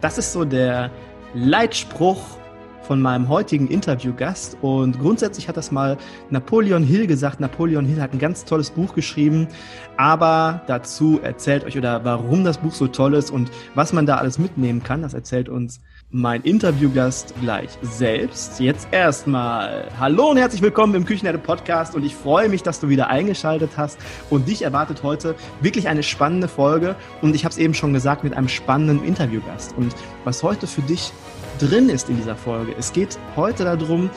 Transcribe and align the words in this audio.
Das 0.00 0.18
ist 0.18 0.32
so 0.32 0.44
der 0.44 0.90
Leitspruch 1.34 2.20
von 2.82 3.02
meinem 3.02 3.28
heutigen 3.28 3.66
Interviewgast. 3.68 4.56
Und 4.62 4.98
grundsätzlich 5.00 5.48
hat 5.48 5.56
das 5.56 5.72
mal 5.72 5.96
Napoleon 6.30 6.82
Hill 6.82 7.06
gesagt. 7.06 7.40
Napoleon 7.40 7.84
Hill 7.84 8.00
hat 8.00 8.12
ein 8.12 8.18
ganz 8.18 8.44
tolles 8.44 8.70
Buch 8.70 8.94
geschrieben. 8.94 9.48
Aber 9.96 10.62
dazu 10.66 11.20
erzählt 11.22 11.64
euch 11.64 11.76
oder 11.76 12.04
warum 12.04 12.44
das 12.44 12.58
Buch 12.58 12.72
so 12.72 12.86
toll 12.86 13.14
ist 13.14 13.30
und 13.30 13.50
was 13.74 13.92
man 13.92 14.06
da 14.06 14.16
alles 14.16 14.38
mitnehmen 14.38 14.82
kann, 14.82 15.02
das 15.02 15.14
erzählt 15.14 15.48
uns 15.48 15.80
mein 16.10 16.42
Interviewgast 16.42 17.34
gleich 17.40 17.70
selbst. 17.82 18.60
Jetzt 18.60 18.86
erstmal 18.92 19.88
hallo 19.98 20.30
und 20.30 20.36
herzlich 20.36 20.62
willkommen 20.62 20.94
im 20.94 21.04
Küchenherde 21.04 21.38
Podcast 21.38 21.96
und 21.96 22.04
ich 22.04 22.14
freue 22.14 22.48
mich, 22.48 22.62
dass 22.62 22.78
du 22.78 22.88
wieder 22.88 23.08
eingeschaltet 23.08 23.72
hast 23.76 23.98
und 24.30 24.46
dich 24.46 24.62
erwartet 24.62 25.02
heute 25.02 25.34
wirklich 25.60 25.88
eine 25.88 26.04
spannende 26.04 26.46
Folge 26.46 26.94
und 27.22 27.34
ich 27.34 27.44
habe 27.44 27.52
es 27.52 27.58
eben 27.58 27.74
schon 27.74 27.92
gesagt 27.92 28.22
mit 28.22 28.34
einem 28.34 28.48
spannenden 28.48 29.04
Interviewgast 29.04 29.74
und 29.76 29.94
was 30.22 30.44
heute 30.44 30.68
für 30.68 30.82
dich 30.82 31.12
drin 31.58 31.88
ist 31.88 32.08
in 32.08 32.16
dieser 32.16 32.36
Folge. 32.36 32.72
Es 32.78 32.92
geht 32.92 33.18
heute 33.34 33.64
darum, 33.64 34.08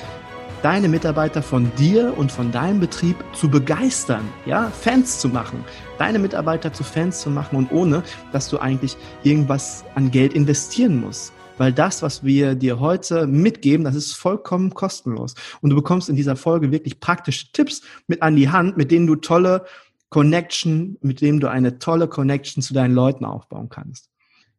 deine 0.61 0.89
Mitarbeiter 0.89 1.41
von 1.41 1.71
dir 1.75 2.13
und 2.17 2.31
von 2.31 2.51
deinem 2.51 2.79
Betrieb 2.79 3.15
zu 3.33 3.49
begeistern, 3.49 4.27
ja, 4.45 4.69
Fans 4.69 5.19
zu 5.19 5.27
machen, 5.27 5.63
deine 5.97 6.19
Mitarbeiter 6.19 6.71
zu 6.71 6.83
Fans 6.83 7.21
zu 7.21 7.31
machen 7.31 7.55
und 7.55 7.71
ohne, 7.71 8.03
dass 8.31 8.47
du 8.47 8.59
eigentlich 8.59 8.95
irgendwas 9.23 9.85
an 9.95 10.11
Geld 10.11 10.33
investieren 10.33 11.01
musst. 11.01 11.33
Weil 11.59 11.73
das, 11.73 12.01
was 12.01 12.23
wir 12.23 12.55
dir 12.55 12.79
heute 12.79 13.27
mitgeben, 13.27 13.83
das 13.83 13.95
ist 13.95 14.13
vollkommen 14.13 14.73
kostenlos. 14.73 15.35
Und 15.61 15.69
du 15.69 15.75
bekommst 15.75 16.09
in 16.09 16.15
dieser 16.15 16.37
Folge 16.37 16.71
wirklich 16.71 17.01
praktische 17.01 17.51
Tipps 17.51 17.81
mit 18.07 18.21
an 18.21 18.37
die 18.37 18.49
Hand, 18.49 18.77
mit 18.77 18.91
denen 18.91 19.07
du 19.07 19.17
tolle 19.17 19.65
Connection, 20.09 20.97
mit 21.01 21.19
dem 21.19 21.41
du 21.41 21.49
eine 21.49 21.77
tolle 21.77 22.07
Connection 22.07 22.63
zu 22.63 22.73
deinen 22.73 22.95
Leuten 22.95 23.25
aufbauen 23.25 23.67
kannst. 23.69 24.09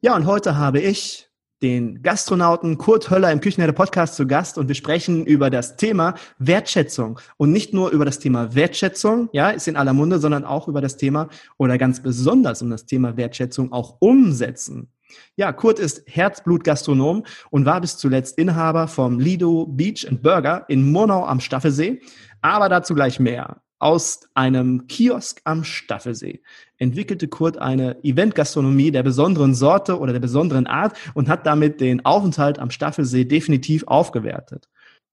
Ja, 0.02 0.14
und 0.14 0.26
heute 0.26 0.58
habe 0.58 0.78
ich 0.78 1.30
den 1.62 2.02
Gastronauten 2.02 2.76
Kurt 2.76 3.10
Höller 3.10 3.32
im 3.32 3.40
Küchenherde 3.40 3.72
Podcast 3.72 4.16
zu 4.16 4.26
Gast 4.26 4.58
und 4.58 4.68
wir 4.68 4.74
sprechen 4.74 5.24
über 5.24 5.48
das 5.48 5.76
Thema 5.76 6.14
Wertschätzung 6.38 7.18
und 7.38 7.50
nicht 7.50 7.72
nur 7.72 7.90
über 7.90 8.04
das 8.04 8.18
Thema 8.18 8.54
Wertschätzung, 8.54 9.28
ja, 9.32 9.50
ist 9.50 9.68
in 9.68 9.76
aller 9.76 9.92
Munde, 9.92 10.18
sondern 10.18 10.44
auch 10.44 10.68
über 10.68 10.80
das 10.80 10.96
Thema 10.96 11.28
oder 11.58 11.78
ganz 11.78 12.02
besonders 12.02 12.62
um 12.62 12.70
das 12.70 12.86
Thema 12.86 13.16
Wertschätzung 13.16 13.72
auch 13.72 13.96
umsetzen. 14.00 14.90
Ja, 15.36 15.52
Kurt 15.52 15.78
ist 15.78 16.02
Herzblut-Gastronom 16.06 17.24
und 17.50 17.66
war 17.66 17.80
bis 17.80 17.96
zuletzt 17.96 18.38
Inhaber 18.38 18.88
vom 18.88 19.18
Lido 19.18 19.66
Beach 19.66 20.06
and 20.08 20.22
Burger 20.22 20.64
in 20.68 20.90
Murnau 20.90 21.24
am 21.24 21.40
Staffelsee. 21.40 22.00
Aber 22.42 22.68
dazu 22.68 22.94
gleich 22.94 23.20
mehr. 23.20 23.62
Aus 23.78 24.28
einem 24.34 24.86
Kiosk 24.88 25.40
am 25.44 25.64
Staffelsee 25.64 26.42
entwickelte 26.76 27.28
Kurt 27.28 27.56
eine 27.56 27.96
Eventgastronomie 28.04 28.90
der 28.90 29.02
besonderen 29.02 29.54
Sorte 29.54 29.98
oder 29.98 30.12
der 30.12 30.20
besonderen 30.20 30.66
Art 30.66 30.98
und 31.14 31.30
hat 31.30 31.46
damit 31.46 31.80
den 31.80 32.04
Aufenthalt 32.04 32.58
am 32.58 32.70
Staffelsee 32.70 33.24
definitiv 33.24 33.84
aufgewertet. 33.86 34.68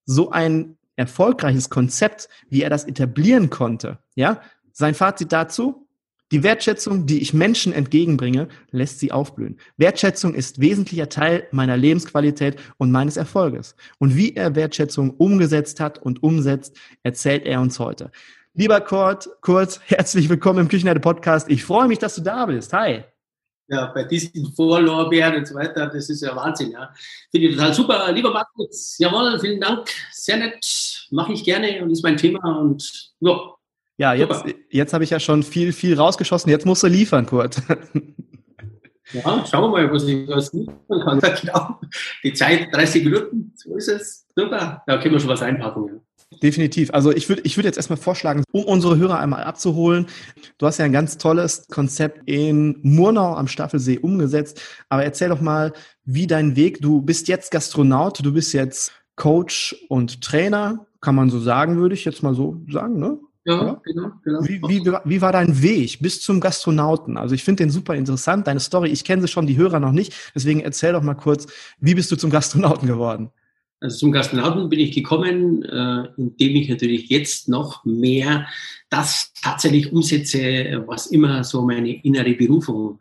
So 0.06 0.32
ein 0.32 0.78
erfolgreiches 0.98 1.70
Konzept, 1.70 2.28
wie 2.50 2.62
er 2.62 2.70
das 2.70 2.84
etablieren 2.84 3.50
konnte, 3.50 4.00
ja, 4.16 4.42
sein 4.74 4.96
Fazit 4.96 5.32
dazu, 5.32 5.87
die 6.34 6.44
Wertschätzung, 6.44 7.06
die 7.06 7.22
ich 7.22 7.34
Menschen 7.34 7.72
entgegenbringe, 7.72 8.50
lässt 8.72 9.00
sie 9.00 9.14
aufblühen. 9.14 9.58
Wertschätzung 9.78 10.34
ist 10.34 10.60
wesentlicher 10.60 11.08
Teil 11.08 11.48
meiner 11.52 11.78
Lebensqualität 11.78 12.58
und 12.78 12.92
meines 12.92 13.16
Erfolges. 13.16 13.78
Und 13.98 14.18
wie 14.18 14.36
er 14.36 14.54
Wertschätzung 14.54 15.12
umgesetzt 15.12 15.80
hat 15.80 16.00
und 16.00 16.22
umsetzt, 16.22 16.76
erzählt 17.02 17.46
er 17.46 17.62
uns 17.62 17.80
heute. 17.80 18.12
Lieber 18.54 18.82
Kurt, 18.82 19.30
Kurt, 19.40 19.80
herzlich 19.86 20.28
willkommen 20.28 20.60
im 20.60 20.68
Küchenherde 20.68 21.00
Podcast. 21.00 21.50
Ich 21.50 21.64
freue 21.64 21.88
mich, 21.88 22.00
dass 22.00 22.16
du 22.16 22.22
da 22.22 22.46
bist. 22.46 22.74
Hi. 22.74 23.06
Ja, 23.70 23.86
bei 23.94 24.04
diesen 24.04 24.52
Vorlorbeeren 24.54 25.38
und 25.38 25.48
so 25.48 25.56
weiter, 25.56 25.88
das 25.88 26.10
ist 26.10 26.22
ja 26.22 26.36
Wahnsinn. 26.36 26.72
Ja. 26.72 26.94
Finde 27.32 27.48
ich 27.48 27.56
total 27.56 27.74
super. 27.74 28.12
Lieber 28.12 28.32
Markus, 28.32 28.98
jawohl, 28.98 29.40
vielen 29.40 29.62
Dank. 29.62 29.90
Sehr 30.12 30.38
nett. 30.38 31.08
Mache 31.10 31.32
ich 31.32 31.44
gerne 31.46 31.82
und 31.82 31.92
ist 31.92 32.04
mein 32.04 32.18
Thema. 32.18 32.60
Und 32.60 33.14
ja, 33.22 33.57
ja 33.98 34.14
jetzt, 34.14 34.46
jetzt 34.70 34.94
habe 34.94 35.04
ich 35.04 35.10
ja 35.10 35.20
schon 35.20 35.44
viel, 35.44 35.74
viel 35.74 35.96
rausgeschossen. 35.96 36.50
Jetzt 36.50 36.66
musst 36.66 36.84
du 36.84 36.88
liefern, 36.88 37.26
Kurt. 37.26 37.62
Ja, 39.14 39.46
schauen 39.46 39.64
wir 39.64 39.70
mal, 39.70 39.92
was 39.94 40.04
ich 40.04 40.28
was 40.28 40.52
liefern 40.52 40.78
kann. 40.88 41.20
Genau. 41.42 41.80
Die 42.24 42.34
Zeit, 42.34 42.68
30 42.74 43.06
Minuten, 43.06 43.54
so 43.56 43.76
ist 43.76 43.88
es. 43.88 44.28
Super. 44.36 44.84
Da 44.86 44.98
können 44.98 45.14
wir 45.14 45.20
schon 45.20 45.30
was 45.30 45.42
einpacken. 45.42 45.86
Ja. 45.88 45.94
Definitiv. 46.44 46.94
Also 46.94 47.12
ich 47.12 47.30
würde 47.30 47.42
ich 47.46 47.58
würde 47.58 47.68
jetzt 47.68 47.78
erstmal 47.78 47.98
vorschlagen, 47.98 48.44
um 48.52 48.66
unsere 48.66 48.98
Hörer 48.98 49.20
einmal 49.20 49.44
abzuholen. 49.44 50.08
Du 50.58 50.66
hast 50.66 50.78
ja 50.78 50.86
ein 50.86 50.92
ganz 50.92 51.18
tolles 51.18 51.68
Konzept 51.70 52.22
in 52.26 52.80
Murnau 52.84 53.36
am 53.36 53.48
Staffelsee 53.48 54.00
umgesetzt. 54.00 54.62
Aber 54.90 55.04
erzähl 55.04 55.30
doch 55.30 55.40
mal, 55.40 55.72
wie 56.04 56.28
dein 56.28 56.58
Weg, 56.58 56.82
du 56.82 57.02
bist 57.02 57.30
jetzt 57.30 57.52
Gastronaut, 57.52 58.24
du 58.24 58.34
bist 58.34 58.54
jetzt 58.54 58.92
Coach 59.16 59.76
und 59.88 60.22
Trainer, 60.22 60.86
kann 61.00 61.16
man 61.16 61.30
so 61.30 61.40
sagen, 61.40 61.78
würde 61.78 61.96
ich 61.96 62.04
jetzt 62.04 62.24
mal 62.24 62.36
so 62.36 62.62
sagen, 62.68 63.00
ne? 63.00 63.18
Ja, 63.48 63.82
genau, 63.86 64.12
genau. 64.26 64.44
Wie, 64.44 64.62
wie, 64.64 64.84
wie 65.06 65.22
war 65.22 65.32
dein 65.32 65.62
Weg 65.62 66.00
bis 66.02 66.22
zum 66.22 66.42
Gastronauten? 66.42 67.16
Also 67.16 67.34
ich 67.34 67.46
finde 67.46 67.64
den 67.64 67.70
super 67.70 67.96
interessant, 67.96 68.46
deine 68.46 68.60
Story. 68.60 68.90
Ich 68.90 69.06
kenne 69.06 69.22
sie 69.22 69.30
schon, 69.30 69.48
die 69.48 69.56
Hörer 69.56 69.80
noch 69.80 69.94
nicht. 69.94 70.14
Deswegen 70.36 70.60
erzähl 70.60 70.92
doch 70.92 71.02
mal 71.02 71.14
kurz, 71.16 71.48
wie 71.80 71.96
bist 71.96 72.12
du 72.12 72.18
zum 72.18 72.30
Gastronauten 72.30 72.88
geworden? 72.90 73.32
Also 73.80 73.98
zum 73.98 74.12
Gastronauten 74.12 74.70
bin 74.70 74.80
ich 74.80 74.92
gekommen, 74.92 75.64
äh, 75.64 76.08
indem 76.18 76.56
ich 76.56 76.68
natürlich 76.68 77.10
jetzt 77.10 77.48
noch 77.48 77.86
mehr 77.86 78.48
das 78.90 79.34
tatsächlich 79.42 79.92
umsetze, 79.92 80.84
was 80.88 81.08
immer 81.08 81.44
so 81.44 81.62
meine 81.62 82.04
innere 82.04 82.34
Berufung 82.34 83.00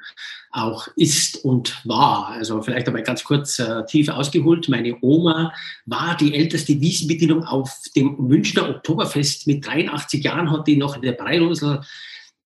auch 0.50 0.88
ist 0.96 1.44
und 1.44 1.80
war. 1.84 2.28
Also 2.28 2.60
vielleicht 2.60 2.88
aber 2.88 3.00
ganz 3.02 3.24
kurz 3.24 3.58
äh, 3.58 3.86
tief 3.86 4.08
ausgeholt. 4.08 4.68
Meine 4.68 4.96
Oma 5.00 5.52
war 5.86 6.16
die 6.16 6.34
älteste 6.34 6.78
Wiesenbedienung 6.80 7.44
auf 7.44 7.70
dem 7.94 8.16
Münchner 8.18 8.68
Oktoberfest. 8.68 9.46
Mit 9.46 9.66
83 9.66 10.24
Jahren 10.24 10.50
hat 10.50 10.66
die 10.66 10.76
noch 10.76 10.96
in 10.96 11.02
der 11.02 11.12
Breirosel 11.12 11.80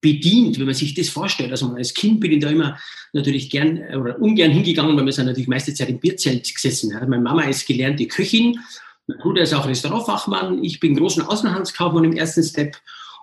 bedient, 0.00 0.58
wenn 0.58 0.66
man 0.66 0.74
sich 0.74 0.94
das 0.94 1.08
vorstellt. 1.08 1.50
Also 1.50 1.74
als 1.74 1.94
Kind 1.94 2.20
bin 2.20 2.32
ich 2.32 2.40
da 2.40 2.50
immer 2.50 2.78
natürlich 3.12 3.50
gern 3.50 3.76
äh, 3.76 3.96
oder 3.96 4.20
ungern 4.20 4.50
hingegangen, 4.50 4.96
weil 4.96 5.04
wir 5.04 5.12
sind 5.12 5.26
natürlich 5.26 5.48
meiste 5.48 5.74
Zeit 5.74 5.88
im 5.88 6.00
Bierzelt 6.00 6.52
gesessen. 6.54 6.90
Ja. 6.92 7.06
Meine 7.06 7.22
Mama 7.22 7.42
ist 7.42 7.66
gelernte 7.66 8.06
Köchin, 8.06 8.58
mein 9.06 9.18
Bruder 9.18 9.42
ist 9.42 9.54
auch 9.54 9.66
Restaurantfachmann, 9.66 10.62
ich 10.62 10.80
bin 10.80 10.96
großen 10.96 11.22
Außenhandelskaufmann 11.22 12.04
im 12.04 12.12
ersten 12.12 12.42
Step 12.42 12.76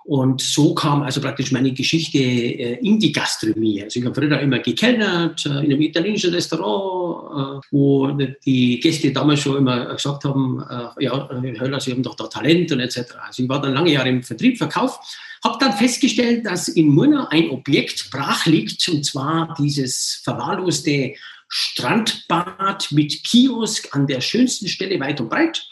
und 0.08 0.40
so 0.40 0.74
kam 0.74 1.02
also 1.02 1.20
praktisch 1.20 1.52
meine 1.52 1.72
Geschichte 1.72 2.18
äh, 2.18 2.78
in 2.80 2.98
die 2.98 3.12
Gastronomie. 3.12 3.82
Also 3.82 4.00
ich 4.00 4.06
habe 4.06 4.14
früher 4.14 4.40
immer 4.40 4.58
gekellnert 4.58 5.44
äh, 5.44 5.50
in 5.50 5.72
einem 5.72 5.82
italienischen 5.82 6.32
Restaurant, 6.32 7.62
wo 7.70 8.08
die 8.44 8.80
Gäste 8.80 9.12
damals 9.12 9.40
schon 9.40 9.58
immer 9.58 9.94
gesagt 9.94 10.24
haben, 10.24 10.64
ja, 10.98 11.28
Höller, 11.30 11.78
Sie 11.78 11.92
haben 11.92 12.02
doch 12.02 12.14
da 12.14 12.26
Talent 12.26 12.72
und 12.72 12.80
etc. 12.80 13.04
Also 13.26 13.42
ich 13.42 13.48
war 13.48 13.60
dann 13.60 13.74
lange 13.74 13.92
Jahre 13.92 14.08
im 14.08 14.22
Vertrieb, 14.22 14.56
Verkauf 14.56 14.98
habe 15.44 15.58
dann 15.60 15.72
festgestellt, 15.74 16.46
dass 16.46 16.68
in 16.68 16.88
Murnau 16.88 17.26
ein 17.28 17.50
Objekt 17.50 18.10
brach 18.10 18.46
liegt, 18.46 18.88
und 18.88 19.04
zwar 19.04 19.54
dieses 19.58 20.20
verwahrloste 20.24 21.14
Strandbad 21.48 22.92
mit 22.92 23.24
Kiosk 23.24 23.94
an 23.94 24.06
der 24.06 24.20
schönsten 24.20 24.68
Stelle 24.68 24.98
weit 25.00 25.20
und 25.20 25.28
breit 25.28 25.66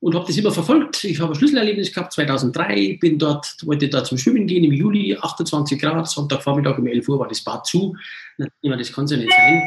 und 0.00 0.14
habe 0.14 0.26
das 0.26 0.36
immer 0.36 0.50
verfolgt. 0.50 1.04
Ich 1.04 1.20
habe 1.20 1.32
ein 1.32 1.34
Schlüsselerlebnis 1.36 1.92
gehabt 1.92 2.12
2003, 2.12 2.98
bin 3.00 3.18
dort, 3.18 3.54
wollte 3.64 3.88
da 3.88 4.02
zum 4.02 4.18
Schwimmen 4.18 4.46
gehen 4.46 4.64
im 4.64 4.72
Juli, 4.72 5.16
28 5.16 5.78
Grad, 5.78 6.08
Sonntagvormittag 6.08 6.78
um 6.78 6.86
11 6.86 7.08
Uhr 7.08 7.18
war 7.18 7.28
das 7.28 7.42
Bad 7.42 7.66
zu. 7.66 7.94
Das 8.38 8.48
kann 8.92 9.04
es 9.04 9.10
ja 9.10 9.16
nicht 9.18 9.32
sein. 9.32 9.62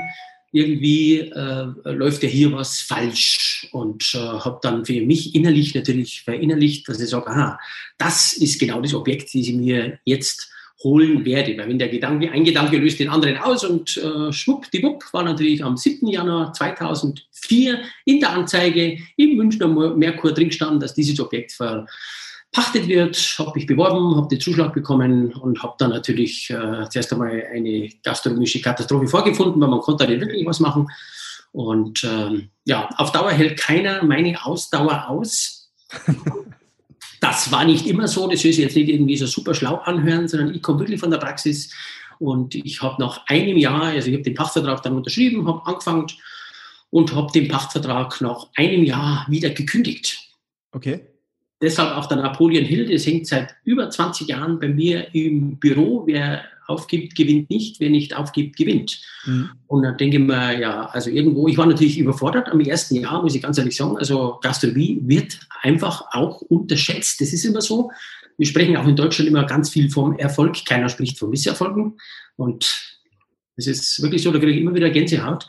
irgendwie 0.52 1.20
äh, 1.20 1.68
läuft 1.86 2.24
ja 2.24 2.30
hier 2.30 2.52
was 2.52 2.80
falsch 2.80 3.68
und 3.72 4.14
äh, 4.14 4.18
habe 4.18 4.60
dann 4.62 4.86
für 4.86 5.02
mich 5.02 5.36
innerlich 5.36 5.74
natürlich 5.74 6.22
verinnerlicht, 6.22 6.88
dass 6.88 7.00
ich 7.00 7.10
sage, 7.10 7.28
aha, 7.28 7.60
das 7.98 8.34
ist 8.34 8.60
genau 8.60 8.82
das 8.82 8.94
Objekt, 8.94 9.28
das 9.28 9.36
ich 9.36 9.54
mir 9.54 10.00
jetzt 10.06 10.53
holen 10.84 11.26
werde. 11.26 11.58
Weil 11.58 11.70
wenn 11.70 11.80
der 11.80 11.90
Gedanke, 11.90 12.32
ein 12.32 12.44
Gedanke 12.44 12.78
löst 12.78 13.00
den 13.00 13.10
anderen 13.10 13.38
aus 13.38 13.64
und 13.64 13.98
äh, 13.98 14.32
schwuppdiwupp 14.32 15.06
war 15.14 15.24
natürlich 15.24 15.64
am 15.64 15.78
7. 15.78 16.08
Januar 16.08 16.54
2004 16.54 17.80
in 18.06 18.20
der 18.20 18.32
Anzeige 18.32 18.98
im 19.18 19.38
Münchner 19.38 19.68
Merkur 19.68 20.34
drin 20.34 20.50
gestanden, 20.50 20.80
dass 20.80 20.94
dieses 20.94 21.20
Objekt 21.20 21.54
verpachtet 21.54 22.88
wird, 22.88 23.18
habe 23.40 23.54
mich 23.56 23.66
beworben, 23.66 24.16
habe 24.16 24.28
den 24.28 24.40
Zuschlag 24.40 24.74
bekommen 24.74 25.34
und 25.34 25.64
habe 25.64 25.76
dann 25.78 25.92
natürlich 25.92 26.50
äh, 26.50 26.90
zuerst 26.90 27.12
einmal 27.14 27.44
eine 27.54 27.90
gastronomische 28.04 28.62
Katastrophe 28.62 29.08
vorgefunden, 29.08 29.62
weil 29.62 29.70
man 29.70 29.80
konnte 29.80 30.08
nicht 30.08 30.22
wirklich 30.22 30.46
was 30.46 30.60
machen. 30.60 30.88
Und 31.52 32.04
ähm, 32.04 32.50
ja, 32.66 32.90
auf 32.98 33.12
Dauer 33.12 33.32
hält 33.32 33.60
keiner 33.60 34.04
meine 34.04 34.44
Ausdauer 34.44 35.08
aus. 35.08 35.72
Das 37.24 37.54
war 37.54 37.64
nicht 37.64 37.88
immer 37.88 38.10
so, 38.10 38.28
das 38.28 38.44
ich 38.44 38.58
jetzt 38.58 38.76
nicht 38.76 38.90
irgendwie 38.90 39.16
so 39.16 39.26
super 39.28 39.54
schlau 39.54 39.76
anhören, 39.76 40.28
sondern 40.28 40.54
ich 40.54 40.62
komme 40.62 40.80
wirklich 40.80 41.00
von 41.00 41.10
der 41.10 41.20
Praxis 41.20 41.74
und 42.20 42.54
ich 42.54 42.82
habe 42.82 43.02
nach 43.02 43.26
einem 43.28 43.56
Jahr, 43.56 43.84
also 43.84 44.10
ich 44.10 44.14
habe 44.16 44.24
den 44.24 44.34
Pachtvertrag 44.34 44.84
dann 44.84 44.98
unterschrieben, 44.98 45.48
habe 45.48 45.66
angefangen 45.66 46.08
und 46.90 47.16
habe 47.16 47.32
den 47.32 47.48
Pachtvertrag 47.48 48.20
nach 48.20 48.48
einem 48.58 48.84
Jahr 48.84 49.26
wieder 49.30 49.52
gekündigt. 49.52 50.20
Okay. 50.74 51.00
Deshalb 51.62 51.96
auch 51.96 52.08
der 52.08 52.18
Napoleon 52.18 52.66
Hill, 52.66 52.92
das 52.92 53.06
hängt 53.06 53.26
seit 53.26 53.56
über 53.64 53.90
20 53.90 54.28
Jahren 54.28 54.60
bei 54.60 54.68
mir 54.68 55.16
im 55.16 55.56
Büro. 55.60 56.04
Wer 56.06 56.44
aufgibt, 56.68 57.16
gewinnt 57.16 57.50
nicht. 57.50 57.80
Wer 57.80 57.90
nicht 57.90 58.16
aufgibt, 58.16 58.58
gewinnt. 58.58 59.02
Mhm. 59.26 59.50
Und 59.68 59.84
dann 59.84 59.98
denke 59.98 60.18
ich 60.18 60.24
mir, 60.24 60.60
ja, 60.60 60.86
also 60.88 61.10
irgendwo, 61.10 61.48
ich 61.48 61.58
war 61.58 61.66
natürlich 61.66 61.98
überfordert 61.98 62.50
am 62.50 62.60
ersten 62.60 62.96
Jahr, 62.96 63.22
muss 63.22 63.36
ich 63.36 63.42
ganz 63.42 63.58
ehrlich 63.58 63.76
sagen. 63.76 63.98
Also 63.98 64.40
Gastronomie 64.42 65.00
wird 65.04 65.40
einfach 65.62 66.06
auch 66.12 66.42
unterschätzt. 66.42 67.22
Das 67.22 67.34
ist 67.34 67.46
immer 67.46 67.62
so. 67.62 67.92
Wir 68.38 68.48
sprechen 68.48 68.78
auch 68.78 68.88
in 68.88 68.96
Deutschland 68.96 69.30
immer 69.30 69.46
ganz 69.46 69.70
viel 69.70 69.90
vom 69.90 70.18
Erfolg. 70.18 70.66
Keiner 70.66 70.90
spricht 70.90 71.20
von 71.20 71.30
Misserfolgen. 71.30 71.98
Und 72.36 72.98
es 73.56 73.68
ist 73.68 74.02
wirklich 74.02 74.24
so, 74.24 74.32
da 74.32 74.40
kriege 74.40 74.54
ich 74.54 74.62
immer 74.62 74.74
wieder 74.74 74.90
Gänsehaut. 74.90 75.48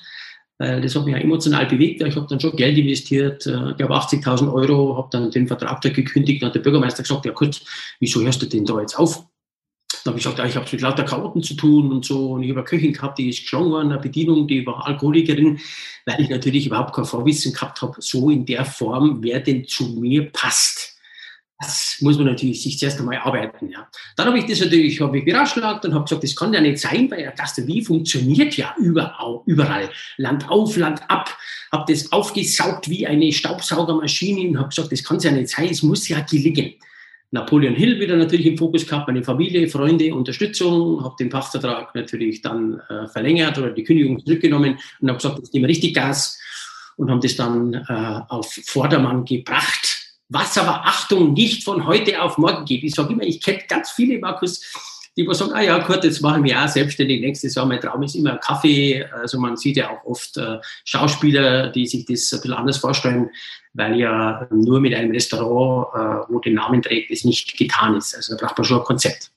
Das 0.58 0.94
hat 0.94 1.05
mich 1.05 1.14
ja 1.14 1.20
emotional 1.20 1.67
bewegt. 1.67 2.00
Ich 2.02 2.14
habe 2.14 2.26
dann 2.28 2.38
schon 2.38 2.55
Geld 2.55 2.78
investiert, 2.78 3.44
äh, 3.46 3.70
ich 3.70 3.76
glaube 3.76 3.94
80.000 3.94 4.52
Euro, 4.52 4.96
habe 4.96 5.08
dann 5.10 5.31
den 5.31 5.49
Vertrag 5.49 5.81
da 5.81 5.88
gekündigt. 5.88 6.43
Dann 6.43 6.49
hat 6.49 6.55
der 6.55 6.60
Bürgermeister 6.60 7.02
gesagt, 7.02 7.26
ja 7.26 7.32
gut, 7.32 7.60
wieso 7.99 8.22
hörst 8.22 8.40
du 8.40 8.46
denn 8.46 8.64
da 8.64 8.81
jetzt 8.81 8.96
auf? 8.96 9.26
Dann 10.04 10.12
habe 10.12 10.18
ich 10.18 10.24
gesagt, 10.24 10.38
ja, 10.38 10.44
ich 10.44 10.54
habe 10.54 10.68
mit 10.70 10.80
lauter 10.82 11.04
Chaoten 11.04 11.42
zu 11.42 11.54
tun 11.54 11.90
und 11.90 12.04
so. 12.04 12.32
Und 12.32 12.42
ich 12.42 12.50
habe 12.50 12.60
eine 12.60 12.68
Köchin 12.68 12.92
gehabt, 12.92 13.18
die 13.18 13.30
ist 13.30 13.40
geschlagen 13.40 13.70
worden, 13.70 13.90
eine 13.90 14.00
Bedienung, 14.00 14.46
die 14.46 14.66
war 14.66 14.86
Alkoholikerin, 14.86 15.58
weil 16.04 16.20
ich 16.20 16.28
natürlich 16.28 16.66
überhaupt 16.66 16.94
kein 16.94 17.06
Vorwissen 17.06 17.54
gehabt 17.54 17.80
habe, 17.80 17.94
so 18.00 18.28
in 18.28 18.44
der 18.44 18.66
Form, 18.66 19.22
wer 19.22 19.40
denn 19.40 19.66
zu 19.66 19.84
mir 19.98 20.30
passt. 20.30 20.94
Das 21.58 21.96
muss 22.00 22.18
man 22.18 22.26
natürlich 22.26 22.62
sich 22.62 22.78
zuerst 22.78 22.98
einmal 22.98 23.16
arbeiten. 23.18 23.70
Ja. 23.70 23.88
Dann 24.16 24.26
habe 24.26 24.38
ich 24.38 24.44
das 24.44 24.60
natürlich 24.60 25.00
hab 25.00 25.14
ich 25.14 25.24
beratschlagt 25.24 25.86
und 25.86 25.94
habe 25.94 26.04
gesagt, 26.04 26.22
das 26.22 26.36
kann 26.36 26.52
ja 26.52 26.60
nicht 26.60 26.78
sein, 26.78 27.10
weil 27.10 27.32
Gastronomie 27.34 27.82
funktioniert 27.82 28.56
ja 28.56 28.74
überall, 28.76 29.40
überall. 29.46 29.88
Land 30.18 30.50
auf, 30.50 30.76
Land 30.76 31.00
ab. 31.08 31.34
Habe 31.72 31.90
das 31.90 32.12
aufgesaugt 32.12 32.90
wie 32.90 33.06
eine 33.06 33.32
Staubsaugermaschine 33.32 34.50
und 34.50 34.58
habe 34.58 34.68
gesagt, 34.68 34.92
das 34.92 35.02
kann 35.02 35.18
ja 35.20 35.30
nicht 35.30 35.48
sein, 35.48 35.68
es 35.70 35.82
muss 35.82 36.08
ja 36.08 36.20
gelingen. 36.20 36.74
Napoleon 37.34 37.75
Hill 37.75 37.98
wieder 37.98 38.16
natürlich 38.16 38.46
im 38.46 38.56
Fokus 38.56 38.86
gehabt, 38.86 39.08
meine 39.08 39.25
Familie, 39.25 39.69
Freunde, 39.69 40.14
Unterstützung, 40.14 41.02
habe 41.02 41.16
den 41.19 41.31
Pachtvertrag 41.31 41.92
natürlich 41.94 42.40
dann 42.40 42.81
äh, 42.88 43.08
verlängert 43.08 43.58
oder 43.58 43.70
die 43.70 43.82
Kündigung 43.82 44.25
zurückgenommen 44.25 44.78
und 45.00 45.08
habe 45.08 45.19
gesagt, 45.19 45.38
jetzt 45.38 45.52
nehmen 45.52 45.64
wir 45.64 45.69
richtig 45.69 45.94
Gas 45.94 46.38
und 46.96 47.10
haben 47.10 47.20
das 47.20 47.34
dann 47.34 47.75
äh, 47.75 48.20
auf 48.28 48.56
Vordermann 48.66 49.25
gebracht. 49.25 50.14
Was 50.28 50.56
aber, 50.56 50.86
Achtung, 50.86 51.32
nicht 51.32 51.64
von 51.64 51.86
heute 51.86 52.22
auf 52.22 52.38
morgen 52.38 52.64
geht. 52.64 52.84
Ich 52.84 52.94
sage 52.94 53.12
immer, 53.12 53.25
ich 53.25 53.42
kenne 53.42 53.62
ganz 53.69 53.90
viele, 53.90 54.20
Markus, 54.20 54.62
die 55.16 55.26
sagen, 55.32 55.52
ah 55.55 55.62
ja, 55.62 55.78
gut, 55.78 56.02
jetzt 56.02 56.20
machen 56.22 56.43
wir 56.43 56.62
auch 56.62 56.69
selbstständig 56.69 57.20
nächstes 57.20 57.55
Jahr. 57.55 57.66
Mein 57.66 57.81
Traum 57.81 58.02
ist 58.02 58.16
immer 58.16 58.37
Kaffee. 58.38 59.05
Also 59.12 59.38
man 59.38 59.56
sieht 59.56 59.76
ja 59.76 59.90
auch 59.90 60.05
oft 60.05 60.37
äh, 60.37 60.58
Schauspieler, 60.84 61.69
die 61.69 61.87
sich 61.87 62.05
das 62.05 62.32
ein 62.32 62.40
bisschen 62.40 62.52
anders 62.52 62.78
vorstellen, 62.78 63.31
weil 63.75 63.96
ja 63.99 64.46
nur 64.50 64.81
mit 64.81 64.94
einem 64.94 65.12
Restaurant, 65.12 65.88
äh, 65.94 66.32
wo 66.32 66.40
den 66.40 66.55
Namen 66.55 66.82
trägt, 66.82 67.11
es 67.11 67.25
nicht 67.25 67.56
getan 67.56 67.96
ist. 67.96 68.16
Also 68.16 68.37
da 68.37 68.44
braucht 68.44 68.58
man 68.58 68.64
schon 68.64 68.78
ein 68.78 68.84
Konzept. 68.84 69.31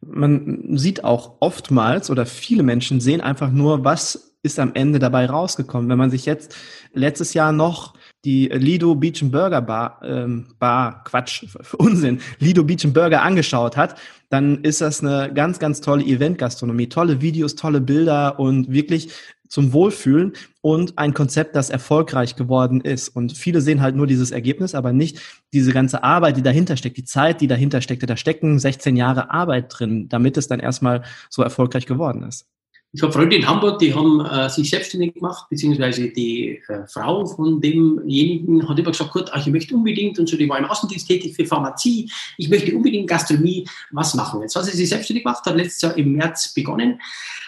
Man 0.00 0.76
sieht 0.76 1.02
auch 1.02 1.36
oftmals 1.40 2.10
oder 2.10 2.26
viele 2.26 2.62
Menschen 2.62 3.00
sehen 3.00 3.20
einfach 3.20 3.50
nur, 3.50 3.84
was 3.84 4.35
ist 4.46 4.58
am 4.58 4.72
Ende 4.74 4.98
dabei 4.98 5.26
rausgekommen. 5.26 5.90
Wenn 5.90 5.98
man 5.98 6.10
sich 6.10 6.24
jetzt 6.24 6.56
letztes 6.94 7.34
Jahr 7.34 7.52
noch 7.52 7.94
die 8.24 8.46
Lido 8.46 8.94
Beach 8.94 9.22
and 9.22 9.32
Burger 9.32 9.60
Bar, 9.60 10.00
ähm, 10.02 10.54
Bar, 10.58 11.04
Quatsch, 11.04 11.44
Unsinn, 11.78 12.20
Lido 12.38 12.64
Beach 12.64 12.84
and 12.84 12.94
Burger 12.94 13.22
angeschaut 13.22 13.76
hat, 13.76 13.96
dann 14.30 14.64
ist 14.64 14.80
das 14.80 15.02
eine 15.02 15.32
ganz, 15.32 15.58
ganz 15.58 15.80
tolle 15.80 16.04
Event-Gastronomie. 16.04 16.88
Tolle 16.88 17.20
Videos, 17.20 17.54
tolle 17.54 17.80
Bilder 17.80 18.40
und 18.40 18.72
wirklich 18.72 19.10
zum 19.48 19.72
Wohlfühlen 19.72 20.32
und 20.60 20.98
ein 20.98 21.14
Konzept, 21.14 21.54
das 21.54 21.70
erfolgreich 21.70 22.36
geworden 22.36 22.80
ist. 22.80 23.08
Und 23.08 23.36
viele 23.36 23.60
sehen 23.60 23.80
halt 23.80 23.94
nur 23.94 24.06
dieses 24.06 24.30
Ergebnis, 24.30 24.74
aber 24.74 24.92
nicht 24.92 25.20
diese 25.52 25.72
ganze 25.72 26.02
Arbeit, 26.02 26.36
die 26.36 26.42
dahinter 26.42 26.76
steckt, 26.76 26.96
die 26.96 27.04
Zeit, 27.04 27.40
die 27.40 27.46
dahinter 27.46 27.80
steckte. 27.80 28.06
Da 28.06 28.16
stecken 28.16 28.58
16 28.58 28.96
Jahre 28.96 29.30
Arbeit 29.30 29.66
drin, 29.68 30.08
damit 30.08 30.36
es 30.36 30.48
dann 30.48 30.60
erstmal 30.60 31.02
so 31.30 31.42
erfolgreich 31.42 31.86
geworden 31.86 32.22
ist. 32.24 32.46
Ich 32.92 33.02
habe 33.02 33.12
Freunde 33.12 33.36
in 33.36 33.46
Hamburg, 33.46 33.78
die 33.78 33.92
haben 33.92 34.24
äh, 34.24 34.48
sich 34.48 34.70
selbstständig 34.70 35.14
gemacht, 35.14 35.46
beziehungsweise 35.50 36.08
die 36.08 36.62
äh, 36.68 36.86
Frau 36.86 37.26
von 37.26 37.60
demjenigen 37.60 38.66
hat 38.66 38.78
immer 38.78 38.90
gesagt, 38.90 39.30
ach, 39.32 39.46
ich 39.46 39.52
möchte 39.52 39.74
unbedingt, 39.74 40.18
und 40.18 40.28
so, 40.28 40.36
die 40.36 40.48
war 40.48 40.58
im 40.58 40.64
Außendienst 40.64 41.06
tätig 41.06 41.34
für 41.34 41.44
Pharmazie, 41.44 42.10
ich 42.38 42.48
möchte 42.48 42.74
unbedingt 42.74 43.08
Gastronomie 43.08 43.68
was 43.90 44.14
machen. 44.14 44.40
Jetzt 44.40 44.56
hat 44.56 44.64
sie 44.64 44.76
sich 44.76 44.88
selbstständig 44.88 45.24
gemacht, 45.24 45.44
hat 45.44 45.56
letztes 45.56 45.82
Jahr 45.82 45.96
im 45.98 46.12
März 46.12 46.54
begonnen, 46.54 47.00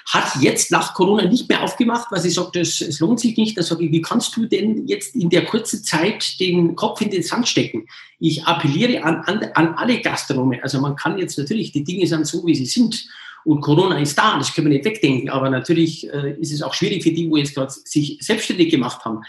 hat 0.08 0.36
jetzt 0.40 0.70
nach 0.70 0.92
Corona 0.92 1.24
nicht 1.24 1.48
mehr 1.48 1.62
aufgemacht, 1.62 2.10
weil 2.10 2.20
sie 2.20 2.30
sagt, 2.30 2.56
es, 2.56 2.80
es 2.80 3.00
lohnt 3.00 3.20
sich 3.20 3.36
nicht. 3.36 3.56
Da 3.56 3.62
sage 3.62 3.84
ich, 3.84 3.92
wie 3.92 4.02
kannst 4.02 4.36
du 4.36 4.46
denn 4.46 4.86
jetzt 4.86 5.14
in 5.14 5.30
der 5.30 5.44
kurzen 5.44 5.82
Zeit 5.84 6.40
den 6.40 6.76
Kopf 6.76 7.00
in 7.00 7.10
den 7.10 7.22
Sand 7.22 7.48
stecken? 7.48 7.86
Ich 8.18 8.44
appelliere 8.44 9.04
an, 9.04 9.16
an, 9.26 9.44
an 9.54 9.74
alle 9.74 10.00
Gastronomen. 10.00 10.60
Also 10.62 10.80
man 10.80 10.96
kann 10.96 11.18
jetzt 11.18 11.38
natürlich, 11.38 11.72
die 11.72 11.84
Dinge 11.84 12.06
sind 12.06 12.26
so, 12.26 12.44
wie 12.46 12.54
sie 12.54 12.66
sind. 12.66 13.06
Und 13.44 13.60
Corona 13.60 13.98
ist 13.98 14.18
da, 14.18 14.36
das 14.38 14.54
können 14.54 14.68
wir 14.68 14.74
nicht 14.74 14.84
wegdenken, 14.84 15.30
aber 15.30 15.50
natürlich 15.50 16.08
äh, 16.12 16.36
ist 16.40 16.52
es 16.52 16.62
auch 16.62 16.74
schwierig 16.74 17.02
für 17.02 17.10
die, 17.10 17.30
wo 17.30 17.36
jetzt 17.36 17.54
gerade 17.54 17.72
sich 17.72 18.18
selbstständig 18.20 18.70
gemacht 18.70 19.04
haben. 19.04 19.20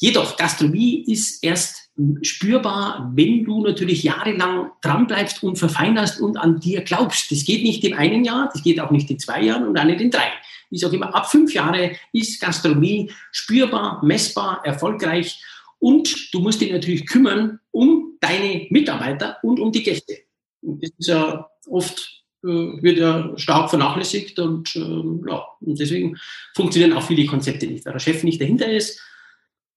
Jedoch, 0.00 0.36
Gastronomie 0.36 1.04
ist 1.06 1.42
erst 1.42 1.90
spürbar, 2.22 3.10
wenn 3.14 3.44
du 3.44 3.62
natürlich 3.62 4.04
jahrelang 4.04 4.70
dranbleibst 4.82 5.42
und 5.42 5.56
verfeinerst 5.56 6.20
und 6.20 6.36
an 6.36 6.60
dir 6.60 6.82
glaubst. 6.82 7.30
Das 7.32 7.44
geht 7.44 7.64
nicht 7.64 7.82
in 7.84 7.94
einem 7.94 8.22
Jahr, 8.24 8.48
das 8.52 8.62
geht 8.62 8.78
auch 8.80 8.90
nicht 8.92 9.10
in 9.10 9.18
zwei 9.18 9.42
Jahren 9.42 9.66
und 9.66 9.78
auch 9.78 9.84
nicht 9.84 10.00
in 10.00 10.10
drei. 10.10 10.28
Ich 10.70 10.80
sage 10.80 10.96
immer, 10.96 11.14
ab 11.14 11.30
fünf 11.30 11.52
Jahre 11.52 11.92
ist 12.12 12.40
Gastronomie 12.40 13.10
spürbar, 13.32 14.04
messbar, 14.04 14.60
erfolgreich 14.64 15.42
und 15.78 16.32
du 16.32 16.40
musst 16.40 16.60
dich 16.60 16.72
natürlich 16.72 17.06
kümmern 17.06 17.58
um 17.70 18.16
deine 18.20 18.66
Mitarbeiter 18.70 19.38
und 19.42 19.58
um 19.58 19.72
die 19.72 19.82
Gäste. 19.82 20.18
Und 20.60 20.82
das 20.82 20.90
ist 20.96 21.08
ja 21.08 21.48
oft 21.68 22.17
wird 22.42 22.98
ja 22.98 23.32
stark 23.36 23.70
vernachlässigt 23.70 24.38
und, 24.38 24.74
ähm, 24.76 25.24
ja, 25.28 25.44
und 25.60 25.78
deswegen 25.78 26.16
funktionieren 26.54 26.92
auch 26.92 27.06
viele 27.06 27.26
Konzepte 27.26 27.66
nicht, 27.66 27.84
weil 27.84 27.92
der 27.92 28.00
Chef 28.00 28.22
nicht 28.22 28.40
dahinter 28.40 28.70
ist, 28.70 29.00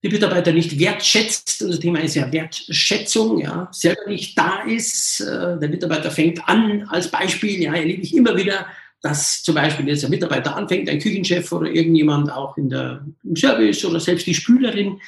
die 0.03 0.09
Mitarbeiter 0.09 0.51
nicht 0.51 0.79
wertschätzt, 0.79 1.61
und 1.61 1.69
das 1.69 1.79
Thema 1.79 1.99
ist 1.99 2.15
ja 2.15 2.31
Wertschätzung, 2.31 3.39
ja, 3.39 3.69
selber 3.71 4.07
nicht 4.07 4.37
da 4.37 4.63
ist, 4.63 5.21
äh, 5.21 5.59
der 5.59 5.69
Mitarbeiter 5.69 6.09
fängt 6.09 6.47
an, 6.47 6.83
als 6.89 7.09
Beispiel, 7.09 7.61
ja, 7.61 7.73
erlebe 7.73 8.01
ich 8.01 8.15
immer 8.15 8.35
wieder, 8.35 8.65
dass 9.01 9.43
zum 9.43 9.55
Beispiel 9.55 9.87
jetzt 9.87 10.03
ein 10.03 10.11
Mitarbeiter 10.11 10.55
anfängt, 10.55 10.89
ein 10.89 10.99
Küchenchef 10.99 11.51
oder 11.51 11.69
irgendjemand 11.69 12.31
auch 12.31 12.57
in 12.57 12.69
der, 12.69 13.05
im 13.23 13.35
Service 13.35 13.83
oder 13.85 13.99
selbst 13.99 14.27
die 14.27 14.35
Spülerin. 14.35 14.99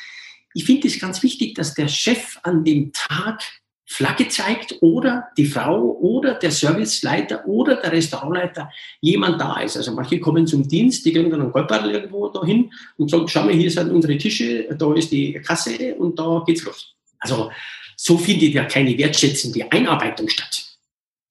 Ich 0.56 0.66
finde 0.66 0.88
es 0.88 1.00
ganz 1.00 1.22
wichtig, 1.22 1.56
dass 1.56 1.74
der 1.74 1.88
Chef 1.88 2.38
an 2.44 2.64
dem 2.64 2.92
Tag 2.94 3.42
Flagge 3.86 4.28
zeigt 4.30 4.78
oder 4.82 5.28
die 5.38 5.46
Frau 5.46 5.98
oder 6.00 6.36
der 6.36 6.52
Serviceleiter 6.52 7.46
oder 7.46 7.76
der 7.76 7.92
Restaurantleiter 7.92 8.70
jemand 9.02 9.40
da 9.40 9.60
ist. 9.60 9.78
Also 9.78 9.92
manche 9.92 10.20
kommen 10.20 10.48
zum 10.48 10.68
Dienst, 10.68 11.06
die 11.06 11.12
gehen 11.12 11.30
dann 11.30 11.42
einen 11.42 11.52
Goldbadel 11.52 11.92
irgendwo 11.92 12.30
dahin 12.30 12.72
und 12.98 13.12
sagen, 13.12 13.28
schau 13.28 13.44
mal, 13.44 13.54
hier 13.54 13.70
sind 13.70 13.92
unsere 13.92 14.18
Tische, 14.18 14.68
da 14.78 14.94
ist 14.94 15.12
die 15.12 15.34
Kasse 15.34 15.96
und 15.96 16.18
da 16.18 16.44
geht's 16.46 16.64
los. 16.64 16.94
Also 17.20 17.52
so 17.96 18.18
findet 18.18 18.54
ja 18.54 18.66
keine 18.66 18.98
wertschätzende 18.98 19.72
Einarbeitung 19.72 20.28
statt. 20.30 20.73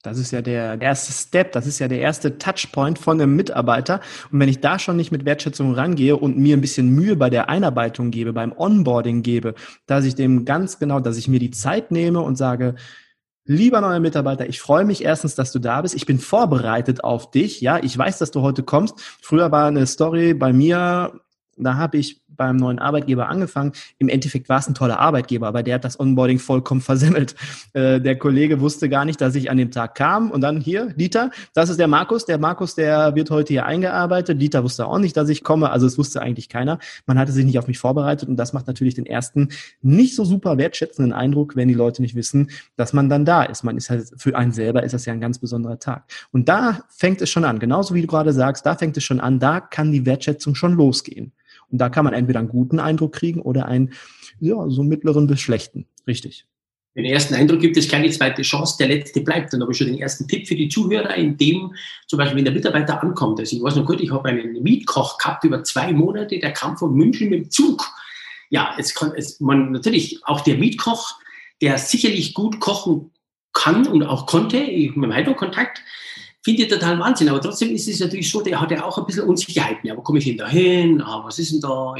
Das 0.03 0.19
ist 0.19 0.33
ja 0.33 0.43
der 0.43 0.81
erste 0.81 1.13
Step, 1.13 1.53
das 1.53 1.67
ist 1.67 1.79
ja 1.79 1.87
der 1.87 2.01
erste 2.01 2.37
Touchpoint 2.37 2.99
von 2.99 3.21
einem 3.21 3.37
Mitarbeiter. 3.37 4.01
Und 4.33 4.41
wenn 4.41 4.49
ich 4.49 4.61
da 4.61 4.81
schon 4.81 4.97
nicht 4.97 5.13
mit 5.13 5.25
Wertschätzung 5.25 5.75
rangehe 5.75 6.17
und 6.17 6.37
mir 6.37 6.57
ein 6.57 6.61
bisschen 6.61 6.89
Mühe 6.91 7.15
bei 7.15 7.31
der 7.31 7.49
Einarbeitung 7.49 8.11
gebe, 8.11 8.33
beim 8.33 8.53
Onboarding 8.53 9.23
gebe, 9.23 9.55
dass 9.87 10.05
ich 10.05 10.17
dem 10.17 10.45
ganz 10.45 10.81
genau, 10.81 10.99
dass 10.99 11.17
ich 11.17 11.29
mir 11.29 11.39
die 11.39 11.53
Zeit 11.53 11.93
nehme 11.93 12.21
und 12.21 12.37
sage, 12.37 12.75
Lieber 13.45 13.81
neuer 13.81 13.99
Mitarbeiter, 13.99 14.49
ich 14.49 14.61
freue 14.61 14.85
mich 14.85 15.05
erstens, 15.05 15.35
dass 15.35 15.51
du 15.51 15.59
da 15.59 15.83
bist. 15.83 15.97
Ich 15.97 16.07
bin 16.07 16.21
vorbereitet 16.21 17.03
auf 17.03 17.33
dich. 17.33 17.61
Ja, 17.61 17.81
ich 17.83 17.99
weiß, 17.99 18.19
dass 18.19 18.31
du 18.31 18.41
heute 18.41 18.63
kommst. 18.63 19.01
Früher 19.21 19.51
war 19.51 19.67
eine 19.67 19.85
Story 19.89 20.33
bei 20.33 20.53
mir, 20.53 21.13
da 21.57 21.75
habe 21.75 21.99
ich 21.99 22.22
beim 22.43 22.57
neuen 22.57 22.79
Arbeitgeber 22.79 23.29
angefangen. 23.29 23.73
Im 23.99 24.09
Endeffekt 24.09 24.49
war 24.49 24.59
es 24.59 24.69
ein 24.69 24.75
toller 24.75 24.99
Arbeitgeber, 24.99 25.47
aber 25.47 25.63
der 25.63 25.77
hat 25.77 25.85
das 25.85 25.99
Onboarding 25.99 26.39
vollkommen 26.39 26.81
versemmelt. 26.81 27.35
Äh, 27.75 28.01
der 28.01 28.19
Kollege 28.19 28.61
wusste 28.61 28.89
gar 28.91 29.07
nicht, 29.07 29.21
dass 29.21 29.35
ich 29.35 29.51
an 29.51 29.57
dem 29.57 29.71
Tag 29.71 29.95
kam. 29.95 30.31
Und 30.31 30.43
dann 30.43 30.61
hier, 30.61 30.93
Dieter, 30.93 31.31
das 31.55 31.71
ist 31.71 31.79
der 31.79 31.87
Markus. 31.89 32.27
Der 32.27 32.37
Markus, 32.37 32.75
der 32.75 33.15
wird 33.15 33.31
heute 33.31 33.55
hier 33.55 33.65
eingearbeitet. 33.65 34.43
Dieter 34.43 34.63
wusste 34.63 34.87
auch 34.87 34.99
nicht, 34.99 35.17
dass 35.17 35.31
ich 35.31 35.43
komme. 35.43 35.71
Also 35.71 35.87
es 35.87 35.97
wusste 35.97 36.21
eigentlich 36.21 36.51
keiner. 36.51 36.79
Man 37.07 37.19
hatte 37.19 37.33
sich 37.33 37.47
nicht 37.47 37.59
auf 37.59 37.69
mich 37.69 37.79
vorbereitet. 37.79 38.29
Und 38.29 38.37
das 38.37 38.53
macht 38.53 38.67
natürlich 38.67 38.95
den 38.95 39.07
ersten 39.07 39.49
nicht 39.81 40.17
so 40.17 40.25
super 40.25 40.59
wertschätzenden 40.59 41.13
Eindruck, 41.13 41.57
wenn 41.57 41.69
die 41.69 41.75
Leute 41.75 42.03
nicht 42.03 42.15
wissen, 42.15 42.51
dass 42.77 42.93
man 42.93 43.09
dann 43.09 43.25
da 43.25 43.43
ist. 43.43 43.65
Man 43.65 43.79
ist 43.79 43.89
halt, 43.89 44.11
für 44.17 44.37
einen 44.37 44.53
selber 44.53 44.83
ist 44.83 44.93
das 44.93 45.07
ja 45.07 45.15
ein 45.15 45.21
ganz 45.21 45.39
besonderer 45.39 45.79
Tag. 45.79 46.05
Und 46.31 46.49
da 46.49 46.81
fängt 46.91 47.23
es 47.23 47.31
schon 47.31 47.45
an. 47.45 47.59
Genauso 47.59 47.95
wie 47.95 48.03
du 48.03 48.07
gerade 48.07 48.33
sagst, 48.35 48.67
da 48.67 48.75
fängt 48.75 48.97
es 48.99 49.05
schon 49.05 49.21
an. 49.21 49.39
Da 49.39 49.61
kann 49.61 49.93
die 49.93 50.05
Wertschätzung 50.05 50.55
schon 50.55 50.75
losgehen. 50.75 51.33
Und 51.73 51.79
da 51.79 51.89
kann 51.89 52.05
man 52.05 52.15
entweder 52.15 52.39
einen 52.39 52.49
guten 52.49 52.79
Eindruck 52.79 53.15
kriegen 53.15 53.41
oder 53.41 53.67
einen, 53.67 53.93
ja, 54.39 54.69
so 54.69 54.85
mittleren 54.85 55.27
bis 55.27 55.41
schlechten. 55.41 55.87
Richtig. 56.07 56.47
Den 56.95 57.07
ersten 57.07 57.35
Eindruck 57.35 57.61
gibt 57.61 57.79
es 57.79 57.89
keine 57.89 58.11
zweite 58.11 58.43
Chance, 58.43 58.77
der 58.79 58.89
letzte 58.89 59.23
bleibt. 59.23 59.53
Dann 59.53 59.63
habe 59.63 59.73
ich 59.73 59.79
schon 59.79 59.87
den 59.87 59.99
ersten 59.99 60.29
Tipp 60.29 60.47
für 60.47 60.55
die 60.55 60.69
Zuhörer, 60.69 61.15
in 61.15 61.39
dem 61.39 61.73
zum 62.07 62.19
Beispiel, 62.19 62.37
wenn 62.37 62.45
der 62.45 62.53
Mitarbeiter 62.53 63.03
ankommt, 63.03 63.41
also 63.41 63.57
ich 63.57 63.63
weiß 63.63 63.77
noch 63.77 63.87
gut, 63.87 64.01
ich 64.01 64.11
habe 64.11 64.29
einen 64.29 64.63
Mietkoch 64.63 65.17
gehabt 65.17 65.45
über 65.45 65.65
zwei 65.65 65.93
Monate, 65.93 66.39
der 66.39 66.53
kam 66.53 66.77
von 66.77 66.95
München 66.95 67.31
mit 67.31 67.47
dem 67.47 67.51
Zug. 67.51 67.83
Ja, 68.51 68.75
jetzt 68.77 68.95
kann 68.95 69.13
es, 69.17 69.41
man 69.41 69.73
natürlich 69.73 70.21
auch 70.25 70.43
der 70.43 70.59
Mietkoch, 70.59 71.19
der 71.63 71.79
sicherlich 71.79 72.35
gut 72.35 72.61
kochen 72.61 73.11
kann 73.55 73.87
und 73.87 74.03
auch 74.03 74.27
konnte, 74.27 74.59
ich 74.59 74.95
mit 74.95 75.05
dem 75.05 75.15
Heilkontakt, 75.15 75.83
finde 76.43 76.63
ich 76.63 76.69
total 76.69 76.99
Wahnsinn. 76.99 77.29
Aber 77.29 77.41
trotzdem 77.41 77.71
ist 77.71 77.89
es 77.89 78.01
natürlich 78.01 78.31
so, 78.31 78.43
der 78.43 78.61
hat 78.61 78.71
ja 78.71 78.85
auch 78.85 78.99
ein 78.99 79.07
bisschen 79.07 79.25
Unsicherheiten. 79.25 79.87
Ja, 79.87 79.97
wo 79.97 80.03
komme 80.03 80.19
ich 80.19 80.25
denn 80.25 80.37
da 80.37 80.49
hin? 80.49 81.01
Ah, 81.01 81.23
was 81.25 81.39
ist 81.39 81.53
denn 81.53 81.61
da? 81.61 81.95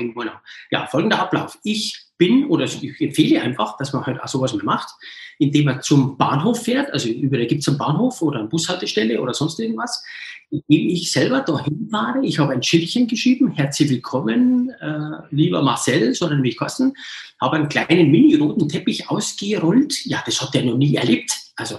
Ja, 0.71 0.87
folgender 0.87 1.21
Ablauf. 1.21 1.59
Ich 1.63 1.99
bin 2.19 2.47
oder 2.47 2.65
ich 2.65 3.01
empfehle 3.01 3.41
einfach, 3.41 3.77
dass 3.79 3.93
man 3.93 4.05
halt 4.05 4.21
auch 4.21 4.29
sowas 4.29 4.53
mal 4.55 4.65
macht, 4.65 4.89
indem 5.39 5.67
man 5.67 5.83
zum 5.83 6.17
Bahnhof 6.17 6.63
fährt. 6.63 6.93
Also 6.93 7.09
überall 7.09 7.47
gibt 7.47 7.63
es 7.63 7.69
einen 7.69 7.79
Bahnhof 7.79 8.21
oder 8.23 8.41
eine 8.41 8.49
Bushaltestelle 8.49 9.21
oder 9.21 9.35
sonst 9.35 9.59
irgendwas. 9.59 10.03
Indem 10.51 10.89
ich 10.91 11.11
selber 11.11 11.41
dahin 11.41 11.89
fahre. 11.91 12.25
Ich 12.25 12.39
habe 12.39 12.53
ein 12.53 12.63
Schildchen 12.63 13.07
geschrieben. 13.07 13.53
Herzlich 13.53 13.91
willkommen, 13.91 14.71
äh, 14.81 15.23
lieber 15.31 15.63
Marcel, 15.63 16.15
sondern 16.15 16.43
mich 16.43 16.57
kosten. 16.57 16.93
Habe 17.41 17.57
einen 17.57 17.69
kleinen 17.69 18.11
mini-roten 18.11 18.69
Teppich 18.69 19.09
ausgerollt. 19.09 20.05
Ja, 20.05 20.23
das 20.27 20.43
hat 20.43 20.55
er 20.55 20.65
noch 20.65 20.77
nie 20.77 20.95
erlebt. 20.97 21.33
Also 21.57 21.79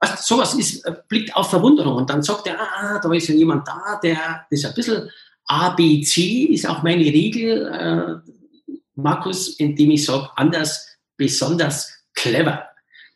was, 0.00 0.26
sowas 0.26 0.54
ist, 0.54 0.84
äh, 0.84 0.94
blickt 1.08 1.34
auf 1.34 1.50
Verwunderung 1.50 1.96
und 1.96 2.10
dann 2.10 2.22
sagt 2.22 2.46
er, 2.46 2.60
ah, 2.60 3.00
da 3.02 3.12
ist 3.12 3.28
ja 3.28 3.34
jemand 3.34 3.66
da, 3.66 3.98
der 4.02 4.46
ist 4.50 4.64
ein 4.64 4.74
bisschen 4.74 5.10
ABC 5.46 6.48
ist 6.52 6.68
auch 6.68 6.82
meine 6.82 7.04
Regel, 7.04 7.66
äh, 7.66 8.32
Markus, 8.96 9.60
indem 9.60 9.92
ich 9.92 10.04
sage, 10.04 10.28
anders, 10.36 10.86
besonders 11.16 11.92
clever. 12.14 12.64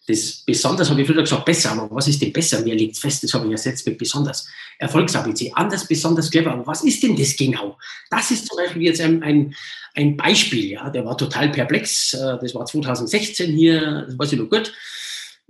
Das 0.06 0.42
besonders 0.44 0.90
habe 0.90 1.02
ich 1.02 1.06
früher 1.06 1.22
gesagt, 1.22 1.44
besser, 1.44 1.72
aber 1.72 1.88
was 1.94 2.08
ist 2.08 2.20
denn 2.22 2.32
besser? 2.32 2.62
Mir 2.62 2.74
liegt 2.74 2.98
fest, 2.98 3.22
das 3.22 3.34
habe 3.34 3.46
ich 3.46 3.52
ersetzt 3.52 3.86
mit 3.86 3.98
besonders. 3.98 4.48
Erfolgs-ABC, 4.78 5.52
anders, 5.54 5.86
besonders 5.86 6.30
clever. 6.30 6.52
Aber 6.52 6.66
was 6.66 6.84
ist 6.84 7.02
denn 7.02 7.16
das 7.16 7.36
genau? 7.36 7.76
Das 8.10 8.30
ist 8.30 8.46
zum 8.46 8.56
Beispiel 8.56 8.82
jetzt 8.82 9.00
ein, 9.00 9.22
ein, 9.22 9.54
ein 9.94 10.16
Beispiel, 10.16 10.72
ja, 10.72 10.88
der 10.90 11.04
war 11.04 11.16
total 11.16 11.50
perplex. 11.50 12.14
Äh, 12.14 12.38
das 12.40 12.54
war 12.54 12.64
2016 12.64 13.52
hier, 13.52 14.04
das 14.06 14.18
weiß 14.18 14.32
ich 14.32 14.38
noch 14.38 14.50
gut 14.50 14.72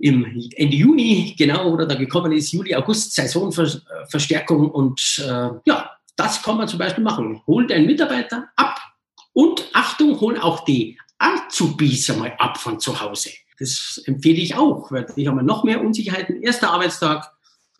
im 0.01 0.25
Ende 0.55 0.75
Juni, 0.75 1.35
genau, 1.37 1.69
oder 1.69 1.85
da 1.85 1.95
gekommen 1.95 2.31
ist, 2.31 2.51
Juli, 2.51 2.75
August, 2.75 3.13
Saisonverstärkung 3.13 4.71
und 4.71 5.23
äh, 5.25 5.49
ja, 5.65 5.91
das 6.15 6.41
kann 6.41 6.57
man 6.57 6.67
zum 6.67 6.79
Beispiel 6.79 7.03
machen. 7.03 7.41
Hol 7.47 7.67
deinen 7.67 7.85
Mitarbeiter 7.85 8.49
ab 8.55 8.79
und 9.33 9.69
Achtung, 9.73 10.19
hol 10.19 10.39
auch 10.39 10.65
die 10.65 10.97
Azubis 11.17 12.09
einmal 12.09 12.33
ab 12.37 12.57
von 12.57 12.79
zu 12.79 12.99
Hause. 12.99 13.29
Das 13.59 14.01
empfehle 14.05 14.39
ich 14.39 14.55
auch, 14.55 14.91
weil 14.91 15.05
ich 15.15 15.27
habe 15.27 15.43
noch 15.43 15.63
mehr 15.63 15.81
Unsicherheiten. 15.81 16.41
Erster 16.41 16.71
Arbeitstag, 16.71 17.31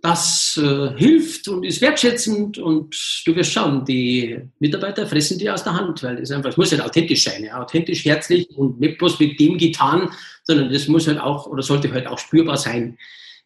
das 0.01 0.59
äh, 0.61 0.97
hilft 0.97 1.47
und 1.47 1.63
ist 1.63 1.81
wertschätzend 1.81 2.57
und 2.57 2.95
du 3.25 3.35
wirst 3.35 3.51
schauen, 3.51 3.85
die 3.85 4.39
Mitarbeiter 4.59 5.05
fressen 5.05 5.37
dir 5.37 5.53
aus 5.53 5.63
der 5.63 5.73
Hand, 5.73 6.01
weil 6.03 6.17
es 6.17 6.31
einfach, 6.31 6.49
es 6.49 6.57
muss 6.57 6.71
halt 6.71 6.81
authentisch 6.81 7.23
sein, 7.23 7.43
ja, 7.43 7.61
authentisch, 7.61 8.03
herzlich 8.05 8.49
und 8.57 8.79
nicht 8.79 8.97
bloß 8.97 9.19
mit 9.19 9.39
dem 9.39 9.57
getan, 9.57 10.09
sondern 10.43 10.71
das 10.71 10.87
muss 10.87 11.07
halt 11.07 11.19
auch 11.19 11.45
oder 11.47 11.61
sollte 11.61 11.91
halt 11.91 12.07
auch 12.07 12.19
spürbar 12.19 12.57
sein, 12.57 12.97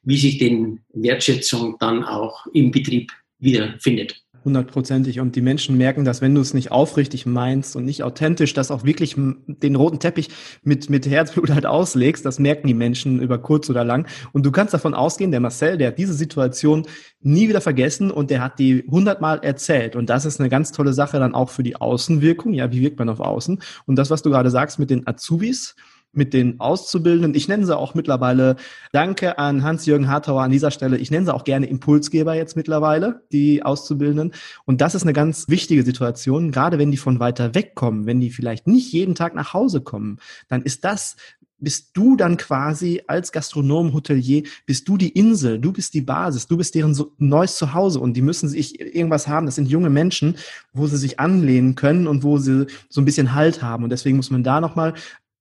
wie 0.04 0.18
sich 0.18 0.38
denn 0.38 0.82
Wertschätzung 0.94 1.78
dann 1.80 2.04
auch 2.04 2.48
im 2.54 2.72
Betrieb 2.72 3.12
wiederfindet 3.40 4.25
hundertprozentig. 4.46 5.20
Und 5.20 5.36
die 5.36 5.42
Menschen 5.42 5.78
merken, 5.78 6.06
dass 6.06 6.22
wenn 6.22 6.34
du 6.34 6.42
es 6.42 6.54
nicht 6.54 6.72
aufrichtig 6.72 7.26
meinst 7.26 7.76
und 7.76 7.84
nicht 7.84 8.04
authentisch, 8.04 8.54
das 8.54 8.72
auch 8.72 8.84
wirklich 8.84 9.16
den 9.18 9.76
roten 9.76 10.00
Teppich 10.00 10.30
mit, 10.64 10.90
mit 10.90 11.08
Herzblut 11.08 11.50
halt 11.50 11.66
auslegst, 11.66 12.26
das 12.26 12.40
merken 12.40 12.68
die 12.68 12.74
Menschen 12.74 13.20
über 13.22 13.40
kurz 13.40 13.70
oder 13.70 13.84
lang. 13.84 14.08
Und 14.32 14.46
du 14.46 14.52
kannst 14.52 14.74
davon 14.74 14.94
ausgehen, 14.94 15.32
der 15.32 15.40
Marcel, 15.40 15.78
der 15.78 15.90
hat 15.90 15.98
diese 15.98 16.14
Situation 16.14 16.88
nie 17.22 17.50
wieder 17.50 17.62
vergessen 17.62 18.12
und 18.12 18.30
der 18.30 18.42
hat 18.42 18.60
die 18.60 18.86
hundertmal 18.90 19.40
erzählt. 19.44 19.96
Und 19.96 20.10
das 20.10 20.26
ist 20.26 20.40
eine 20.40 20.50
ganz 20.50 20.72
tolle 20.72 20.94
Sache 20.94 21.20
dann 21.20 21.34
auch 21.34 21.50
für 21.50 21.64
die 21.64 21.76
Außenwirkung. 21.76 22.54
Ja, 22.54 22.72
wie 22.72 22.82
wirkt 22.82 23.00
man 23.00 23.10
auf 23.10 23.20
Außen? 23.20 23.60
Und 23.86 23.96
das, 23.98 24.12
was 24.12 24.22
du 24.22 24.30
gerade 24.30 24.52
sagst 24.52 24.80
mit 24.80 24.92
den 24.92 25.08
Azubis, 25.08 25.76
mit 26.16 26.34
den 26.34 26.60
Auszubildenden. 26.60 27.36
Ich 27.36 27.48
nenne 27.48 27.66
sie 27.66 27.78
auch 27.78 27.94
mittlerweile, 27.94 28.56
danke 28.92 29.38
an 29.38 29.64
Hans-Jürgen 29.64 30.08
Hartauer 30.10 30.44
an 30.44 30.52
dieser 30.52 30.72
Stelle, 30.72 30.98
ich 30.98 31.12
nenne 31.12 31.26
sie 31.26 31.34
auch 31.34 31.44
gerne 31.44 31.66
Impulsgeber 31.68 32.36
jetzt 32.36 32.56
mittlerweile, 32.56 33.22
die 33.32 33.64
Auszubildenden. 33.64 34.34
Und 34.66 34.82
das 34.82 34.96
ist 34.96 35.04
eine 35.04 35.14
ganz 35.14 35.48
wichtige 35.48 35.84
Situation, 35.84 36.52
gerade 36.52 36.78
wenn 36.78 36.92
die 36.92 36.98
von 36.98 37.20
weiter 37.20 37.56
weg 37.56 37.76
kommen, 37.76 38.06
wenn 38.06 38.20
die 38.20 38.32
vielleicht 38.32 38.68
nicht 38.68 38.92
jeden 38.92 39.16
Tag 39.16 39.36
nach 39.36 39.54
Hause 39.54 39.82
kommen, 39.82 40.18
dann 40.48 40.62
ist 40.62 40.86
das 40.86 41.16
bist 41.58 41.92
du 41.94 42.16
dann 42.16 42.38
quasi 42.38 43.02
als 43.08 43.32
Gastronom, 43.32 43.94
Hotelier, 43.94 44.44
bist 44.66 44.88
du 44.88 44.98
die 44.98 45.10
Insel, 45.10 45.60
du 45.60 45.72
bist 45.72 45.94
die 45.94 46.02
Basis, 46.02 46.48
du 46.48 46.58
bist 46.58 46.76
deren 46.76 46.94
so 46.94 47.14
neues 47.18 47.58
Zuhause 47.58 48.00
und 48.00 48.14
die 48.14 48.22
müssen 48.22 48.50
sich 48.50 48.80
irgendwas 48.80 49.28
haben. 49.28 49.46
Das 49.46 49.56
sind 49.56 49.70
junge 49.70 49.90
Menschen, 49.90 50.36
wo 50.74 50.88
sie 50.88 50.98
sich 50.98 51.20
anlehnen 51.20 51.76
können 51.76 52.08
und 52.08 52.24
wo 52.24 52.38
sie 52.38 52.68
so 52.90 53.02
ein 53.02 53.06
bisschen 53.06 53.34
Halt 53.34 53.62
haben. 53.62 53.84
Und 53.84 53.90
deswegen 53.90 54.18
muss 54.18 54.32
man 54.32 54.44
da 54.44 54.60
nochmal 54.60 54.94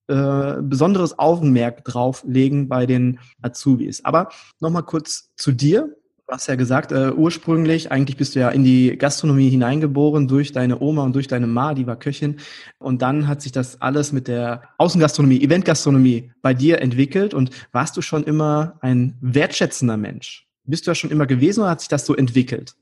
äh, 0.08 0.60
besonderes 0.60 1.18
Augenmerk 1.18 1.84
drauf 1.84 2.24
legen 2.26 2.68
bei 2.68 2.86
den 2.86 3.20
Azubis. 3.42 4.04
Aber 4.04 4.28
nochmal 4.60 4.82
kurz 4.82 5.30
zu 5.36 5.52
dir. 5.52 5.96
Du 6.26 6.32
hast 6.32 6.46
ja 6.46 6.54
gesagt, 6.56 6.90
äh, 6.90 7.12
ursprünglich, 7.12 7.90
eigentlich 7.90 8.16
bist 8.16 8.34
du 8.34 8.40
ja 8.40 8.48
in 8.48 8.64
die 8.64 8.96
Gastronomie 8.96 9.50
hineingeboren 9.50 10.26
durch 10.26 10.52
deine 10.52 10.80
Oma 10.80 11.04
und 11.04 11.14
durch 11.14 11.28
deine 11.28 11.46
Ma, 11.46 11.74
die 11.74 11.86
war 11.86 11.96
Köchin. 11.96 12.36
Und 12.78 13.02
dann 13.02 13.28
hat 13.28 13.42
sich 13.42 13.52
das 13.52 13.80
alles 13.82 14.12
mit 14.12 14.28
der 14.28 14.62
Außengastronomie, 14.78 15.42
Eventgastronomie 15.42 16.32
bei 16.40 16.54
dir 16.54 16.80
entwickelt. 16.80 17.34
Und 17.34 17.50
warst 17.72 17.96
du 17.96 18.02
schon 18.02 18.24
immer 18.24 18.78
ein 18.80 19.16
wertschätzender 19.20 19.96
Mensch? 19.96 20.46
Bist 20.64 20.86
du 20.86 20.90
ja 20.90 20.94
schon 20.94 21.10
immer 21.10 21.26
gewesen 21.26 21.60
oder 21.60 21.70
hat 21.70 21.80
sich 21.80 21.88
das 21.88 22.06
so 22.06 22.14
entwickelt? 22.16 22.74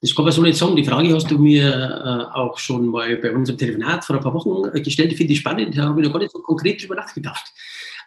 Das 0.00 0.14
kann 0.14 0.24
man 0.24 0.32
so 0.32 0.42
nicht 0.42 0.58
sagen. 0.58 0.76
Die 0.76 0.84
Frage 0.84 1.14
hast 1.14 1.30
du 1.30 1.38
mir 1.38 1.68
äh, 1.68 2.36
auch 2.36 2.58
schon 2.58 2.86
mal 2.86 3.16
bei 3.16 3.32
unserem 3.32 3.58
Telefonat 3.58 4.04
vor 4.04 4.16
ein 4.16 4.22
paar 4.22 4.34
Wochen 4.34 4.76
äh, 4.76 4.80
gestellt. 4.80 5.12
Ich 5.12 5.16
finde 5.16 5.32
die 5.32 5.38
spannend. 5.38 5.76
Da 5.76 5.84
habe 5.84 6.00
ich 6.00 6.06
noch 6.06 6.12
gar 6.12 6.20
nicht 6.20 6.32
so 6.32 6.40
konkret 6.40 6.82
drüber 6.82 6.96
nachgedacht. 6.96 7.52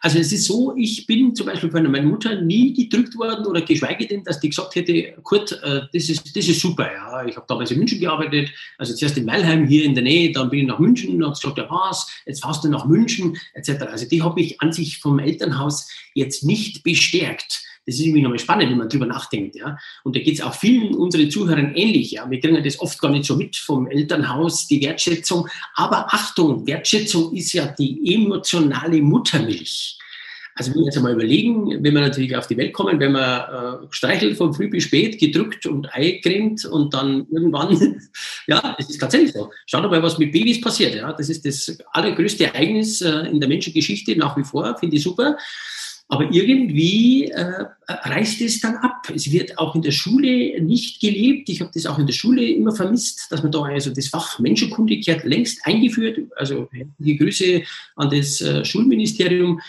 Also 0.01 0.17
es 0.19 0.31
ist 0.31 0.45
so, 0.45 0.73
ich 0.77 1.05
bin 1.05 1.35
zum 1.35 1.47
Beispiel 1.47 1.69
von 1.69 1.83
meiner 1.91 2.07
Mutter 2.07 2.41
nie 2.41 2.73
gedrückt 2.73 3.17
worden 3.17 3.45
oder 3.45 3.61
geschweige 3.61 4.07
denn, 4.07 4.23
dass 4.23 4.39
die 4.39 4.49
gesagt 4.49 4.75
hätte, 4.75 5.13
Kurt, 5.23 5.51
äh, 5.63 5.81
das, 5.91 6.09
ist, 6.09 6.35
das 6.35 6.47
ist 6.47 6.61
super. 6.61 6.89
Ja. 6.91 7.25
Ich 7.25 7.35
habe 7.35 7.45
damals 7.47 7.71
in 7.71 7.79
München 7.79 7.99
gearbeitet, 7.99 8.49
also 8.77 8.93
zuerst 8.93 9.17
in 9.17 9.27
Weilheim 9.27 9.67
hier 9.67 9.83
in 9.83 9.95
der 9.95 10.03
Nähe, 10.03 10.31
dann 10.31 10.49
bin 10.49 10.61
ich 10.61 10.67
nach 10.67 10.79
München 10.79 11.15
und 11.15 11.23
habe 11.23 11.33
gesagt, 11.33 11.57
ja 11.57 11.67
was, 11.69 12.07
jetzt 12.25 12.41
fahrst 12.41 12.63
du 12.63 12.69
nach 12.69 12.85
München 12.85 13.37
etc. 13.53 13.83
Also 13.91 14.07
die 14.07 14.21
habe 14.21 14.39
ich 14.39 14.61
an 14.61 14.71
sich 14.71 14.99
vom 14.99 15.19
Elternhaus 15.19 15.89
jetzt 16.13 16.45
nicht 16.45 16.83
bestärkt. 16.83 17.68
Das 17.89 17.95
ist 17.95 18.05
irgendwie 18.05 18.21
nochmal 18.21 18.37
spannend, 18.37 18.69
wenn 18.69 18.77
man 18.77 18.87
drüber 18.87 19.07
nachdenkt. 19.07 19.55
Ja? 19.55 19.75
Und 20.03 20.15
da 20.15 20.19
geht 20.19 20.35
es 20.35 20.41
auch 20.41 20.53
vielen 20.53 20.93
unseren 20.93 21.31
Zuhörern 21.31 21.73
ähnlich. 21.73 22.11
Ja? 22.11 22.29
Wir 22.29 22.39
kriegen 22.39 22.63
das 22.63 22.79
oft 22.79 23.01
gar 23.01 23.09
nicht 23.09 23.25
so 23.25 23.35
mit 23.35 23.55
vom 23.55 23.87
Elternhaus, 23.87 24.67
die 24.67 24.79
Wertschätzung. 24.79 25.47
Aber 25.73 26.05
Achtung, 26.13 26.67
Wertschätzung 26.67 27.35
ist 27.35 27.51
ja 27.53 27.65
die 27.65 28.13
emotionale 28.13 29.01
Muttermilch. 29.01 29.97
Also 30.53 30.71
wenn 30.71 30.81
wir 30.81 30.85
jetzt 30.85 30.97
einmal 30.97 31.13
überlegen, 31.13 31.83
wenn 31.83 31.93
wir 31.95 32.01
natürlich 32.01 32.35
auf 32.35 32.45
die 32.45 32.57
Welt 32.57 32.73
kommen, 32.73 32.99
wenn 32.99 33.13
man 33.13 33.23
äh, 33.23 33.87
streichelt 33.89 34.37
von 34.37 34.53
früh 34.53 34.69
bis 34.69 34.83
spät, 34.83 35.17
gedrückt 35.17 35.65
und 35.65 35.91
eingecremt 35.95 36.65
und 36.65 36.93
dann 36.93 37.25
irgendwann, 37.31 38.01
ja, 38.47 38.75
es 38.77 38.87
ist 38.87 38.99
tatsächlich 38.99 39.31
so. 39.31 39.49
Schaut 39.65 39.89
mal, 39.89 40.03
was 40.03 40.19
mit 40.19 40.31
Babys 40.31 40.61
passiert. 40.61 40.93
Ja, 40.93 41.11
das 41.11 41.29
ist 41.29 41.43
das 41.43 41.75
allergrößte 41.93 42.45
Ereignis 42.45 43.01
äh, 43.01 43.29
in 43.31 43.39
der 43.39 43.49
Menschengeschichte 43.49 44.15
nach 44.15 44.37
wie 44.37 44.43
vor, 44.43 44.77
finde 44.77 44.97
ich 44.97 45.01
super. 45.01 45.37
Aber 46.11 46.27
irgendwie 46.31 47.25
äh, 47.25 47.65
reißt 47.87 48.41
es 48.41 48.59
dann 48.59 48.77
ab. 48.77 49.11
Es 49.13 49.31
wird 49.31 49.59
auch 49.59 49.75
in 49.75 49.83
der 49.83 49.91
Schule 49.91 50.59
nicht 50.59 50.99
gelebt. 50.99 51.49
Ich 51.49 51.61
habe 51.61 51.69
das 51.71 51.85
auch 51.85 51.99
in 51.99 52.07
der 52.07 52.13
Schule 52.13 52.43
immer 52.49 52.75
vermisst, 52.75 53.27
dass 53.29 53.43
man 53.43 53.51
da 53.51 53.61
also 53.61 53.93
das 53.93 54.07
Fach 54.07 54.39
Menschenkunde 54.39 54.95
hat 54.95 55.23
längst 55.23 55.59
eingeführt. 55.65 56.19
Also 56.35 56.67
die 56.97 57.15
Grüße 57.15 57.61
an 57.95 58.09
das 58.09 58.41
äh, 58.41 58.65
Schulministerium. 58.65 59.61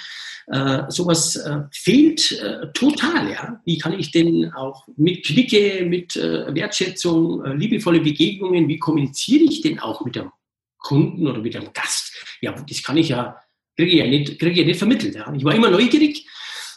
Äh, 0.47 0.85
sowas 0.89 1.37
äh, 1.37 1.59
fehlt 1.73 2.33
äh, 2.33 2.73
total. 2.73 3.31
Ja? 3.31 3.61
Wie 3.67 3.77
kann 3.77 3.99
ich 3.99 4.11
denn 4.11 4.51
auch 4.55 4.89
mit 4.97 5.27
Clique, 5.27 5.85
mit 5.85 6.17
äh, 6.17 6.53
Wertschätzung, 6.55 7.45
äh, 7.45 7.53
liebevolle 7.53 8.01
Begegnungen, 8.01 8.67
wie 8.67 8.79
kommuniziere 8.79 9.45
ich 9.45 9.61
denn 9.61 9.79
auch 9.79 10.05
mit 10.05 10.17
der 10.17 10.33
Kunden 10.79 11.29
oder 11.29 11.41
mit 11.41 11.55
einem 11.55 11.73
Gast, 11.73 12.13
ja, 12.41 12.53
das 12.53 12.83
kann 12.83 12.97
ich 12.97 13.11
ja, 13.11 13.37
kriege 13.81 13.93
ich 13.93 13.99
ja 13.99 14.07
nicht, 14.07 14.43
ich 14.43 14.57
ja 14.57 14.65
nicht 14.65 14.79
vermittelt. 14.79 15.15
Ja. 15.15 15.33
Ich 15.35 15.45
war 15.45 15.55
immer 15.55 15.71
neugierig 15.71 16.27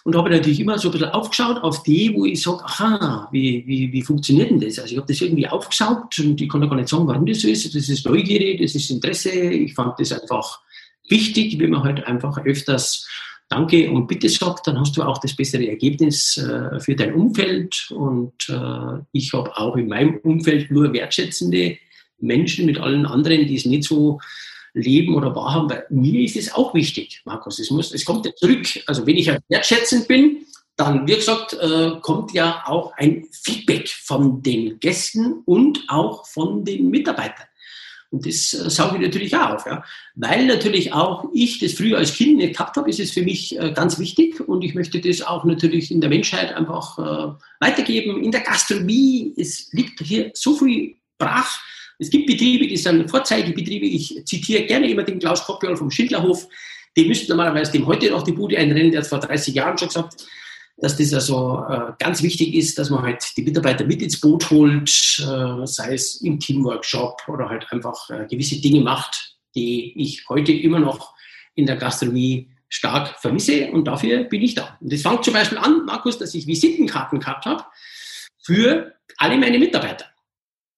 und 0.04 0.16
habe 0.16 0.30
natürlich 0.30 0.60
immer 0.60 0.78
so 0.78 0.90
ein 0.90 0.92
bisschen 0.92 1.10
aufgeschaut 1.10 1.64
auf 1.64 1.84
die, 1.84 2.14
wo 2.14 2.26
ich 2.26 2.42
sage, 2.42 2.64
aha, 2.64 3.30
wie, 3.32 3.64
wie, 3.66 3.92
wie 3.92 4.02
funktioniert 4.02 4.50
denn 4.50 4.60
das? 4.60 4.80
Also 4.80 4.94
ich 4.94 4.98
habe 4.98 5.08
das 5.08 5.22
irgendwie 5.22 5.48
aufgeschaut 5.48 6.20
und 6.20 6.40
ich 6.42 6.50
kann 6.50 6.62
da 6.62 6.68
gar 6.68 6.76
nicht 6.76 6.90
sagen, 6.90 7.08
warum 7.08 7.26
das 7.26 7.42
so 7.42 7.48
ist. 7.48 7.74
Das 7.74 7.90
ist 7.90 8.06
Neugierde, 8.06 8.62
das 8.62 8.76
ist 8.76 8.90
Interesse. 8.90 9.32
Ich 9.32 9.74
fand 9.74 10.00
das 10.00 10.12
einfach 10.12 10.62
wichtig, 11.10 11.58
wenn 11.60 11.72
man 11.72 11.84
halt 11.84 12.06
einfach 12.06 12.38
öfters 12.46 13.08
Danke 13.50 13.92
und 13.92 14.08
Bitte 14.08 14.30
sagt, 14.30 14.68
dann 14.68 14.80
hast 14.80 14.98
du 14.98 15.04
auch 15.04 15.20
das 15.20 15.36
bessere 15.36 15.68
Ergebnis 15.68 16.38
äh, 16.38 16.80
für 16.80 16.96
dein 16.96 17.14
Umfeld. 17.14 17.92
Und 17.92 18.50
äh, 18.50 19.02
ich 19.12 19.32
habe 19.34 19.56
auch 19.56 19.76
in 19.76 19.88
meinem 19.88 20.18
Umfeld 20.24 20.72
nur 20.72 20.92
wertschätzende 20.92 21.78
Menschen 22.20 22.66
mit 22.66 22.80
allen 22.80 23.06
anderen, 23.06 23.46
die 23.48 23.56
es 23.56 23.66
nicht 23.66 23.84
so 23.84 24.20
leben 24.74 25.16
oder 25.16 25.36
wahrhaben. 25.36 25.68
Bei 25.68 25.84
mir 25.90 26.22
ist 26.22 26.36
es 26.36 26.54
auch 26.54 26.74
wichtig, 26.74 27.22
Markus. 27.26 27.60
Es, 27.60 27.70
muss, 27.70 27.94
es 27.94 28.06
kommt 28.06 28.26
ja 28.26 28.36
zurück. 28.36 28.68
Also 28.88 29.06
wenn 29.06 29.18
ich 29.18 29.30
halt 29.30 29.44
wertschätzend 29.50 30.08
bin, 30.08 30.46
dann, 30.76 31.08
wie 31.08 31.16
gesagt, 31.16 31.54
äh, 31.54 31.92
kommt 32.02 32.34
ja 32.34 32.64
auch 32.66 32.94
ein 32.98 33.28
Feedback 33.32 33.90
von 33.90 34.42
den 34.42 34.80
Gästen 34.80 35.44
und 35.46 35.84
auch 35.88 36.26
von 36.26 36.66
den 36.66 36.90
Mitarbeitern. 36.90 37.46
Und 38.10 38.26
das 38.28 38.54
äh, 38.54 38.70
sauge 38.70 38.98
ich 38.98 39.02
natürlich 39.02 39.36
auch 39.36 39.56
auf. 39.56 39.66
Ja. 39.66 39.84
Weil 40.16 40.46
natürlich 40.46 40.94
auch 40.94 41.26
ich 41.34 41.60
das 41.60 41.74
früher 41.74 41.98
als 41.98 42.14
Kind 42.14 42.38
nicht 42.38 42.54
gehabt 42.54 42.76
habe, 42.78 42.90
ist 42.90 43.00
es 43.00 43.12
für 43.12 43.24
mich 43.24 43.60
äh, 43.60 43.72
ganz 43.72 44.00
wichtig 44.00 44.40
und 44.40 44.64
ich 44.64 44.76
möchte 44.76 45.00
das 45.00 45.22
auch 45.22 45.44
natürlich 45.44 45.92
in 45.92 46.02
der 46.02 46.10
Menschheit 46.10 46.54
einfach 46.54 46.98
äh, 46.98 47.34
weitergeben. 47.60 48.24
In 48.24 48.32
der 48.32 48.42
Gastronomie, 48.42 49.34
es 49.38 49.72
liegt 49.74 50.00
hier 50.02 50.32
so 50.34 50.56
viel 50.56 50.96
brach 51.18 51.60
es 52.04 52.10
gibt 52.10 52.28
Betriebe, 52.28 52.68
die 52.68 52.78
sind 52.78 53.10
Vorzeigebetriebe. 53.10 53.86
Ich 53.86 54.26
zitiere 54.26 54.64
gerne 54.64 54.90
immer 54.90 55.04
den 55.04 55.20
Klaus 55.20 55.44
Koppiol 55.46 55.78
vom 55.78 55.90
Schindlerhof. 55.90 56.48
Die 56.98 57.06
müssten 57.06 57.30
normalerweise 57.30 57.72
dem 57.72 57.88
heute 57.88 58.12
noch 58.12 58.24
die 58.24 58.34
Bude 58.34 58.58
einrennen. 58.58 58.92
Der 58.92 59.02
hat 59.02 59.08
vor 59.08 59.20
30 59.20 59.56
Jahren 59.56 59.78
schon 59.78 59.88
gesagt, 59.88 60.26
dass 60.78 60.98
das 60.98 61.14
also 61.14 61.64
äh, 61.70 61.94
ganz 61.98 62.22
wichtig 62.22 62.54
ist, 62.56 62.78
dass 62.78 62.90
man 62.90 63.04
halt 63.04 63.24
die 63.38 63.44
Mitarbeiter 63.44 63.86
mit 63.86 64.02
ins 64.02 64.20
Boot 64.20 64.50
holt, 64.50 64.90
äh, 64.90 65.66
sei 65.66 65.94
es 65.94 66.22
im 66.22 66.40
Teamworkshop 66.40 67.22
oder 67.28 67.48
halt 67.48 67.66
einfach 67.72 68.10
äh, 68.10 68.26
gewisse 68.30 68.60
Dinge 68.60 68.82
macht, 68.82 69.38
die 69.56 69.94
ich 69.96 70.28
heute 70.28 70.52
immer 70.52 70.80
noch 70.80 71.14
in 71.56 71.66
der 71.66 71.78
Gastronomie 71.78 72.50
stark 72.68 73.20
vermisse 73.22 73.72
und 73.72 73.86
dafür 73.86 74.26
bin 74.26 74.42
ich 74.42 74.56
da. 74.56 74.78
Und 74.82 74.92
das 74.92 75.04
fängt 75.04 75.24
zum 75.24 75.34
Beispiel 75.34 75.60
an, 75.60 75.86
Markus, 75.86 76.18
dass 76.18 76.34
ich 76.34 76.48
Visitenkarten 76.48 77.20
gehabt 77.20 77.46
habe 77.46 77.64
für 78.44 78.96
alle 79.18 79.38
meine 79.38 79.60
Mitarbeiter. 79.60 80.06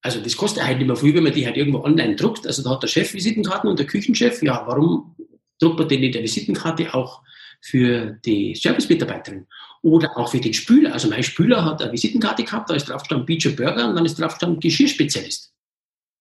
Also 0.06 0.20
das 0.20 0.38
kostet 0.38 0.64
halt 0.64 0.78
nicht 0.78 0.86
mehr 0.86 0.96
viel, 0.96 1.16
wenn 1.16 1.24
man 1.24 1.34
die 1.34 1.48
halt 1.48 1.58
irgendwo 1.58 1.80
online 1.80 2.16
druckt. 2.16 2.46
Also 2.46 2.62
da 2.62 2.70
hat 2.70 2.84
der 2.84 2.88
Chef 2.88 3.12
Visitenkarten 3.12 3.68
und 3.68 3.80
der 3.80 3.88
Küchenchef, 3.88 4.44
ja, 4.44 4.64
warum 4.68 5.16
druckt 5.60 5.80
man 5.80 5.88
denn 5.88 6.02
nicht 6.02 6.16
eine 6.16 6.26
Visitenkarte 6.26 6.94
auch 6.94 7.24
für 7.60 8.20
die 8.24 8.54
Service-Mitarbeiterin? 8.54 9.48
Oder 9.82 10.16
auch 10.16 10.30
für 10.30 10.40
den 10.40 10.54
Spüler. 10.54 10.94
Also 10.94 11.10
mein 11.10 11.24
Spüler 11.24 11.66
hat 11.66 11.82
eine 11.82 11.92
Visitenkarte 11.92 12.44
gehabt, 12.44 12.70
da 12.70 12.76
ist 12.76 12.88
drauf 12.88 13.02
gestanden 13.02 13.26
Beach 13.26 13.56
Burger 13.56 13.90
und 13.90 13.96
dann 13.96 14.06
ist 14.06 14.20
drauf 14.20 14.34
gestanden 14.34 14.60
Geschirrspezialist. 14.60 15.52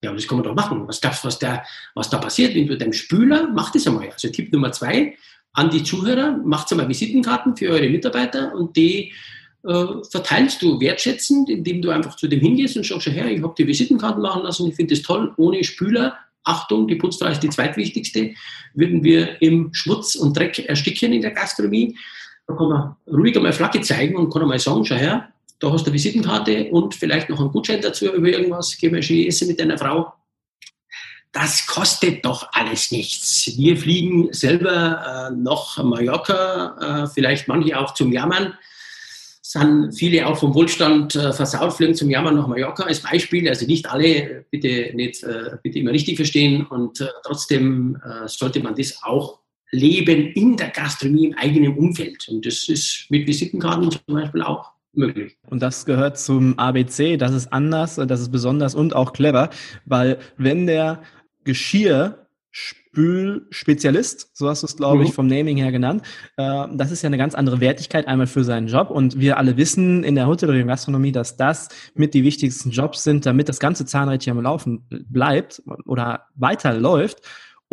Ja, 0.03 0.11
und 0.11 0.17
das 0.19 0.26
kann 0.26 0.38
man 0.38 0.45
doch 0.45 0.55
machen. 0.55 0.88
Was, 0.88 1.00
darf, 1.00 1.23
was, 1.23 1.38
der, 1.38 1.62
was 1.95 2.09
da 2.09 2.17
passiert, 2.17 2.55
wenn 2.55 2.67
du 2.67 2.79
deinem 2.79 2.95
Spüler, 2.95 3.49
macht 3.49 3.75
das 3.75 3.87
einmal. 3.87 4.09
Also 4.11 4.31
Tipp 4.31 4.50
Nummer 4.50 4.73
zwei 4.73 5.14
an 5.52 5.69
die 5.69 5.85
Zuhörer, 5.85 6.39
macht 6.43 6.73
einmal 6.73 6.89
Visitenkarten 6.89 7.54
für 7.54 7.69
eure 7.69 7.91
Mitarbeiter 7.91 8.54
und 8.54 8.78
die 8.78 9.13
äh, 9.67 9.87
verteilst 10.11 10.61
du 10.63 10.79
wertschätzend, 10.81 11.49
indem 11.49 11.81
du 11.81 11.91
einfach 11.91 12.17
zu 12.17 12.29
dem 12.29 12.41
hingehst 12.41 12.77
und 12.77 12.85
sagst, 12.85 13.07
her, 13.07 13.31
ich 13.31 13.43
habe 13.43 13.55
die 13.57 13.67
Visitenkarten 13.67 14.23
machen 14.23 14.43
lassen, 14.43 14.69
ich 14.69 14.75
finde 14.75 14.95
das 14.95 15.03
toll, 15.03 15.33
ohne 15.37 15.65
Spüler, 15.65 16.19
Achtung, 16.45 16.87
die 16.87 16.97
Putzfrau 16.97 17.29
ist 17.29 17.41
die 17.41 17.49
zweitwichtigste, 17.49 18.35
würden 18.75 19.03
wir 19.03 19.41
im 19.41 19.73
Schmutz 19.73 20.15
und 20.15 20.37
Dreck 20.37 20.59
ersticken 20.59 21.13
in 21.13 21.23
der 21.23 21.31
Gastronomie. 21.31 21.97
Da 22.47 22.55
kann 22.55 22.69
man 22.69 22.97
ruhig 23.07 23.35
einmal 23.35 23.55
Flagge 23.55 23.81
zeigen 23.81 24.17
und 24.17 24.31
kann 24.31 24.43
einmal 24.43 24.59
sagen, 24.59 24.85
schau 24.85 24.97
her, 24.97 25.33
da 25.59 25.73
hast 25.73 25.85
du 25.85 25.87
eine 25.87 25.95
Visitenkarte 25.95 26.65
und 26.71 26.95
vielleicht 26.95 27.31
noch 27.31 27.41
einen 27.41 27.50
Gutschein 27.50 27.81
dazu 27.81 28.13
über 28.13 28.29
irgendwas, 28.29 28.77
gehen 28.77 28.93
wir 28.93 29.00
schön 29.00 29.27
essen 29.27 29.49
mit 29.49 29.59
deiner 29.59 29.79
Frau. 29.79 30.13
Das 31.33 31.67
kostet 31.67 32.25
doch 32.25 32.49
alles 32.53 32.93
nichts. 32.93 33.50
Wir 33.57 33.77
fliegen 33.77 34.33
selber 34.33 35.31
äh, 35.31 35.35
nach 35.35 35.83
Mallorca, 35.83 37.05
äh, 37.05 37.09
vielleicht 37.09 37.49
manche 37.49 37.79
auch 37.79 37.95
zum 37.95 38.13
Jammern 38.13 38.55
sind 39.54 39.93
viele 39.93 40.26
auch 40.26 40.36
vom 40.36 40.52
Wohlstand 40.52 41.14
äh, 41.14 41.32
versaut, 41.32 41.75
fliegen 41.75 41.95
zum 41.95 42.10
Jammern 42.10 42.34
nach 42.34 42.49
Mallorca 42.49 42.82
als 42.82 43.00
Beispiel. 43.00 43.49
Also 43.49 43.67
nicht 43.67 43.88
alle, 43.88 44.45
bitte 44.50 44.90
nicht, 44.95 45.23
äh, 45.23 45.56
bitte 45.62 45.78
immer 45.78 45.93
richtig 45.93 46.17
verstehen. 46.17 46.67
Und 46.67 47.00
äh, 47.00 47.06
trotzdem 47.25 47.97
äh, 48.04 48.26
sollte 48.26 48.60
man 48.60 48.75
das 48.75 48.99
auch 49.04 49.38
leben 49.71 50.26
in 50.32 50.56
der 50.56 50.71
Gastronomie 50.71 51.26
im 51.26 51.38
eigenen 51.38 51.78
Umfeld. 51.78 52.28
Und 52.28 52.45
das 52.45 52.69
ist 52.69 53.06
mit 53.10 53.28
Visitenkarten 53.28 53.93
zum 53.93 54.00
Beispiel 54.08 54.43
auch 54.43 54.73
möglich. 54.93 55.36
Und 55.49 55.62
das 55.62 55.86
gehört 55.86 56.19
zum 56.19 56.58
ABC. 56.58 57.17
Das 57.17 57.32
ist 57.32 57.52
anders, 57.52 57.95
das 57.95 58.21
ist 58.21 58.32
besonders 58.32 58.75
und 58.75 58.97
auch 58.97 59.12
clever, 59.12 59.50
weil 59.84 60.19
wenn 60.36 60.67
der 60.67 61.00
Geschirr 61.45 62.26
Spülspezialist, 62.95 64.37
so 64.37 64.49
hast 64.49 64.63
du 64.63 64.67
es, 64.67 64.76
glaube 64.76 64.99
mhm. 64.99 65.07
ich, 65.07 65.13
vom 65.13 65.26
Naming 65.26 65.57
her 65.57 65.73
genannt. 65.73 66.02
Äh, 66.37 66.67
das 66.75 66.91
ist 66.93 67.02
ja 67.02 67.09
eine 67.09 67.19
ganz 67.19 67.35
andere 67.35 67.61
Wertigkeit 67.61 68.07
einmal 68.07 68.26
für 68.26 68.45
seinen 68.45 68.69
Job. 68.69 68.91
Und 68.91 69.19
wir 69.19 69.37
alle 69.39 69.57
wissen 69.57 70.04
in 70.04 70.15
der 70.15 70.26
Hotellerie 70.26 70.63
und 70.63 70.69
Gastronomie, 70.69 71.13
dass 71.13 71.37
das 71.37 71.69
mit 71.95 72.15
die 72.15 72.23
wichtigsten 72.23 72.71
Jobs 72.71 73.02
sind, 73.02 73.26
damit 73.26 73.49
das 73.49 73.59
ganze 73.59 73.85
Zahnrädchen 73.85 74.37
am 74.37 74.43
Laufen 74.43 74.87
bleibt 74.89 75.63
oder 75.87 76.26
weiterläuft. 76.37 77.21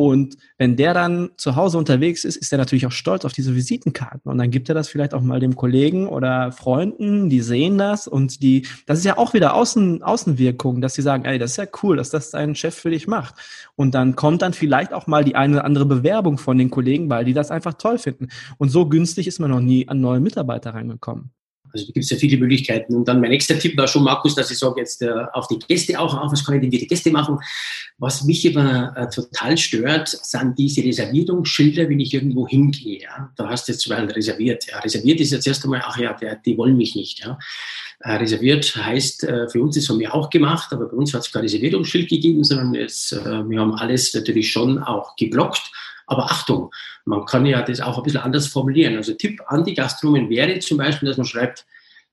Und 0.08 0.38
wenn 0.58 0.76
der 0.76 0.94
dann 0.94 1.30
zu 1.38 1.56
Hause 1.56 1.78
unterwegs 1.78 2.24
ist, 2.24 2.36
ist 2.36 2.52
er 2.52 2.58
natürlich 2.58 2.86
auch 2.86 2.92
stolz 2.92 3.26
auf 3.26 3.34
diese 3.34 3.56
Visitenkarten. 3.56 4.32
Und 4.32 4.38
dann 4.38 4.52
gibt 4.52 4.70
er 4.70 4.76
das 4.76 4.90
vielleicht 4.90 5.14
auch 5.14 5.22
mal 5.22 5.40
dem 5.40 5.56
Kollegen 5.56 6.08
oder 6.08 6.52
Freunden, 6.52 7.30
die 7.30 7.42
sehen 7.42 7.78
das 7.78 8.08
und 8.08 8.42
die, 8.42 8.68
das 8.86 9.00
ist 9.00 9.06
ja 9.06 9.18
auch 9.18 9.34
wieder 9.34 9.54
Außen, 9.54 10.04
Außenwirkung, 10.04 10.82
dass 10.82 10.96
sie 10.96 11.02
sagen, 11.02 11.26
ey, 11.26 11.38
das 11.38 11.52
ist 11.52 11.58
ja 11.58 11.68
cool, 11.84 11.98
dass 11.98 12.10
das 12.10 12.32
dein 12.32 12.56
Chef 12.56 12.76
für 12.76 12.90
dich 12.90 13.08
macht. 13.08 13.36
Und 13.76 13.94
dann 13.94 14.16
kommt 14.16 14.42
dann 14.42 14.54
vielleicht 14.54 14.94
auch 14.94 15.08
mal 15.08 15.24
die 15.24 15.36
eine 15.36 15.58
oder 15.58 15.66
andere 15.66 15.86
Bewerbung 15.86 16.38
von 16.38 16.58
den 16.58 16.70
Kollegen, 16.70 17.10
weil 17.10 17.26
die 17.26 17.34
das 17.34 17.52
einfach 17.52 17.74
toll 17.74 17.98
finden. 17.98 18.30
Und 18.58 18.70
so 18.70 18.88
günstig 18.88 19.28
ist 19.28 19.40
man 19.40 19.52
noch 19.52 19.62
nie 19.62 19.88
an 19.88 20.02
neue 20.02 20.20
Mitarbeiter 20.20 20.74
reingekommen. 20.74 21.32
Also 21.74 21.86
da 21.86 21.92
gibt 21.94 22.04
es 22.04 22.10
ja 22.10 22.18
viele 22.18 22.38
Möglichkeiten. 22.38 22.96
Und 22.96 23.08
dann 23.08 23.22
mein 23.22 23.32
nächster 23.32 23.58
Tipp 23.58 23.78
war 23.78 23.88
schon, 23.88 24.04
Markus, 24.04 24.36
dass 24.36 24.52
ich 24.52 24.58
sage 24.58 24.80
jetzt 24.80 25.02
äh, 25.02 25.12
auf 25.34 25.48
die 25.48 25.60
Gäste 25.60 26.00
auch 26.00 26.18
auf, 26.18 26.32
was 26.32 26.46
kann 26.46 26.56
ich 26.56 26.62
denn 26.62 26.72
für 26.72 26.78
die 26.78 26.88
Gäste 26.88 27.12
machen? 27.12 27.40
Was 27.98 28.24
mich 28.24 28.46
immer 28.46 28.96
äh, 28.98 29.10
total 29.10 29.58
stört, 29.58 30.08
sind 30.10 30.58
diese 30.58 30.84
Reservierungsschilder, 30.84 31.90
wenn 31.90 32.00
ich 32.00 32.14
irgendwo 32.14 32.48
hingehe. 32.48 33.02
Ja? 33.02 33.32
Da 33.36 33.50
hast 33.50 33.68
du 33.68 33.72
jetzt 33.72 33.88
Beispiel 33.88 34.12
reserviert. 34.12 34.66
Ja? 34.68 34.80
Reserviert 34.80 35.20
ist 35.20 35.32
jetzt 35.32 35.48
erst 35.48 35.64
einmal, 35.64 35.82
ach 35.84 35.98
ja, 35.98 36.14
der, 36.14 36.36
die 36.36 36.58
wollen 36.58 36.78
mich 36.78 36.96
nicht. 36.96 37.20
Ja? 37.20 37.38
Äh, 38.00 38.14
reserviert 38.14 38.76
heißt, 38.76 39.24
äh, 39.26 39.50
für 39.50 39.62
uns, 39.62 39.76
das 39.76 39.88
haben 39.90 40.00
wir 40.00 40.14
auch 40.14 40.30
gemacht, 40.30 40.72
aber 40.72 40.88
bei 40.88 40.98
uns 40.98 41.14
hat 41.14 41.22
es 41.22 41.32
kein 41.32 41.44
Reservierungsschild 41.44 42.10
gegeben, 42.10 42.44
sondern 42.44 42.76
es, 42.76 43.12
äh, 43.12 43.48
wir 43.48 43.60
haben 43.60 43.76
alles 43.76 44.14
natürlich 44.14 44.52
schon 44.52 44.80
auch 44.80 45.16
geblockt 45.16 45.72
aber 46.12 46.26
Achtung, 46.26 46.72
man 47.06 47.26
kann 47.26 47.46
ja 47.46 47.62
das 47.62 47.80
auch 47.80 47.98
ein 47.98 48.04
bisschen 48.04 48.20
anders 48.20 48.48
formulieren. 48.48 48.98
Also 48.98 49.14
Tipp 49.14 49.42
an 49.48 49.64
die 49.64 49.74
Gastronomen 49.74 50.30
wäre 50.30 50.60
zum 50.60 50.78
Beispiel, 50.78 51.08
dass 51.08 51.18
man 51.18 51.26
schreibt, 51.26 51.66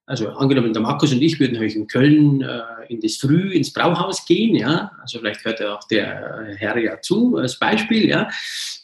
also 0.07 0.29
angenommen, 0.31 0.73
der 0.73 0.83
Markus 0.83 1.13
und 1.13 1.21
ich 1.21 1.39
würden 1.41 1.59
euch 1.59 1.75
in 1.75 1.89
Köln 1.89 2.41
äh, 2.41 2.61
in 2.89 3.01
das 3.01 3.17
Früh 3.17 3.51
ins 3.53 3.73
Brauhaus 3.73 4.25
gehen, 4.25 4.55
ja, 4.55 4.93
also 5.03 5.19
vielleicht 5.19 5.45
hört 5.45 5.59
ja 5.59 5.75
auch 5.75 5.85
der 5.89 6.55
Herr 6.57 6.79
ja 6.79 7.01
zu, 7.03 7.37
als 7.37 7.59
Beispiel, 7.59 8.09
ja, 8.09 8.31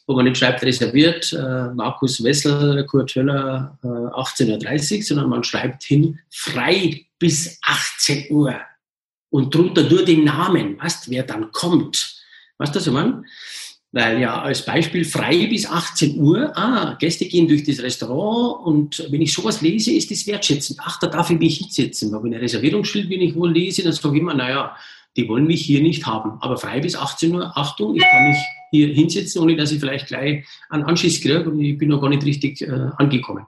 wo 0.07 0.17
man 0.17 0.25
nicht 0.25 0.37
schreibt, 0.37 0.63
reserviert 0.65 1.33
äh, 1.33 1.73
Markus 1.73 2.23
Wessel, 2.23 2.85
Kurt 2.85 3.15
Höller 3.15 3.79
äh, 3.85 3.87
18.30 3.87 4.97
Uhr, 4.97 5.03
sondern 5.05 5.29
man 5.31 5.45
schreibt 5.45 5.85
hin, 5.85 6.19
frei 6.29 7.07
bis 7.21 7.59
18 7.63 8.31
Uhr 8.31 8.61
und 9.31 9.55
drunter 9.55 9.85
nur 9.85 10.05
den 10.05 10.25
Namen, 10.25 10.79
weißt, 10.79 11.09
wer 11.09 11.23
dann 11.23 11.53
kommt. 11.53 12.21
Weißt 12.59 12.75
du, 12.75 12.81
was 12.81 12.87
ich 12.89 12.93
meine? 12.93 13.25
Weil 13.95 14.21
ja 14.21 14.43
als 14.43 14.65
Beispiel 14.65 15.05
frei 15.05 15.47
bis 15.47 15.71
18 15.71 16.19
Uhr, 16.19 16.51
ah, 16.57 16.97
Gäste 16.99 17.27
gehen 17.27 17.47
durch 17.47 17.63
das 17.63 17.81
Restaurant 17.81 18.67
und 18.67 19.07
wenn 19.11 19.23
ich 19.23 19.33
sowas 19.33 19.61
lese, 19.61 19.93
ist 19.93 20.11
das 20.11 20.27
wertschätzend. 20.27 20.81
Ach, 20.83 20.99
da 20.99 21.07
darf 21.07 21.31
ich 21.31 21.39
mich 21.39 21.59
hinsetzen. 21.59 22.13
Aber 22.13 22.25
wenn 22.25 22.35
ein 22.35 22.41
Reservierungsschild, 22.41 23.09
wenn 23.09 23.21
ich 23.21 23.37
wohl 23.37 23.53
lese, 23.53 23.85
dann 23.85 23.93
sage 23.93 24.17
ich 24.17 24.21
immer, 24.21 24.35
naja, 24.35 24.75
die 25.17 25.29
wollen 25.29 25.47
mich 25.47 25.65
hier 25.65 25.81
nicht 25.81 26.07
haben. 26.07 26.39
Aber 26.41 26.57
frei 26.57 26.81
bis 26.81 26.97
18 26.97 27.37
Uhr, 27.37 27.57
Achtung, 27.57 27.95
ich 27.95 28.03
kann 28.03 28.29
mich 28.31 28.39
hier 28.73 28.89
hinsetzen, 28.89 29.41
ohne 29.41 29.55
dass 29.55 29.71
ich 29.71 29.79
vielleicht 29.79 30.09
gleich 30.09 30.45
einen 30.71 30.83
Anschiss 30.83 31.21
kriege 31.21 31.49
und 31.49 31.61
ich 31.61 31.79
bin 31.79 31.91
noch 31.91 32.01
gar 32.01 32.11
nicht 32.11 32.25
richtig 32.25 32.63
äh, 32.63 32.89
angekommen. 32.97 33.47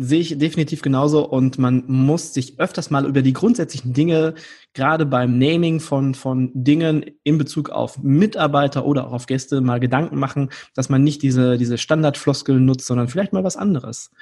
Sehe 0.00 0.20
ich 0.20 0.38
definitiv 0.38 0.80
genauso 0.80 1.28
und 1.28 1.58
man 1.58 1.82
muss 1.88 2.32
sich 2.32 2.60
öfters 2.60 2.88
mal 2.90 3.04
über 3.04 3.20
die 3.20 3.32
grundsätzlichen 3.32 3.94
Dinge, 3.94 4.34
gerade 4.72 5.04
beim 5.04 5.38
Naming 5.38 5.80
von, 5.80 6.14
von 6.14 6.52
Dingen 6.54 7.04
in 7.24 7.36
Bezug 7.36 7.70
auf 7.70 7.98
Mitarbeiter 8.00 8.86
oder 8.86 9.08
auch 9.08 9.12
auf 9.12 9.26
Gäste 9.26 9.60
mal 9.60 9.80
Gedanken 9.80 10.16
machen, 10.16 10.50
dass 10.74 10.88
man 10.88 11.02
nicht 11.02 11.22
diese, 11.22 11.58
diese 11.58 11.78
Standardfloskeln 11.78 12.64
nutzt, 12.64 12.86
sondern 12.86 13.08
vielleicht 13.08 13.32
mal 13.32 13.42
was 13.42 13.56
anderes. 13.56 14.12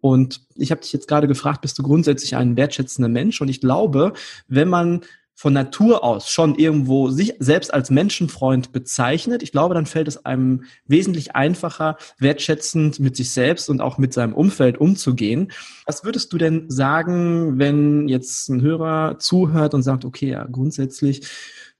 Und 0.00 0.40
ich 0.56 0.72
habe 0.72 0.80
dich 0.80 0.92
jetzt 0.92 1.06
gerade 1.06 1.28
gefragt, 1.28 1.60
bist 1.60 1.78
du 1.78 1.84
grundsätzlich 1.84 2.34
ein 2.34 2.56
wertschätzender 2.56 3.08
Mensch? 3.08 3.40
Und 3.40 3.48
ich 3.48 3.60
glaube, 3.60 4.14
wenn 4.48 4.68
man 4.68 5.02
von 5.40 5.54
Natur 5.54 6.04
aus 6.04 6.28
schon 6.28 6.54
irgendwo 6.56 7.08
sich 7.08 7.32
selbst 7.38 7.72
als 7.72 7.88
Menschenfreund 7.88 8.72
bezeichnet, 8.72 9.42
ich 9.42 9.52
glaube, 9.52 9.72
dann 9.72 9.86
fällt 9.86 10.06
es 10.06 10.26
einem 10.26 10.64
wesentlich 10.86 11.34
einfacher, 11.34 11.96
wertschätzend 12.18 13.00
mit 13.00 13.16
sich 13.16 13.30
selbst 13.30 13.70
und 13.70 13.80
auch 13.80 13.96
mit 13.96 14.12
seinem 14.12 14.34
Umfeld 14.34 14.76
umzugehen. 14.76 15.50
Was 15.86 16.04
würdest 16.04 16.34
du 16.34 16.36
denn 16.36 16.68
sagen, 16.68 17.58
wenn 17.58 18.06
jetzt 18.06 18.50
ein 18.50 18.60
Hörer 18.60 19.18
zuhört 19.18 19.72
und 19.72 19.82
sagt, 19.82 20.04
okay, 20.04 20.28
ja, 20.28 20.44
grundsätzlich 20.44 21.22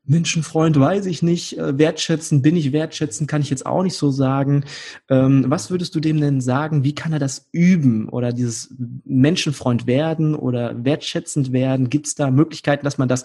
Menschenfreund, 0.05 0.79
weiß 0.79 1.07
ich 1.07 1.23
nicht. 1.23 1.59
Äh, 1.59 1.79
wertschätzen, 1.79 2.43
bin 2.43 2.57
ich 2.57 2.73
wertschätzen, 2.73 3.27
kann 3.27 3.43
ich 3.43 3.51
jetzt 3.51 3.67
auch 3.67 3.83
nicht 3.83 3.97
so 3.97 4.11
sagen. 4.11 4.65
Ähm, 5.09 5.45
was 5.49 5.71
würdest 5.71 5.95
du 5.95 6.01
dem 6.01 6.21
denn 6.21 6.41
sagen? 6.41 6.85
Wie 6.85 6.95
kann 6.95 7.13
er 7.13 7.19
das 7.19 7.49
üben 7.53 8.09
oder 8.09 8.33
dieses 8.33 8.75
Menschenfreund 9.05 9.87
werden 9.87 10.35
oder 10.35 10.85
wertschätzend 10.85 11.53
werden? 11.53 11.91
Gibt 11.91 12.07
es 12.07 12.15
da 12.15 12.31
Möglichkeiten, 12.31 12.85
dass 12.85 12.99
man 12.99 13.09
das 13.09 13.25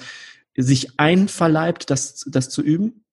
sich 0.58 1.00
einverleibt, 1.00 1.90
das, 1.90 2.26
das 2.30 2.50
zu 2.50 2.62
üben? 2.62 3.05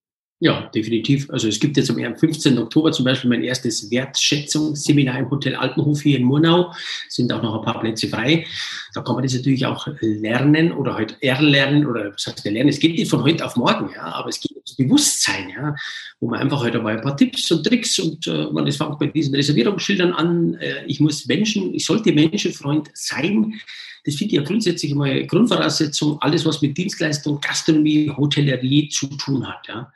Ja, 0.43 0.69
definitiv. 0.75 1.31
Also 1.31 1.47
es 1.47 1.61
gibt 1.61 1.77
jetzt 1.77 1.89
am 1.89 2.17
15. 2.17 2.59
Oktober 2.59 2.91
zum 2.91 3.05
Beispiel 3.05 3.31
mein 3.31 3.45
erstes 3.45 3.89
Wertschätzungsseminar 3.93 5.21
im 5.21 5.31
Hotel 5.31 5.55
Alpenhof 5.55 6.03
hier 6.03 6.19
in 6.19 6.25
Murnau. 6.25 6.75
Es 7.07 7.15
sind 7.15 7.33
auch 7.33 7.41
noch 7.45 7.61
ein 7.61 7.65
paar 7.65 7.79
Plätze 7.79 8.09
frei. 8.09 8.45
Da 8.93 9.03
kann 9.03 9.15
man 9.15 9.23
das 9.23 9.35
natürlich 9.35 9.65
auch 9.65 9.87
lernen 10.01 10.73
oder 10.73 10.97
halt 10.97 11.17
erlernen 11.21 11.87
oder 11.87 12.13
was 12.13 12.27
heißt 12.27 12.45
lernen. 12.45 12.71
Es 12.71 12.81
geht 12.81 12.99
nicht 12.99 13.09
von 13.09 13.23
heute 13.23 13.47
auf 13.47 13.55
morgen, 13.55 13.91
ja, 13.95 14.03
aber 14.03 14.31
es 14.31 14.41
geht 14.41 14.57
ums 14.57 14.75
Bewusstsein, 14.75 15.49
ja, 15.51 15.77
wo 16.19 16.29
man 16.29 16.41
einfach 16.41 16.61
heute 16.61 16.81
mal 16.81 16.97
ein 16.97 17.03
paar 17.03 17.17
Tipps 17.17 17.49
und 17.53 17.65
Tricks 17.65 18.01
und 18.01 18.27
äh, 18.27 18.49
man 18.51 18.67
das 18.67 18.79
fängt 18.79 18.99
bei 18.99 19.07
diesen 19.07 19.37
Reservierungsschildern 19.37 20.13
an. 20.13 20.55
Äh, 20.55 20.87
ich 20.89 20.99
muss 20.99 21.25
Menschen, 21.27 21.73
ich 21.73 21.87
sollte 21.87 22.13
Menschenfreund 22.13 22.91
sein. 22.95 23.61
Das 24.05 24.17
finde 24.17 24.35
ich 24.35 24.41
ja 24.41 24.45
grundsätzlich 24.45 24.93
mal 24.93 25.25
Grundvoraussetzung, 25.25 26.21
alles 26.21 26.45
was 26.45 26.61
mit 26.61 26.77
Dienstleistung, 26.77 27.41
Gastronomie, 27.41 28.11
Hotellerie 28.11 28.89
zu 28.89 29.07
tun 29.07 29.47
hat, 29.47 29.69
ja 29.69 29.93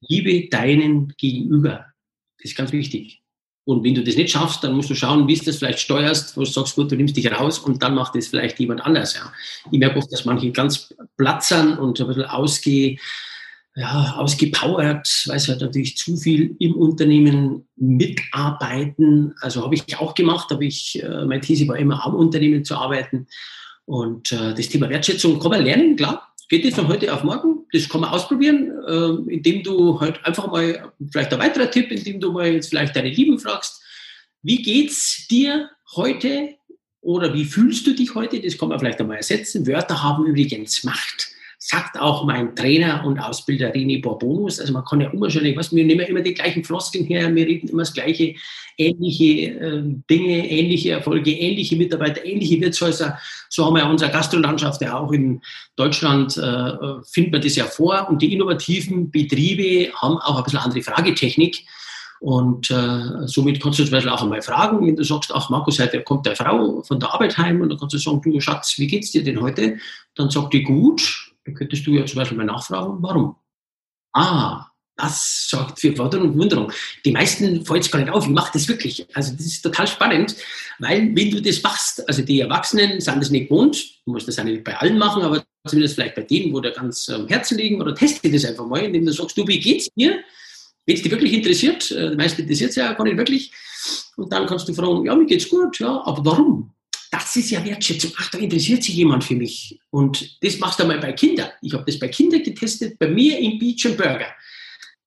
liebe 0.00 0.48
deinen 0.48 1.14
Gegenüber. 1.16 1.86
Das 2.38 2.50
ist 2.50 2.56
ganz 2.56 2.72
wichtig. 2.72 3.20
Und 3.64 3.84
wenn 3.84 3.94
du 3.94 4.02
das 4.02 4.16
nicht 4.16 4.30
schaffst, 4.30 4.64
dann 4.64 4.74
musst 4.74 4.90
du 4.90 4.94
schauen, 4.94 5.28
wie 5.28 5.36
du 5.36 5.44
das 5.44 5.56
vielleicht 5.56 5.80
steuerst, 5.80 6.36
wo 6.36 6.40
du 6.40 6.46
sagst, 6.46 6.74
gut, 6.74 6.90
du 6.90 6.96
nimmst 6.96 7.16
dich 7.16 7.30
raus 7.30 7.58
und 7.58 7.82
dann 7.82 7.94
macht 7.94 8.14
das 8.16 8.28
vielleicht 8.28 8.58
jemand 8.58 8.80
anders. 8.80 9.14
Ja. 9.14 9.32
Ich 9.70 9.78
merke 9.78 9.98
oft, 9.98 10.10
dass 10.12 10.24
manche 10.24 10.50
ganz 10.50 10.94
platzern 11.16 11.78
und 11.78 11.98
so 11.98 12.04
ein 12.04 12.08
bisschen 12.08 12.24
ausge, 12.24 12.96
ja, 13.76 14.14
ausgepowert, 14.16 15.24
weil 15.26 15.38
sie 15.38 15.52
halt 15.52 15.60
natürlich 15.60 15.96
zu 15.96 16.16
viel 16.16 16.56
im 16.58 16.74
Unternehmen 16.74 17.68
mitarbeiten. 17.76 19.34
Also 19.40 19.62
habe 19.62 19.74
ich 19.74 19.98
auch 19.98 20.14
gemacht, 20.14 20.50
habe 20.50 20.64
ich, 20.64 21.00
äh, 21.02 21.24
meine 21.24 21.40
These 21.40 21.68
war 21.68 21.76
immer 21.76 22.04
am 22.04 22.14
Unternehmen 22.14 22.64
zu 22.64 22.76
arbeiten. 22.76 23.28
Und 23.84 24.32
äh, 24.32 24.54
das 24.54 24.68
Thema 24.68 24.88
Wertschätzung 24.88 25.38
kann 25.38 25.50
man 25.50 25.64
lernen, 25.64 25.96
klar. 25.96 26.29
Geht 26.50 26.64
nicht 26.64 26.74
von 26.74 26.88
heute 26.88 27.14
auf 27.14 27.22
morgen. 27.22 27.64
Das 27.72 27.88
kann 27.88 28.00
man 28.00 28.10
ausprobieren, 28.10 28.72
äh, 28.84 29.32
indem 29.32 29.62
du 29.62 30.00
halt 30.00 30.24
einfach 30.26 30.50
mal, 30.50 30.92
vielleicht 31.12 31.32
ein 31.32 31.38
weiterer 31.38 31.70
Tipp, 31.70 31.92
indem 31.92 32.18
du 32.18 32.32
mal 32.32 32.48
jetzt 32.48 32.70
vielleicht 32.70 32.96
deine 32.96 33.08
Lieben 33.08 33.38
fragst, 33.38 33.80
wie 34.42 34.60
geht's 34.60 35.28
dir 35.28 35.70
heute 35.94 36.56
oder 37.00 37.32
wie 37.34 37.44
fühlst 37.44 37.86
du 37.86 37.94
dich 37.94 38.16
heute? 38.16 38.40
Das 38.40 38.58
kann 38.58 38.68
man 38.68 38.80
vielleicht 38.80 39.00
einmal 39.00 39.18
ersetzen. 39.18 39.64
Wörter 39.64 40.02
haben 40.02 40.26
übrigens 40.26 40.82
Macht 40.82 41.28
sagt 41.62 42.00
auch 42.00 42.24
mein 42.24 42.56
Trainer 42.56 43.04
und 43.04 43.18
Ausbilder 43.18 43.74
René 43.74 44.00
Borbonus. 44.00 44.60
Also 44.60 44.72
man 44.72 44.82
kann 44.82 45.02
ja 45.02 45.10
immer 45.10 45.28
schon, 45.28 45.44
ich 45.44 45.54
weiß, 45.54 45.74
wir 45.74 45.84
nehmen 45.84 46.06
immer 46.06 46.22
die 46.22 46.32
gleichen 46.32 46.64
Floskeln 46.64 47.04
her, 47.04 47.32
wir 47.34 47.46
reden 47.46 47.68
immer 47.68 47.82
das 47.82 47.92
gleiche, 47.92 48.34
ähnliche 48.78 49.50
äh, 49.60 49.82
Dinge, 50.08 50.50
ähnliche 50.50 50.92
Erfolge, 50.92 51.32
ähnliche 51.32 51.76
Mitarbeiter, 51.76 52.24
ähnliche 52.24 52.58
Wirtshäuser. 52.62 53.18
So 53.50 53.66
haben 53.66 53.74
wir 53.74 53.80
ja 53.80 53.90
unsere 53.90 54.10
Gastrolandschaft 54.10 54.80
ja 54.80 54.98
auch 54.98 55.12
in 55.12 55.42
Deutschland, 55.76 56.34
äh, 56.38 57.02
findet 57.04 57.32
man 57.32 57.42
das 57.42 57.56
ja 57.56 57.66
vor. 57.66 58.08
Und 58.08 58.22
die 58.22 58.32
innovativen 58.32 59.10
Betriebe 59.10 59.92
haben 59.96 60.16
auch 60.16 60.38
ein 60.38 60.44
bisschen 60.44 60.60
andere 60.60 60.80
Fragetechnik. 60.80 61.66
Und 62.20 62.70
äh, 62.70 63.26
somit 63.26 63.62
kannst 63.62 63.78
du 63.78 63.84
zum 63.84 63.92
Beispiel 63.92 64.12
auch 64.12 64.22
einmal 64.22 64.40
fragen, 64.40 64.86
wenn 64.86 64.96
du 64.96 65.04
sagst, 65.04 65.30
ach 65.34 65.50
Markus, 65.50 65.78
heute 65.78 66.02
kommt 66.02 66.24
der 66.24 66.36
Frau 66.36 66.82
von 66.82 66.98
der 67.00 67.12
Arbeit 67.12 67.36
heim 67.36 67.60
und 67.60 67.68
dann 67.68 67.78
kannst 67.78 67.94
du 67.94 67.98
sagen, 67.98 68.22
du 68.22 68.40
Schatz, 68.40 68.78
wie 68.78 68.86
geht's 68.86 69.10
dir 69.10 69.22
denn 69.22 69.42
heute? 69.42 69.76
Dann 70.14 70.30
sagt 70.30 70.54
die 70.54 70.62
gut, 70.62 71.29
dann 71.44 71.54
könntest 71.54 71.86
du 71.86 71.92
ja 71.92 72.06
zum 72.06 72.16
Beispiel 72.16 72.36
mal 72.36 72.44
nachfragen, 72.44 72.98
warum? 73.00 73.36
Ah, 74.12 74.66
das 74.96 75.48
sorgt 75.48 75.80
für 75.80 75.94
Verwunderung 75.94 76.30
und 76.30 76.38
Wunderung. 76.38 76.72
Die 77.04 77.12
meisten 77.12 77.64
fällt 77.64 77.84
es 77.84 77.90
gar 77.90 78.00
nicht 78.00 78.10
auf. 78.10 78.26
Ich 78.26 78.32
mache 78.32 78.50
das 78.52 78.68
wirklich. 78.68 79.06
Also 79.14 79.32
das 79.32 79.46
ist 79.46 79.62
total 79.62 79.86
spannend, 79.86 80.36
weil 80.78 81.14
wenn 81.14 81.30
du 81.30 81.40
das 81.40 81.62
machst, 81.62 82.06
also 82.06 82.22
die 82.22 82.40
Erwachsenen 82.40 83.00
sind 83.00 83.20
das 83.20 83.30
nicht 83.30 83.48
gewohnt, 83.48 83.82
du 84.04 84.12
musst 84.12 84.28
das 84.28 84.38
auch 84.38 84.44
nicht 84.44 84.64
bei 84.64 84.76
allen 84.76 84.98
machen, 84.98 85.22
aber 85.22 85.42
zumindest 85.66 85.94
vielleicht 85.94 86.16
bei 86.16 86.22
denen, 86.22 86.52
wo 86.52 86.60
da 86.60 86.70
ganz 86.70 87.08
am 87.08 87.28
Herzen 87.28 87.58
liegen, 87.58 87.80
oder 87.80 87.94
teste 87.94 88.30
das 88.30 88.44
einfach 88.44 88.66
mal, 88.66 88.82
indem 88.82 89.06
du 89.06 89.12
sagst, 89.12 89.36
du, 89.36 89.46
wie 89.46 89.60
geht's 89.60 89.88
dir? 89.96 90.20
Wenn 90.86 90.96
es 90.96 91.02
dich 91.02 91.10
wirklich 91.10 91.32
interessiert, 91.32 91.90
äh, 91.92 92.10
die 92.10 92.16
meisten 92.16 92.42
interessiert 92.42 92.70
es 92.70 92.76
ja 92.76 92.92
gar 92.92 93.04
nicht 93.04 93.16
wirklich, 93.16 93.52
und 94.16 94.32
dann 94.32 94.46
kannst 94.46 94.68
du 94.68 94.74
fragen, 94.74 95.04
ja, 95.04 95.14
mir 95.14 95.26
geht's 95.26 95.48
gut, 95.48 95.78
ja, 95.78 96.02
aber 96.04 96.24
warum? 96.24 96.72
Das 97.10 97.34
ist 97.36 97.50
ja 97.50 97.64
Wertschätzung. 97.64 98.12
Ach, 98.18 98.30
da 98.30 98.38
interessiert 98.38 98.84
sich 98.84 98.94
jemand 98.94 99.24
für 99.24 99.34
mich. 99.34 99.80
Und 99.90 100.42
das 100.42 100.58
machst 100.58 100.78
du 100.78 100.84
mal 100.84 100.98
bei 100.98 101.12
Kindern. 101.12 101.50
Ich 101.60 101.72
habe 101.72 101.84
das 101.84 101.98
bei 101.98 102.08
Kindern 102.08 102.42
getestet, 102.42 102.98
bei 102.98 103.08
mir 103.08 103.38
im 103.38 103.58
Beach 103.58 103.84
and 103.86 103.96
Burger. 103.96 104.32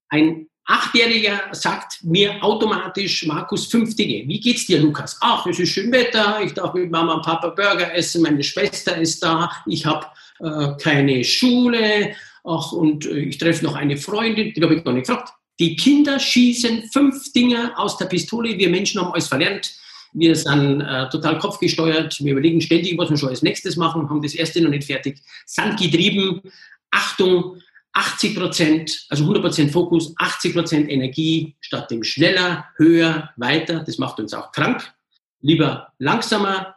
Ein 0.09 0.47
Achtjähriger 0.65 1.41
sagt 1.51 2.03
mir 2.03 2.41
automatisch, 2.41 3.25
Markus, 3.25 3.67
fünf 3.67 3.95
Dinge. 3.95 4.27
Wie 4.27 4.39
geht's 4.39 4.65
dir, 4.65 4.79
Lukas? 4.79 5.17
Ach, 5.21 5.45
es 5.45 5.59
ist 5.59 5.71
schön 5.71 5.91
Wetter, 5.91 6.41
ich 6.43 6.53
darf 6.53 6.73
mit 6.73 6.89
Mama 6.89 7.15
und 7.15 7.25
Papa 7.25 7.49
Burger 7.49 7.93
essen, 7.93 8.21
meine 8.21 8.41
Schwester 8.43 8.95
ist 8.97 9.21
da, 9.21 9.51
ich 9.65 9.85
habe 9.85 10.05
äh, 10.39 10.77
keine 10.81 11.21
Schule, 11.25 12.15
ach, 12.45 12.71
und 12.71 13.05
äh, 13.05 13.19
ich 13.19 13.37
treffe 13.37 13.65
noch 13.65 13.75
eine 13.75 13.97
Freundin, 13.97 14.53
die 14.53 14.63
habe 14.63 14.75
ich 14.75 14.83
gar 14.85 14.93
nicht 14.93 15.07
gefragt. 15.07 15.33
Die 15.59 15.75
Kinder 15.75 16.17
schießen 16.17 16.89
fünf 16.93 17.33
Dinge 17.33 17.77
aus 17.77 17.97
der 17.97 18.05
Pistole, 18.05 18.57
wir 18.57 18.69
Menschen 18.69 19.01
haben 19.01 19.11
alles 19.11 19.27
verlernt 19.27 19.82
wir 20.13 20.35
sind 20.35 20.81
äh, 20.81 21.09
total 21.09 21.39
kopfgesteuert. 21.39 22.23
Wir 22.23 22.33
überlegen 22.33 22.61
ständig, 22.61 22.97
was 22.97 23.09
wir 23.09 23.17
schon 23.17 23.29
als 23.29 23.41
nächstes 23.41 23.75
machen, 23.75 24.09
haben 24.09 24.21
das 24.21 24.35
erste 24.35 24.61
noch 24.61 24.69
nicht 24.69 24.85
fertig. 24.85 25.21
Sind 25.45 25.77
getrieben. 25.77 26.41
Achtung, 26.91 27.57
80 27.93 28.35
Prozent, 28.35 29.05
also 29.09 29.23
100 29.23 29.43
Prozent 29.43 29.71
Fokus, 29.71 30.13
80 30.17 30.53
Prozent 30.53 30.89
Energie 30.89 31.55
statt 31.61 31.89
dem 31.91 32.03
schneller, 32.03 32.65
höher, 32.77 33.31
weiter. 33.37 33.83
Das 33.85 33.97
macht 33.97 34.19
uns 34.19 34.33
auch 34.33 34.51
krank. 34.51 34.93
Lieber 35.41 35.91
langsamer, 35.99 36.75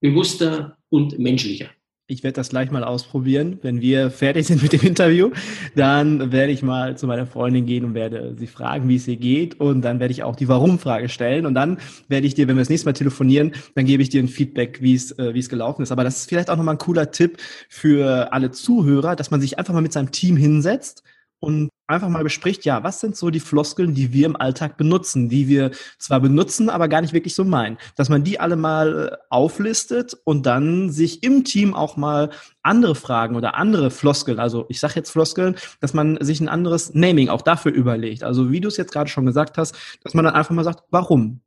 bewusster 0.00 0.76
und 0.88 1.18
menschlicher. 1.18 1.68
Ich 2.10 2.22
werde 2.22 2.36
das 2.36 2.48
gleich 2.48 2.70
mal 2.70 2.84
ausprobieren. 2.84 3.58
Wenn 3.60 3.82
wir 3.82 4.10
fertig 4.10 4.46
sind 4.46 4.62
mit 4.62 4.72
dem 4.72 4.80
Interview, 4.80 5.30
dann 5.76 6.32
werde 6.32 6.50
ich 6.50 6.62
mal 6.62 6.96
zu 6.96 7.06
meiner 7.06 7.26
Freundin 7.26 7.66
gehen 7.66 7.84
und 7.84 7.92
werde 7.92 8.34
sie 8.34 8.46
fragen, 8.46 8.88
wie 8.88 8.96
es 8.96 9.06
ihr 9.06 9.16
geht. 9.16 9.60
Und 9.60 9.82
dann 9.82 10.00
werde 10.00 10.12
ich 10.12 10.22
auch 10.22 10.34
die 10.34 10.48
Warum-Frage 10.48 11.10
stellen. 11.10 11.44
Und 11.44 11.52
dann 11.52 11.76
werde 12.08 12.26
ich 12.26 12.32
dir, 12.32 12.48
wenn 12.48 12.56
wir 12.56 12.62
das 12.62 12.70
nächste 12.70 12.88
Mal 12.88 12.94
telefonieren, 12.94 13.52
dann 13.74 13.84
gebe 13.84 14.02
ich 14.02 14.08
dir 14.08 14.22
ein 14.22 14.28
Feedback, 14.28 14.80
wie 14.80 14.94
es, 14.94 15.18
äh, 15.18 15.34
wie 15.34 15.38
es 15.38 15.50
gelaufen 15.50 15.82
ist. 15.82 15.92
Aber 15.92 16.02
das 16.02 16.20
ist 16.20 16.30
vielleicht 16.30 16.48
auch 16.48 16.56
nochmal 16.56 16.76
ein 16.76 16.78
cooler 16.78 17.10
Tipp 17.10 17.36
für 17.68 18.32
alle 18.32 18.52
Zuhörer, 18.52 19.14
dass 19.14 19.30
man 19.30 19.42
sich 19.42 19.58
einfach 19.58 19.74
mal 19.74 19.82
mit 19.82 19.92
seinem 19.92 20.10
Team 20.10 20.38
hinsetzt 20.38 21.02
und 21.40 21.70
einfach 21.86 22.08
mal 22.08 22.22
bespricht, 22.22 22.64
ja, 22.64 22.84
was 22.84 23.00
sind 23.00 23.16
so 23.16 23.30
die 23.30 23.40
Floskeln, 23.40 23.94
die 23.94 24.12
wir 24.12 24.26
im 24.26 24.36
Alltag 24.36 24.76
benutzen, 24.76 25.28
die 25.28 25.48
wir 25.48 25.70
zwar 25.98 26.20
benutzen, 26.20 26.68
aber 26.68 26.88
gar 26.88 27.00
nicht 27.00 27.14
wirklich 27.14 27.34
so 27.34 27.44
meinen. 27.44 27.78
Dass 27.96 28.08
man 28.08 28.24
die 28.24 28.38
alle 28.40 28.56
mal 28.56 29.10
äh, 29.12 29.16
auflistet 29.30 30.16
und 30.24 30.44
dann 30.46 30.90
sich 30.90 31.22
im 31.22 31.44
Team 31.44 31.74
auch 31.74 31.96
mal 31.96 32.30
andere 32.62 32.94
Fragen 32.94 33.36
oder 33.36 33.54
andere 33.54 33.90
Floskeln, 33.90 34.38
also 34.38 34.66
ich 34.68 34.80
sage 34.80 34.94
jetzt 34.96 35.10
Floskeln, 35.10 35.56
dass 35.80 35.94
man 35.94 36.18
sich 36.20 36.40
ein 36.40 36.48
anderes 36.48 36.92
Naming 36.94 37.30
auch 37.30 37.42
dafür 37.42 37.72
überlegt. 37.72 38.22
Also 38.22 38.50
wie 38.50 38.60
du 38.60 38.68
es 38.68 38.76
jetzt 38.76 38.92
gerade 38.92 39.08
schon 39.08 39.26
gesagt 39.26 39.56
hast, 39.56 39.74
dass 40.02 40.14
man 40.14 40.24
dann 40.24 40.34
einfach 40.34 40.54
mal 40.54 40.64
sagt, 40.64 40.84
warum? 40.90 41.40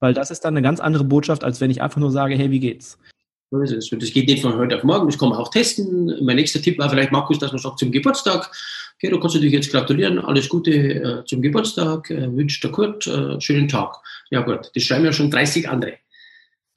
Weil 0.00 0.14
das 0.14 0.30
ist 0.30 0.44
dann 0.44 0.54
eine 0.54 0.62
ganz 0.62 0.80
andere 0.80 1.04
Botschaft, 1.04 1.44
als 1.44 1.60
wenn 1.60 1.70
ich 1.70 1.82
einfach 1.82 2.00
nur 2.00 2.10
sage, 2.10 2.34
hey, 2.34 2.50
wie 2.50 2.60
geht's? 2.60 2.98
Das 3.52 4.12
geht 4.12 4.28
nicht 4.28 4.40
von 4.40 4.56
heute 4.56 4.76
auf 4.76 4.82
morgen, 4.82 5.06
das 5.06 5.18
kann 5.18 5.28
man 5.28 5.38
auch 5.38 5.50
testen. 5.50 6.24
Mein 6.24 6.36
nächster 6.36 6.62
Tipp 6.62 6.78
war 6.78 6.88
vielleicht, 6.88 7.12
Markus, 7.12 7.38
dass 7.38 7.52
man 7.52 7.60
sagt, 7.60 7.78
zum 7.78 7.92
Geburtstag, 7.92 8.50
okay, 8.96 9.10
du 9.10 9.20
kannst 9.20 9.34
natürlich 9.34 9.52
jetzt 9.52 9.70
gratulieren, 9.70 10.18
alles 10.18 10.48
Gute 10.48 10.72
äh, 10.72 11.24
zum 11.26 11.42
Geburtstag, 11.42 12.08
äh, 12.10 12.34
wünscht 12.34 12.64
der 12.64 12.70
Kurt, 12.70 13.06
äh, 13.06 13.38
schönen 13.42 13.68
Tag. 13.68 13.96
Ja 14.30 14.40
gut, 14.40 14.70
das 14.74 14.82
schreiben 14.82 15.04
ja 15.04 15.12
schon 15.12 15.30
30 15.30 15.68
andere. 15.68 15.98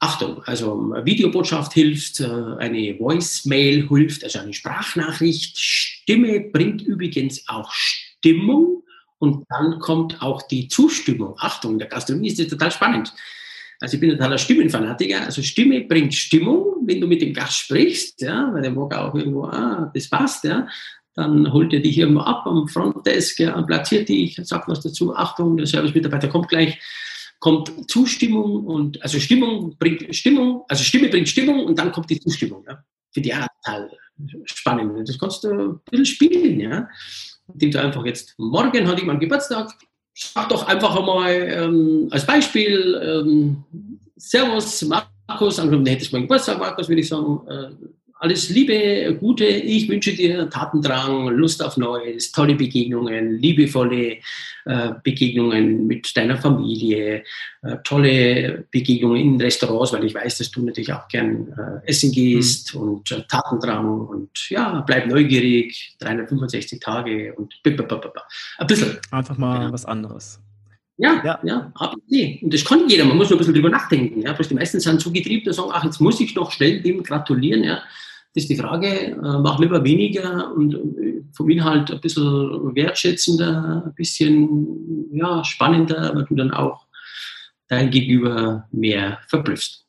Achtung, 0.00 0.42
also 0.44 0.92
eine 0.94 1.06
Videobotschaft 1.06 1.72
hilft, 1.72 2.20
äh, 2.20 2.26
eine 2.26 2.98
Voicemail 2.98 3.88
hilft, 3.88 4.22
also 4.22 4.40
eine 4.40 4.52
Sprachnachricht. 4.52 5.56
Stimme 5.56 6.40
bringt 6.40 6.82
übrigens 6.82 7.48
auch 7.48 7.72
Stimmung 7.72 8.82
und 9.18 9.46
dann 9.48 9.78
kommt 9.78 10.20
auch 10.20 10.42
die 10.42 10.68
Zustimmung. 10.68 11.36
Achtung, 11.38 11.78
der 11.78 11.88
Gastronomie 11.88 12.28
ist 12.28 12.38
das 12.38 12.48
total 12.48 12.70
spannend. 12.70 13.14
Also 13.80 13.94
ich 13.94 14.00
bin 14.00 14.10
totaler 14.10 14.38
Stimmenfanatiker. 14.38 15.24
Also 15.24 15.42
Stimme 15.42 15.82
bringt 15.82 16.14
Stimmung, 16.14 16.86
wenn 16.86 17.00
du 17.00 17.06
mit 17.06 17.20
dem 17.20 17.32
Gast 17.32 17.58
sprichst, 17.58 18.20
ja, 18.22 18.50
weil 18.52 18.62
der 18.62 18.70
mag 18.70 18.94
auch 18.94 19.14
irgendwo, 19.14 19.44
ah, 19.44 19.90
das 19.94 20.08
passt, 20.08 20.44
ja. 20.44 20.66
Dann 21.14 21.50
holt 21.52 21.72
er 21.72 21.80
dich 21.80 21.96
irgendwo 21.96 22.20
ab 22.20 22.46
am 22.46 22.68
Frontdesk, 22.68 23.40
ja, 23.40 23.60
platziert 23.62 24.08
dich, 24.08 24.38
sagt 24.42 24.68
was 24.68 24.80
dazu, 24.80 25.14
Achtung, 25.14 25.56
der 25.56 25.66
Service-Mitarbeiter 25.66 26.28
kommt 26.28 26.48
gleich, 26.48 26.78
kommt 27.38 27.90
Zustimmung 27.90 28.66
und, 28.66 29.02
also 29.02 29.18
Stimmung 29.18 29.76
bringt 29.78 30.14
Stimmung, 30.14 30.64
also 30.68 30.84
Stimme 30.84 31.08
bringt 31.08 31.28
Stimmung 31.28 31.64
und 31.64 31.78
dann 31.78 31.92
kommt 31.92 32.10
die 32.10 32.20
Zustimmung, 32.20 32.64
ja. 32.66 32.82
Für 33.12 33.20
die 33.22 33.32
Art 33.32 33.50
total 33.64 33.90
spannend. 34.44 35.08
Das 35.08 35.18
kannst 35.18 35.44
du 35.44 35.50
ein 35.50 35.80
bisschen 35.90 36.06
spielen, 36.06 36.60
ja. 36.60 36.88
Indem 37.52 37.70
du 37.70 37.80
einfach 37.80 38.04
jetzt, 38.04 38.34
morgen 38.38 38.86
hat 38.86 38.98
jemand 38.98 39.20
Geburtstag, 39.20 39.72
sag 40.16 40.48
doch 40.48 40.66
einfach 40.66 40.96
einmal 40.96 41.32
ähm, 41.32 42.08
als 42.10 42.26
Beispiel, 42.26 43.00
ähm, 43.02 43.64
Servus 44.16 44.82
Markus, 44.82 45.58
angenommen, 45.58 45.86
hättest 45.86 46.12
du 46.12 46.16
mal 46.16 46.22
Geburtstag, 46.22 46.58
Markus, 46.58 46.88
würde 46.88 47.00
ich 47.00 47.08
sagen, 47.08 47.40
äh, 47.48 47.70
alles 48.18 48.48
Liebe, 48.48 49.14
Gute. 49.20 49.44
Ich 49.44 49.88
wünsche 49.88 50.14
dir 50.14 50.48
Tatendrang, 50.48 51.28
Lust 51.28 51.62
auf 51.62 51.76
Neues, 51.76 52.32
tolle 52.32 52.54
Begegnungen, 52.54 53.38
liebevolle 53.38 54.18
äh, 54.64 54.92
Begegnungen 55.02 55.86
mit 55.86 56.16
deiner 56.16 56.38
Familie, 56.38 57.24
äh, 57.62 57.76
tolle 57.84 58.64
Begegnungen 58.70 59.20
in 59.20 59.40
Restaurants, 59.40 59.92
weil 59.92 60.04
ich 60.04 60.14
weiß, 60.14 60.38
dass 60.38 60.50
du 60.50 60.64
natürlich 60.64 60.92
auch 60.92 61.06
gern 61.08 61.48
äh, 61.58 61.88
essen 61.88 62.10
gehst 62.10 62.74
mhm. 62.74 62.80
und 62.80 63.28
Tatendrang 63.28 64.06
und 64.06 64.48
ja, 64.48 64.82
bleib 64.86 65.06
neugierig, 65.08 65.96
365 66.00 66.80
Tage 66.80 67.34
und 67.34 67.54
ein 67.64 68.66
bisschen. 68.66 68.96
Einfach 69.10 69.36
mal 69.36 69.58
genau. 69.58 69.72
was 69.72 69.84
anderes. 69.84 70.40
Ja, 70.98 71.20
ja, 71.22 71.38
ja, 71.42 71.72
nee. 72.08 72.40
Und 72.42 72.54
das 72.54 72.64
kann 72.64 72.88
jeder, 72.88 73.04
man 73.04 73.18
muss 73.18 73.28
nur 73.28 73.36
ein 73.36 73.40
bisschen 73.40 73.52
drüber 73.52 73.68
nachdenken. 73.68 74.22
Ja. 74.22 74.32
Die 74.32 74.54
meisten 74.54 74.80
sind 74.80 74.98
so 74.98 75.12
getrieben, 75.12 75.44
dass 75.44 75.56
sagen, 75.56 75.68
ach, 75.70 75.84
jetzt 75.84 76.00
muss 76.00 76.18
ich 76.20 76.34
noch 76.34 76.50
schnell 76.50 76.80
dem 76.80 77.02
gratulieren. 77.02 77.62
Ja 77.62 77.82
ist 78.36 78.50
die 78.50 78.56
Frage, 78.56 78.86
äh, 78.86 79.16
mach 79.16 79.58
lieber 79.58 79.82
weniger 79.82 80.52
und 80.54 80.74
äh, 80.74 81.22
vom 81.32 81.48
Inhalt 81.48 81.90
ein 81.90 82.00
bisschen 82.00 82.74
wertschätzender, 82.74 83.82
ein 83.86 83.94
bisschen 83.94 85.08
ja, 85.12 85.42
spannender, 85.42 86.12
weil 86.14 86.24
du 86.24 86.34
dann 86.34 86.50
auch 86.50 86.86
dein 87.68 87.90
Gegenüber 87.90 88.68
mehr 88.70 89.18
verblüffst. 89.28 89.86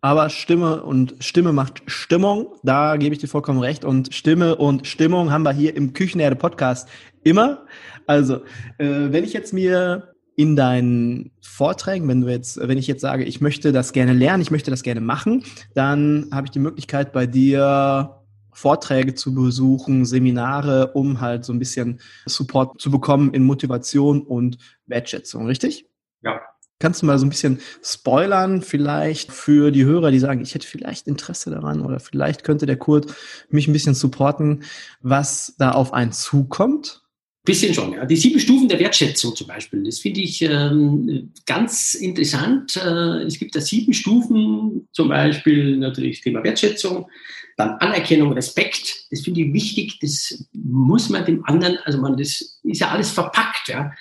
Aber 0.00 0.30
Stimme 0.30 0.82
und 0.82 1.14
Stimme 1.20 1.52
macht 1.52 1.82
Stimmung, 1.86 2.54
da 2.64 2.96
gebe 2.96 3.14
ich 3.14 3.20
dir 3.20 3.28
vollkommen 3.28 3.60
recht. 3.60 3.84
Und 3.84 4.12
Stimme 4.12 4.56
und 4.56 4.86
Stimmung 4.86 5.30
haben 5.30 5.44
wir 5.44 5.52
hier 5.52 5.76
im 5.76 5.92
Küchenerde 5.92 6.34
Podcast 6.34 6.88
immer. 7.22 7.66
Also, 8.06 8.36
äh, 8.78 9.10
wenn 9.10 9.22
ich 9.22 9.32
jetzt 9.32 9.52
mir 9.52 10.11
in 10.36 10.56
deinen 10.56 11.30
Vorträgen, 11.42 12.08
wenn 12.08 12.22
du 12.22 12.28
jetzt, 12.28 12.58
wenn 12.60 12.78
ich 12.78 12.86
jetzt 12.86 13.02
sage, 13.02 13.24
ich 13.24 13.40
möchte 13.40 13.72
das 13.72 13.92
gerne 13.92 14.12
lernen, 14.12 14.42
ich 14.42 14.50
möchte 14.50 14.70
das 14.70 14.82
gerne 14.82 15.00
machen, 15.00 15.44
dann 15.74 16.28
habe 16.32 16.46
ich 16.46 16.50
die 16.50 16.58
Möglichkeit 16.58 17.12
bei 17.12 17.26
dir 17.26 18.22
Vorträge 18.52 19.14
zu 19.14 19.34
besuchen, 19.34 20.04
Seminare, 20.04 20.92
um 20.92 21.20
halt 21.20 21.44
so 21.44 21.52
ein 21.52 21.58
bisschen 21.58 22.00
Support 22.26 22.80
zu 22.80 22.90
bekommen 22.90 23.32
in 23.32 23.44
Motivation 23.44 24.22
und 24.22 24.58
Wertschätzung, 24.86 25.46
richtig? 25.46 25.86
Ja. 26.22 26.40
Kannst 26.78 27.00
du 27.00 27.06
mal 27.06 27.18
so 27.18 27.24
ein 27.24 27.30
bisschen 27.30 27.60
spoilern, 27.82 28.60
vielleicht 28.60 29.32
für 29.32 29.70
die 29.70 29.84
Hörer, 29.84 30.10
die 30.10 30.18
sagen, 30.18 30.40
ich 30.40 30.54
hätte 30.54 30.66
vielleicht 30.66 31.06
Interesse 31.06 31.50
daran 31.50 31.80
oder 31.80 32.00
vielleicht 32.00 32.42
könnte 32.44 32.66
der 32.66 32.76
Kurt 32.76 33.14
mich 33.50 33.68
ein 33.68 33.72
bisschen 33.72 33.94
supporten, 33.94 34.64
was 35.00 35.54
da 35.58 35.70
auf 35.70 35.92
einen 35.92 36.12
zukommt? 36.12 37.01
Bisschen 37.44 37.74
schon, 37.74 37.92
ja. 37.92 38.04
Die 38.04 38.16
sieben 38.16 38.38
Stufen 38.38 38.68
der 38.68 38.78
Wertschätzung 38.78 39.34
zum 39.34 39.48
Beispiel, 39.48 39.82
das 39.82 39.98
finde 39.98 40.20
ich 40.20 40.42
ähm, 40.42 41.32
ganz 41.44 41.94
interessant. 41.94 42.76
Äh, 42.76 43.24
es 43.24 43.36
gibt 43.36 43.56
da 43.56 43.60
sieben 43.60 43.92
Stufen, 43.92 44.88
zum 44.92 45.08
Beispiel 45.08 45.76
natürlich 45.76 46.18
das 46.18 46.24
Thema 46.24 46.44
Wertschätzung, 46.44 47.10
dann 47.56 47.70
Anerkennung, 47.78 48.32
Respekt. 48.32 49.06
Das 49.10 49.22
finde 49.22 49.40
ich 49.40 49.52
wichtig. 49.52 49.98
Das 50.00 50.46
muss 50.52 51.08
man 51.08 51.24
dem 51.24 51.44
anderen, 51.44 51.78
also 51.84 51.98
man, 51.98 52.16
das 52.16 52.60
ist 52.62 52.80
ja 52.80 52.90
alles 52.90 53.10
verpackt, 53.10 53.68
ja. 53.68 53.92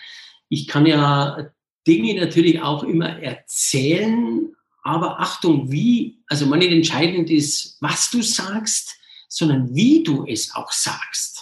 Ich 0.50 0.68
kann 0.68 0.86
ja 0.86 1.52
Dinge 1.88 2.20
natürlich 2.20 2.62
auch 2.62 2.84
immer 2.84 3.10
erzählen, 3.24 4.52
aber 4.84 5.20
Achtung, 5.20 5.72
wie, 5.72 6.20
also 6.28 6.46
man 6.46 6.60
nicht 6.60 6.72
entscheidend 6.72 7.32
ist, 7.32 7.78
was 7.82 8.12
du 8.12 8.22
sagst, 8.22 8.96
sondern 9.28 9.74
wie 9.74 10.04
du 10.04 10.26
es 10.28 10.54
auch 10.54 10.72
sagst. 10.72 11.41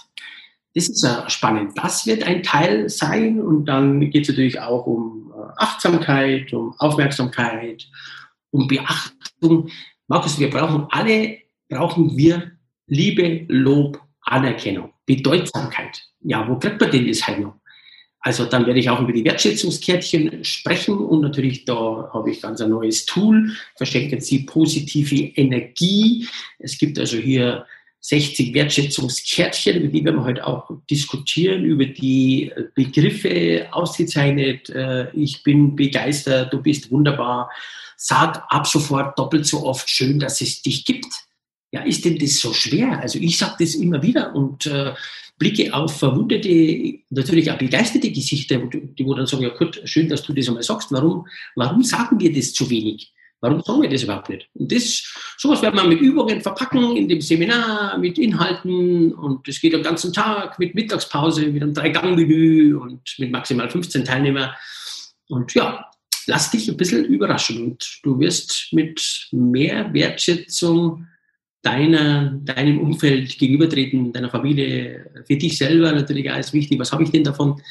Das 0.75 0.87
ist 0.87 1.03
ja 1.03 1.27
spannend. 1.29 1.77
Das 1.77 2.05
wird 2.05 2.23
ein 2.23 2.43
Teil 2.43 2.89
sein 2.89 3.41
und 3.41 3.65
dann 3.65 3.99
geht 4.11 4.23
es 4.23 4.29
natürlich 4.29 4.59
auch 4.59 4.85
um 4.85 5.33
äh, 5.35 5.51
Achtsamkeit, 5.57 6.53
um 6.53 6.75
Aufmerksamkeit, 6.77 7.87
um 8.51 8.67
Beachtung. 8.67 9.69
Markus, 10.07 10.39
wir 10.39 10.49
brauchen 10.49 10.85
alle, 10.89 11.39
brauchen 11.69 12.15
wir 12.15 12.51
Liebe, 12.87 13.45
Lob, 13.47 13.99
Anerkennung, 14.21 14.93
Bedeutsamkeit. 15.05 16.01
Ja, 16.21 16.47
wo 16.47 16.57
kriegt 16.57 16.79
man 16.79 16.91
denn 16.91 17.07
das 17.07 17.25
halt 17.25 17.39
noch? 17.39 17.55
Also 18.21 18.45
dann 18.45 18.65
werde 18.65 18.79
ich 18.79 18.89
auch 18.89 18.99
über 18.99 19.13
die 19.13 19.23
Wertschätzungskärtchen 19.23 20.43
sprechen 20.43 20.97
und 20.97 21.21
natürlich 21.21 21.63
da 21.63 22.09
habe 22.13 22.31
ich 22.31 22.41
ganz 22.41 22.59
ein 22.59 22.69
neues 22.69 23.05
Tool, 23.05 23.53
verschenken 23.77 24.19
Sie 24.19 24.39
positive 24.39 25.15
Energie. 25.15 26.27
Es 26.57 26.77
gibt 26.77 26.99
also 26.99 27.17
hier 27.17 27.65
60 28.01 28.53
Wertschätzungskärtchen, 28.53 29.81
über 29.81 29.87
die 29.91 30.05
werden 30.05 30.17
wir 30.17 30.23
heute 30.23 30.47
auch 30.47 30.71
diskutieren, 30.89 31.65
über 31.65 31.85
die 31.85 32.51
Begriffe 32.73 33.67
ausgezeichnet. 33.71 34.69
Äh, 34.69 35.11
ich 35.11 35.43
bin 35.43 35.75
begeistert, 35.75 36.53
du 36.53 36.61
bist 36.61 36.91
wunderbar. 36.91 37.49
Sag 37.97 38.45
ab 38.47 38.65
sofort 38.65 39.19
doppelt 39.19 39.45
so 39.45 39.65
oft 39.65 39.89
schön, 39.89 40.19
dass 40.19 40.39
es 40.39 40.61
dich 40.61 40.85
gibt. 40.85 41.07
Ja, 41.71 41.81
ist 41.83 42.05
denn 42.05 42.17
das 42.17 42.39
so 42.39 42.53
schwer? 42.53 42.99
Also 42.99 43.19
ich 43.19 43.37
sage 43.37 43.57
das 43.59 43.75
immer 43.75 44.01
wieder 44.01 44.33
und 44.33 44.65
äh, 44.65 44.93
blicke 45.37 45.73
auf 45.73 45.97
verwundete, 45.97 46.99
natürlich 47.09 47.51
auch 47.51 47.57
begeisterte 47.57 48.11
Gesichter, 48.11 48.59
die 48.59 49.05
wo 49.05 49.13
dann 49.13 49.25
sagen, 49.25 49.43
ja 49.43 49.49
gut, 49.49 49.81
schön, 49.83 50.09
dass 50.09 50.23
du 50.23 50.33
das 50.33 50.47
einmal 50.47 50.63
sagst. 50.63 50.91
Warum, 50.91 51.27
warum 51.55 51.83
sagen 51.83 52.19
wir 52.19 52.33
das 52.33 52.53
zu 52.53 52.69
wenig? 52.69 53.13
Warum 53.41 53.61
sagen 53.61 53.81
wir 53.81 53.89
das 53.89 54.03
überhaupt 54.03 54.29
nicht? 54.29 54.49
Und 54.53 54.71
das, 54.71 55.13
sowas 55.37 55.61
werden 55.61 55.75
wir 55.75 55.87
mit 55.87 56.01
Übungen 56.01 56.41
verpacken 56.41 56.97
in 56.97 57.07
dem 57.07 57.21
Seminar, 57.21 57.97
mit 57.97 58.17
Inhalten 58.17 59.13
und 59.13 59.47
es 59.47 59.61
geht 59.61 59.73
am 59.73 59.83
ganzen 59.83 60.11
Tag 60.11 60.59
mit 60.59 60.75
Mittagspause, 60.75 61.47
mit 61.47 61.63
einem 61.63 61.73
Drei-Gang-Menü 61.73 62.75
und 62.75 63.01
mit 63.17 63.31
maximal 63.31 63.69
15 63.69 64.03
Teilnehmern. 64.03 64.51
Und 65.29 65.53
ja, 65.53 65.85
lass 66.27 66.51
dich 66.51 66.69
ein 66.69 66.77
bisschen 66.77 67.05
überraschen 67.05 67.63
und 67.63 67.99
du 68.03 68.19
wirst 68.19 68.67
mit 68.71 69.27
mehr 69.31 69.93
Wertschätzung 69.93 71.07
deiner, 71.61 72.31
deinem 72.43 72.79
Umfeld 72.79 73.37
gegenübertreten, 73.37 74.11
deiner 74.11 74.29
Familie, 74.29 75.11
für 75.25 75.37
dich 75.37 75.57
selber 75.57 75.91
natürlich 75.91 76.25
ist 76.25 76.53
wichtig. 76.53 76.79
Was 76.79 76.91
habe 76.91 77.03
ich 77.03 77.11
denn 77.11 77.23
davon? 77.23 77.61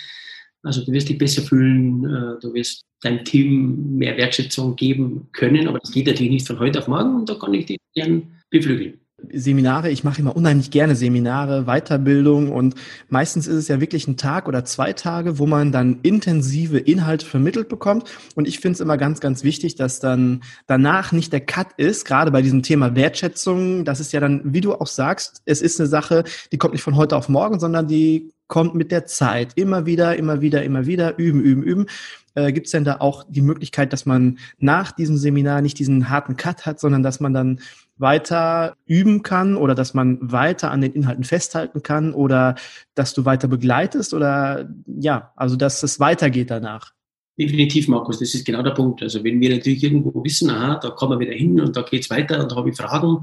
Also 0.62 0.84
du 0.84 0.92
wirst 0.92 1.08
dich 1.08 1.18
besser 1.18 1.42
fühlen, 1.42 2.04
äh, 2.04 2.40
du 2.40 2.52
wirst 2.52 2.84
deinem 3.02 3.24
Team 3.24 3.96
mehr 3.96 4.16
Wertschätzung 4.16 4.76
geben 4.76 5.28
können, 5.32 5.68
aber 5.68 5.78
das 5.78 5.92
geht 5.92 6.06
natürlich 6.06 6.32
nicht 6.32 6.46
von 6.46 6.58
heute 6.58 6.80
auf 6.80 6.88
morgen 6.88 7.14
und 7.16 7.28
da 7.28 7.34
kann 7.34 7.54
ich 7.54 7.66
dich 7.66 7.78
gern 7.94 8.22
beflügeln. 8.50 8.98
Seminare, 9.32 9.90
ich 9.90 10.04
mache 10.04 10.20
immer 10.20 10.36
unheimlich 10.36 10.70
gerne 10.70 10.94
Seminare, 10.94 11.64
Weiterbildung 11.64 12.52
und 12.52 12.76
meistens 13.08 13.48
ist 13.48 13.56
es 13.56 13.68
ja 13.68 13.80
wirklich 13.80 14.06
ein 14.06 14.16
Tag 14.16 14.46
oder 14.46 14.64
zwei 14.64 14.92
Tage, 14.92 15.40
wo 15.40 15.46
man 15.46 15.72
dann 15.72 15.98
intensive 16.02 16.78
Inhalte 16.78 17.26
vermittelt 17.26 17.68
bekommt 17.68 18.08
und 18.36 18.46
ich 18.46 18.60
finde 18.60 18.74
es 18.74 18.80
immer 18.80 18.96
ganz, 18.96 19.18
ganz 19.18 19.42
wichtig, 19.42 19.74
dass 19.74 19.98
dann 19.98 20.42
danach 20.68 21.10
nicht 21.10 21.32
der 21.32 21.40
Cut 21.40 21.66
ist, 21.76 22.04
gerade 22.04 22.30
bei 22.30 22.42
diesem 22.42 22.62
Thema 22.62 22.94
Wertschätzung, 22.94 23.84
das 23.84 23.98
ist 23.98 24.12
ja 24.12 24.20
dann, 24.20 24.40
wie 24.44 24.60
du 24.60 24.74
auch 24.74 24.86
sagst, 24.86 25.42
es 25.46 25.62
ist 25.62 25.80
eine 25.80 25.88
Sache, 25.88 26.22
die 26.52 26.58
kommt 26.58 26.74
nicht 26.74 26.82
von 26.82 26.94
heute 26.94 27.16
auf 27.16 27.28
morgen, 27.28 27.58
sondern 27.58 27.88
die 27.88 28.30
kommt 28.48 28.74
mit 28.74 28.90
der 28.90 29.06
Zeit. 29.06 29.52
Immer 29.54 29.86
wieder, 29.86 30.16
immer 30.16 30.40
wieder, 30.40 30.64
immer 30.64 30.86
wieder, 30.86 31.18
üben, 31.18 31.40
üben, 31.40 31.62
üben. 31.62 31.86
Äh, 32.34 32.52
Gibt 32.52 32.66
es 32.66 32.72
denn 32.72 32.84
da 32.84 32.96
auch 32.98 33.24
die 33.28 33.42
Möglichkeit, 33.42 33.92
dass 33.92 34.06
man 34.06 34.38
nach 34.58 34.92
diesem 34.92 35.16
Seminar 35.16 35.60
nicht 35.60 35.78
diesen 35.78 36.08
harten 36.08 36.36
Cut 36.36 36.66
hat, 36.66 36.80
sondern 36.80 37.02
dass 37.02 37.20
man 37.20 37.32
dann 37.32 37.60
weiter 37.98 38.76
üben 38.86 39.22
kann 39.22 39.56
oder 39.56 39.74
dass 39.74 39.92
man 39.92 40.18
weiter 40.20 40.70
an 40.70 40.80
den 40.80 40.92
Inhalten 40.92 41.24
festhalten 41.24 41.82
kann 41.82 42.14
oder 42.14 42.54
dass 42.94 43.12
du 43.12 43.24
weiter 43.24 43.48
begleitest 43.48 44.14
oder 44.14 44.68
ja, 44.86 45.32
also 45.36 45.56
dass 45.56 45.82
es 45.82 46.00
weitergeht 46.00 46.50
danach? 46.50 46.92
Definitiv, 47.38 47.86
Markus, 47.86 48.18
das 48.18 48.34
ist 48.34 48.44
genau 48.44 48.62
der 48.62 48.72
Punkt. 48.72 49.00
Also 49.02 49.22
wenn 49.22 49.40
wir 49.40 49.50
natürlich 49.50 49.84
irgendwo 49.84 50.24
wissen, 50.24 50.50
aha, 50.50 50.80
da 50.82 50.90
kommen 50.90 51.18
wir 51.18 51.26
wieder 51.26 51.38
hin 51.38 51.60
und 51.60 51.76
da 51.76 51.82
geht's 51.82 52.10
weiter 52.10 52.42
und 52.42 52.50
da 52.50 52.56
habe 52.56 52.70
ich 52.70 52.76
Fragen 52.76 53.22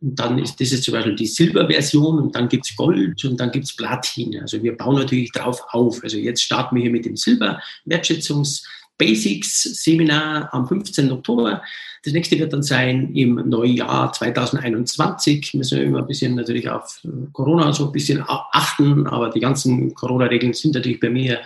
und 0.00 0.18
dann 0.18 0.38
ist 0.38 0.58
das 0.58 0.72
jetzt 0.72 0.84
zum 0.84 0.94
Beispiel 0.94 1.14
die 1.14 1.26
Silberversion 1.26 2.18
und 2.18 2.34
dann 2.34 2.48
gibt's 2.48 2.74
Gold 2.74 3.22
und 3.24 3.38
dann 3.38 3.50
gibt's 3.50 3.76
Platin. 3.76 4.40
Also 4.40 4.62
wir 4.62 4.74
bauen 4.76 4.96
natürlich 4.96 5.30
drauf 5.32 5.62
auf. 5.72 6.02
Also 6.02 6.16
jetzt 6.16 6.42
starten 6.42 6.76
wir 6.76 6.82
hier 6.82 6.90
mit 6.90 7.04
dem 7.04 7.16
Silber-Wertschätzungs- 7.16 8.62
Basics 9.00 9.62
Seminar 9.62 10.52
am 10.52 10.68
15. 10.68 11.10
Oktober. 11.10 11.62
Das 12.04 12.12
nächste 12.12 12.38
wird 12.38 12.52
dann 12.52 12.62
sein 12.62 13.14
im 13.14 13.36
Neujahr 13.48 14.12
2021. 14.12 15.54
Müssen 15.54 15.78
wir 15.78 15.86
immer 15.86 16.00
ein 16.00 16.06
bisschen 16.06 16.34
natürlich 16.34 16.68
auf 16.68 17.00
Corona 17.32 17.72
so 17.72 17.86
ein 17.86 17.92
bisschen 17.92 18.22
achten, 18.26 19.06
aber 19.06 19.30
die 19.30 19.40
ganzen 19.40 19.94
Corona-Regeln 19.94 20.52
sind 20.52 20.74
natürlich 20.74 21.00
bei 21.00 21.08
mir 21.08 21.40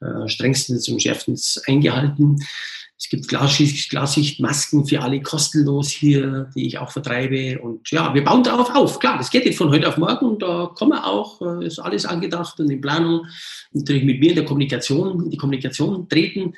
äh, 0.00 0.28
strengstens 0.28 0.88
und 0.88 1.02
schärfstens 1.02 1.62
eingehalten. 1.66 2.38
Es 3.00 3.08
gibt 3.08 3.28
Glassicht, 3.28 3.90
Glassichtmasken 3.90 4.84
für 4.84 5.00
alle 5.02 5.22
kostenlos 5.22 5.88
hier, 5.88 6.50
die 6.56 6.66
ich 6.66 6.78
auch 6.78 6.90
vertreibe. 6.90 7.60
Und 7.60 7.88
ja, 7.92 8.12
wir 8.12 8.24
bauen 8.24 8.42
darauf 8.42 8.74
auf. 8.74 8.98
Klar, 8.98 9.18
das 9.18 9.30
geht 9.30 9.46
nicht 9.46 9.56
von 9.56 9.70
heute 9.70 9.88
auf 9.88 9.98
morgen. 9.98 10.36
Da 10.40 10.72
kommen 10.74 10.92
wir 10.92 11.06
auch, 11.06 11.40
äh, 11.40 11.64
ist 11.64 11.78
alles 11.78 12.06
angedacht 12.06 12.58
und 12.58 12.68
in 12.70 12.80
Planung. 12.80 13.26
Natürlich 13.72 14.02
mit 14.02 14.18
mir 14.18 14.30
in 14.30 14.36
der 14.36 14.44
Kommunikation, 14.44 15.24
in 15.24 15.30
die 15.30 15.36
Kommunikation 15.36 16.08
treten. 16.08 16.54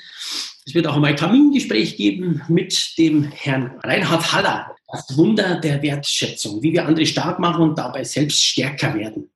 Es 0.64 0.74
wird 0.74 0.86
auch 0.86 0.94
einmal 0.94 1.10
ein 1.10 1.16
Kamingespräch 1.16 1.96
geben 1.96 2.40
mit 2.48 2.96
dem 2.96 3.24
Herrn 3.24 3.78
Reinhard 3.82 4.32
Haller. 4.32 4.76
Das 4.90 5.16
Wunder 5.16 5.60
der 5.60 5.82
Wertschätzung, 5.82 6.62
wie 6.62 6.72
wir 6.72 6.86
andere 6.86 7.06
stark 7.06 7.38
machen 7.38 7.62
und 7.62 7.78
dabei 7.78 8.02
selbst 8.02 8.42
stärker 8.42 8.94
werden. 8.94 9.30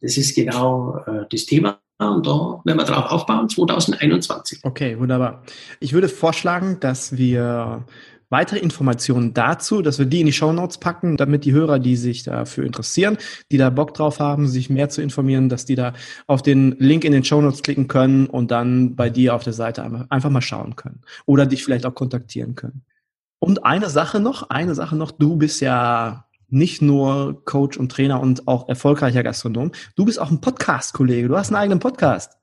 Das 0.00 0.16
ist 0.16 0.34
genau 0.34 0.96
äh, 1.06 1.24
das 1.30 1.46
Thema. 1.46 1.80
Und 1.98 2.26
da 2.26 2.60
werden 2.64 2.78
wir 2.78 2.84
drauf 2.84 3.10
aufbauen, 3.10 3.48
2021. 3.48 4.60
Okay, 4.62 4.98
wunderbar. 4.98 5.42
Ich 5.80 5.92
würde 5.92 6.08
vorschlagen, 6.08 6.78
dass 6.78 7.16
wir 7.16 7.84
weitere 8.30 8.58
Informationen 8.58 9.34
dazu, 9.34 9.82
dass 9.82 9.98
wir 9.98 10.06
die 10.06 10.20
in 10.20 10.26
die 10.26 10.32
Show 10.32 10.52
Notes 10.52 10.78
packen, 10.78 11.16
damit 11.16 11.44
die 11.44 11.52
Hörer, 11.52 11.78
die 11.78 11.96
sich 11.96 12.22
dafür 12.22 12.64
interessieren, 12.64 13.18
die 13.50 13.56
da 13.56 13.70
Bock 13.70 13.94
drauf 13.94 14.20
haben, 14.20 14.46
sich 14.46 14.70
mehr 14.70 14.88
zu 14.88 15.02
informieren, 15.02 15.48
dass 15.48 15.64
die 15.64 15.74
da 15.74 15.92
auf 16.26 16.42
den 16.42 16.76
Link 16.78 17.04
in 17.04 17.12
den 17.12 17.24
Show 17.24 17.40
Notes 17.40 17.62
klicken 17.62 17.88
können 17.88 18.26
und 18.26 18.50
dann 18.50 18.94
bei 18.94 19.10
dir 19.10 19.34
auf 19.34 19.44
der 19.44 19.52
Seite 19.52 20.06
einfach 20.08 20.30
mal 20.30 20.42
schauen 20.42 20.76
können 20.76 21.00
oder 21.26 21.46
dich 21.46 21.64
vielleicht 21.64 21.86
auch 21.86 21.94
kontaktieren 21.94 22.54
können. 22.54 22.82
Und 23.40 23.64
eine 23.64 23.88
Sache 23.88 24.20
noch, 24.20 24.50
eine 24.50 24.74
Sache 24.74 24.96
noch, 24.96 25.10
du 25.10 25.36
bist 25.36 25.60
ja 25.60 26.27
nicht 26.48 26.82
nur 26.82 27.44
Coach 27.44 27.76
und 27.76 27.92
Trainer 27.92 28.20
und 28.20 28.48
auch 28.48 28.68
erfolgreicher 28.68 29.22
Gastronom, 29.22 29.72
du 29.96 30.04
bist 30.04 30.20
auch 30.20 30.30
ein 30.30 30.40
Podcast-Kollege, 30.40 31.28
du 31.28 31.36
hast 31.36 31.48
einen 31.48 31.56
eigenen 31.56 31.78
Podcast. 31.78 32.38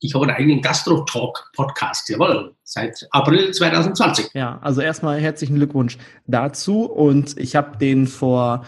Ich 0.00 0.14
habe 0.14 0.26
einen 0.26 0.36
eigenen 0.36 0.60
Gastro-Talk-Podcast, 0.60 2.08
jawohl, 2.10 2.54
seit 2.62 3.06
April 3.10 3.52
2020. 3.52 4.30
Ja, 4.34 4.58
also 4.60 4.80
erstmal 4.80 5.18
herzlichen 5.20 5.54
Glückwunsch 5.54 5.96
dazu 6.26 6.84
und 6.84 7.38
ich 7.38 7.56
habe 7.56 7.78
den 7.78 8.06
vor 8.06 8.64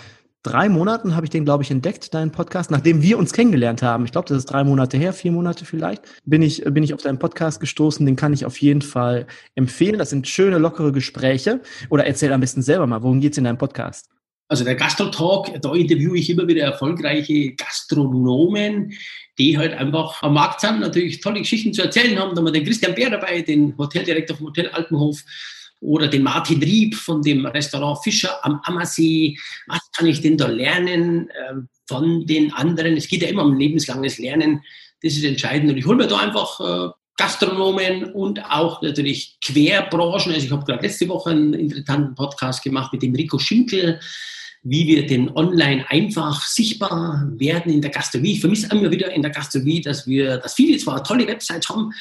drei 0.47 0.69
Monaten 0.69 1.17
habe 1.17 1.27
ich 1.27 1.31
den, 1.31 1.45
glaube 1.45 1.65
ich, 1.65 1.71
entdeckt, 1.71 2.15
deinen 2.15 2.31
Podcast, 2.31 2.71
nachdem 2.71 3.03
wir 3.03 3.19
uns 3.19 3.33
kennengelernt 3.33 3.83
haben. 3.83 4.05
Ich 4.05 4.13
glaube, 4.13 4.29
das 4.29 4.39
ist 4.39 4.47
drei 4.47 4.63
Monate 4.63 4.97
her, 4.97 5.13
vier 5.13 5.33
Monate 5.33 5.65
vielleicht, 5.65 6.03
bin 6.25 6.41
ich, 6.41 6.63
bin 6.65 6.85
ich 6.85 6.95
auf 6.95 7.03
deinen 7.03 7.19
Podcast 7.19 7.61
gestoßen. 7.61 8.07
Den 8.07 8.17
kann 8.17 8.33
ich 8.33 8.47
auf 8.47 8.57
jeden 8.61 8.83
Fall 8.83 9.27
empfehlen. 9.57 9.99
Das 9.99 10.11
sind 10.11 10.29
schöne, 10.29 10.59
lockere 10.59 10.93
Gespräche. 10.93 11.61
Oder 11.91 12.07
erzähl 12.07 12.33
am 12.33 12.41
besten 12.41 12.63
selber 12.63 12.87
mal, 12.87 13.03
worum 13.03 13.21
geht's 13.21 13.39
in 13.39 13.45
deinem 13.45 13.59
Podcast? 13.59 14.09
Also 14.49 14.65
der 14.65 14.77
Gastro-Talk, 14.77 15.61
da 15.61 15.75
interviewe 15.75 16.19
ich 16.19 16.31
immer 16.31 16.47
wieder 16.47 16.63
erfolgreiche 16.63 17.53
Gastronomen, 17.55 18.93
die 19.39 19.59
halt 19.59 19.73
einfach 19.75 20.23
am 20.23 20.35
Markt 20.35 20.61
sind, 20.61 20.81
natürlich 20.81 21.21
tolle 21.21 21.41
Geschichten 21.41 21.73
zu 21.73 21.83
erzählen 21.83 22.19
haben. 22.19 22.31
Da 22.31 22.37
haben 22.37 22.47
wir 22.47 22.53
den 22.53 22.65
Christian 22.65 22.95
Bär 22.95 23.11
dabei, 23.11 23.43
den 23.43 23.77
Hoteldirektor 23.77 24.37
vom 24.37 24.47
Hotel 24.47 24.69
Alpenhof 24.69 25.23
oder 25.81 26.07
den 26.09 26.23
Martin 26.23 26.63
Rieb 26.63 26.95
von 26.95 27.23
dem 27.23 27.45
Restaurant 27.45 28.03
Fischer 28.03 28.45
am 28.45 28.61
Ammersee. 28.65 29.37
Was 29.67 29.81
kann 29.97 30.07
ich 30.07 30.21
denn 30.21 30.39
da 30.39 30.47
lernen 30.47 31.29
äh, 31.31 31.55
von 31.87 32.25
den 32.27 32.53
anderen? 32.53 32.97
Es 32.97 33.09
geht 33.09 33.23
ja 33.23 33.29
immer 33.29 33.45
um 33.45 33.59
lebenslanges 33.59 34.19
Lernen. 34.19 34.63
Das 35.03 35.13
ist 35.13 35.25
entscheidend. 35.25 35.71
Und 35.71 35.77
ich 35.77 35.87
hole 35.87 35.97
mir 35.97 36.07
da 36.07 36.19
einfach 36.19 36.61
äh, 36.61 36.93
Gastronomen 37.17 38.13
und 38.13 38.45
auch 38.45 38.83
natürlich 38.83 39.39
Querbranchen. 39.43 40.33
Also 40.33 40.47
ich 40.47 40.53
habe 40.53 40.65
gerade 40.65 40.83
letzte 40.83 41.09
Woche 41.09 41.31
einen 41.31 41.55
interessanten 41.55 42.15
Podcast 42.15 42.63
gemacht 42.63 42.93
mit 42.93 43.03
dem 43.03 43.15
Rico 43.15 43.39
Schinkel, 43.39 44.01
wie 44.63 44.87
wir 44.87 45.07
denn 45.07 45.31
online 45.35 45.89
einfach 45.89 46.45
sichtbar 46.45 47.27
werden 47.37 47.73
in 47.73 47.81
der 47.81 47.91
Gastronomie. 47.91 48.33
Ich 48.33 48.41
vermisse 48.41 48.69
immer 48.71 48.91
wieder 48.91 49.13
in 49.13 49.23
der 49.23 49.31
Gastronomie, 49.31 49.81
dass 49.81 50.07
wir, 50.07 50.39
dass 50.39 50.55
viele 50.55 50.77
zwar 50.79 51.03
tolle 51.05 51.27
Websites 51.27 51.69
haben, 51.69 51.93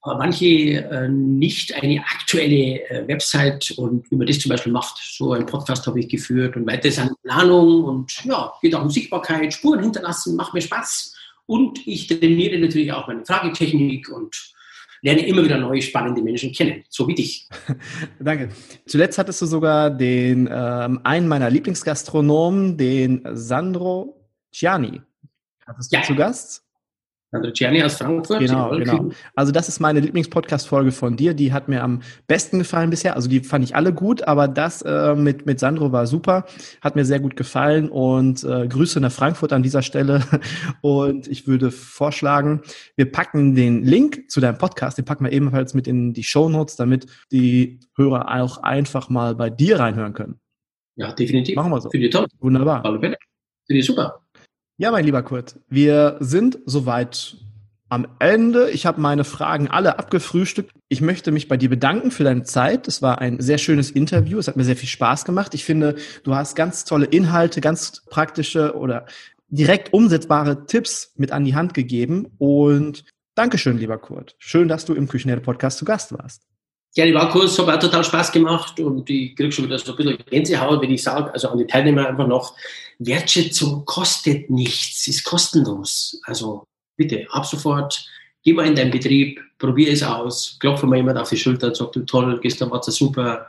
aber 0.00 0.18
manche 0.18 0.46
äh, 0.46 1.08
nicht 1.08 1.74
eine 1.74 2.00
aktuelle 2.00 2.88
äh, 2.88 3.06
Website 3.08 3.72
und 3.76 4.10
wie 4.10 4.16
man 4.16 4.26
das 4.26 4.38
zum 4.38 4.50
Beispiel 4.50 4.72
macht. 4.72 4.98
So 4.98 5.32
einen 5.32 5.46
Podcast 5.46 5.86
habe 5.86 6.00
ich 6.00 6.08
geführt 6.08 6.56
und 6.56 6.66
weiter 6.66 6.88
ist 6.88 6.98
eine 6.98 7.14
Planung 7.22 7.84
und 7.84 8.24
ja, 8.24 8.52
geht 8.62 8.74
auch 8.74 8.82
um 8.82 8.90
Sichtbarkeit, 8.90 9.52
Spuren 9.52 9.80
hinterlassen, 9.80 10.36
macht 10.36 10.54
mir 10.54 10.62
Spaß. 10.62 11.17
Und 11.48 11.86
ich 11.86 12.06
trainiere 12.06 12.58
natürlich 12.58 12.92
auch 12.92 13.08
meine 13.08 13.24
Fragetechnik 13.24 14.10
und 14.10 14.52
lerne 15.00 15.26
immer 15.26 15.42
wieder 15.42 15.56
neue 15.56 15.80
spannende 15.80 16.20
Menschen 16.20 16.52
kennen, 16.52 16.84
so 16.90 17.08
wie 17.08 17.14
dich. 17.14 17.48
Danke. 18.20 18.50
Zuletzt 18.86 19.16
hattest 19.16 19.40
du 19.40 19.46
sogar 19.46 19.88
den 19.90 20.46
ähm, 20.52 21.00
einen 21.04 21.26
meiner 21.26 21.48
Lieblingsgastronomen, 21.48 22.76
den 22.76 23.26
Sandro 23.32 24.28
Gianni. 24.52 25.00
Hattest 25.66 25.90
du 25.90 25.96
ja. 25.96 26.02
zu 26.02 26.14
Gast? 26.14 26.67
Sandro 27.30 27.50
Gianni 27.52 27.82
aus 27.82 27.96
Frankfurt. 27.96 28.40
Genau, 28.40 28.70
genau. 28.70 29.10
Also 29.34 29.52
das 29.52 29.68
ist 29.68 29.80
meine 29.80 30.00
Lieblingspodcast-Folge 30.00 30.92
von 30.92 31.16
dir. 31.16 31.34
Die 31.34 31.52
hat 31.52 31.68
mir 31.68 31.82
am 31.82 32.00
besten 32.26 32.58
gefallen 32.58 32.88
bisher. 32.88 33.16
Also 33.16 33.28
die 33.28 33.40
fand 33.40 33.64
ich 33.64 33.76
alle 33.76 33.92
gut, 33.92 34.22
aber 34.22 34.48
das 34.48 34.80
äh, 34.80 35.14
mit, 35.14 35.44
mit 35.44 35.60
Sandro 35.60 35.92
war 35.92 36.06
super. 36.06 36.46
Hat 36.80 36.96
mir 36.96 37.04
sehr 37.04 37.20
gut 37.20 37.36
gefallen 37.36 37.90
und 37.90 38.44
äh, 38.44 38.66
Grüße 38.66 38.98
nach 39.00 39.12
Frankfurt 39.12 39.52
an 39.52 39.62
dieser 39.62 39.82
Stelle. 39.82 40.22
Und 40.80 41.28
ich 41.28 41.46
würde 41.46 41.70
vorschlagen, 41.70 42.62
wir 42.96 43.10
packen 43.10 43.54
den 43.54 43.84
Link 43.84 44.30
zu 44.30 44.40
deinem 44.40 44.58
Podcast, 44.58 44.96
den 44.96 45.04
packen 45.04 45.24
wir 45.24 45.32
ebenfalls 45.32 45.74
mit 45.74 45.86
in 45.86 46.12
die 46.12 46.22
Show 46.22 46.48
Notes, 46.48 46.76
damit 46.76 47.06
die 47.32 47.80
Hörer 47.96 48.40
auch 48.40 48.58
einfach 48.58 49.08
mal 49.08 49.34
bei 49.34 49.50
dir 49.50 49.80
reinhören 49.80 50.14
können. 50.14 50.40
Ja, 50.96 51.12
definitiv. 51.12 51.56
Machen 51.56 51.72
wir 51.72 51.80
so. 51.80 51.90
Finde 51.90 52.06
ich 52.06 52.12
toll. 52.12 52.26
Wunderbar. 52.40 52.82
Finde 52.82 53.16
ich 53.68 53.86
super. 53.86 54.20
Ja, 54.80 54.92
mein 54.92 55.04
lieber 55.04 55.24
Kurt, 55.24 55.56
wir 55.68 56.18
sind 56.20 56.60
soweit 56.64 57.36
am 57.88 58.06
Ende. 58.20 58.70
Ich 58.70 58.86
habe 58.86 59.00
meine 59.00 59.24
Fragen 59.24 59.66
alle 59.66 59.98
abgefrühstückt. 59.98 60.70
Ich 60.88 61.00
möchte 61.00 61.32
mich 61.32 61.48
bei 61.48 61.56
dir 61.56 61.68
bedanken 61.68 62.12
für 62.12 62.22
deine 62.22 62.44
Zeit. 62.44 62.86
Es 62.86 63.02
war 63.02 63.18
ein 63.18 63.40
sehr 63.40 63.58
schönes 63.58 63.90
Interview. 63.90 64.38
Es 64.38 64.46
hat 64.46 64.54
mir 64.56 64.62
sehr 64.62 64.76
viel 64.76 64.88
Spaß 64.88 65.24
gemacht. 65.24 65.52
Ich 65.54 65.64
finde, 65.64 65.96
du 66.22 66.36
hast 66.36 66.54
ganz 66.54 66.84
tolle 66.84 67.06
Inhalte, 67.06 67.60
ganz 67.60 68.04
praktische 68.08 68.76
oder 68.76 69.06
direkt 69.48 69.92
umsetzbare 69.92 70.66
Tipps 70.66 71.12
mit 71.16 71.32
an 71.32 71.44
die 71.44 71.56
Hand 71.56 71.74
gegeben. 71.74 72.28
Und 72.38 73.04
Dankeschön, 73.34 73.78
lieber 73.78 73.98
Kurt. 73.98 74.36
Schön, 74.38 74.68
dass 74.68 74.84
du 74.84 74.94
im 74.94 75.08
Küchenherde 75.08 75.42
Podcast 75.42 75.78
zu 75.78 75.84
Gast 75.84 76.16
warst. 76.16 76.46
Ja, 76.94 77.04
die 77.04 77.14
Warkurs 77.14 77.58
hat 77.58 77.68
auch 77.68 77.78
total 77.78 78.02
Spaß 78.02 78.32
gemacht 78.32 78.80
und 78.80 79.08
ich 79.10 79.36
kriege 79.36 79.52
schon 79.52 79.66
wieder 79.66 79.78
so 79.78 79.92
ein 79.92 79.96
bisschen 79.96 80.18
Gänsehaut, 80.30 80.80
wenn 80.82 80.90
ich 80.90 81.02
sage, 81.02 81.32
also 81.32 81.48
an 81.48 81.58
die 81.58 81.66
Teilnehmer 81.66 82.08
einfach 82.08 82.26
noch, 82.26 82.54
Wertschätzung 82.98 83.84
kostet 83.84 84.50
nichts, 84.50 85.06
ist 85.06 85.22
kostenlos. 85.24 86.20
Also 86.24 86.64
bitte, 86.96 87.26
ab 87.30 87.46
sofort, 87.46 88.04
geh 88.42 88.52
mal 88.52 88.66
in 88.66 88.74
deinen 88.74 88.90
Betrieb, 88.90 89.40
probier 89.58 89.92
es 89.92 90.02
aus, 90.02 90.56
klopfe 90.60 90.86
mal 90.86 90.96
jemand 90.96 91.18
auf 91.18 91.28
die 91.28 91.36
Schulter 91.36 91.68
und 91.68 91.76
sag, 91.76 91.92
du 91.92 92.00
toll, 92.00 92.40
gestern 92.42 92.70
war 92.70 92.80
es 92.80 92.94
super, 92.94 93.46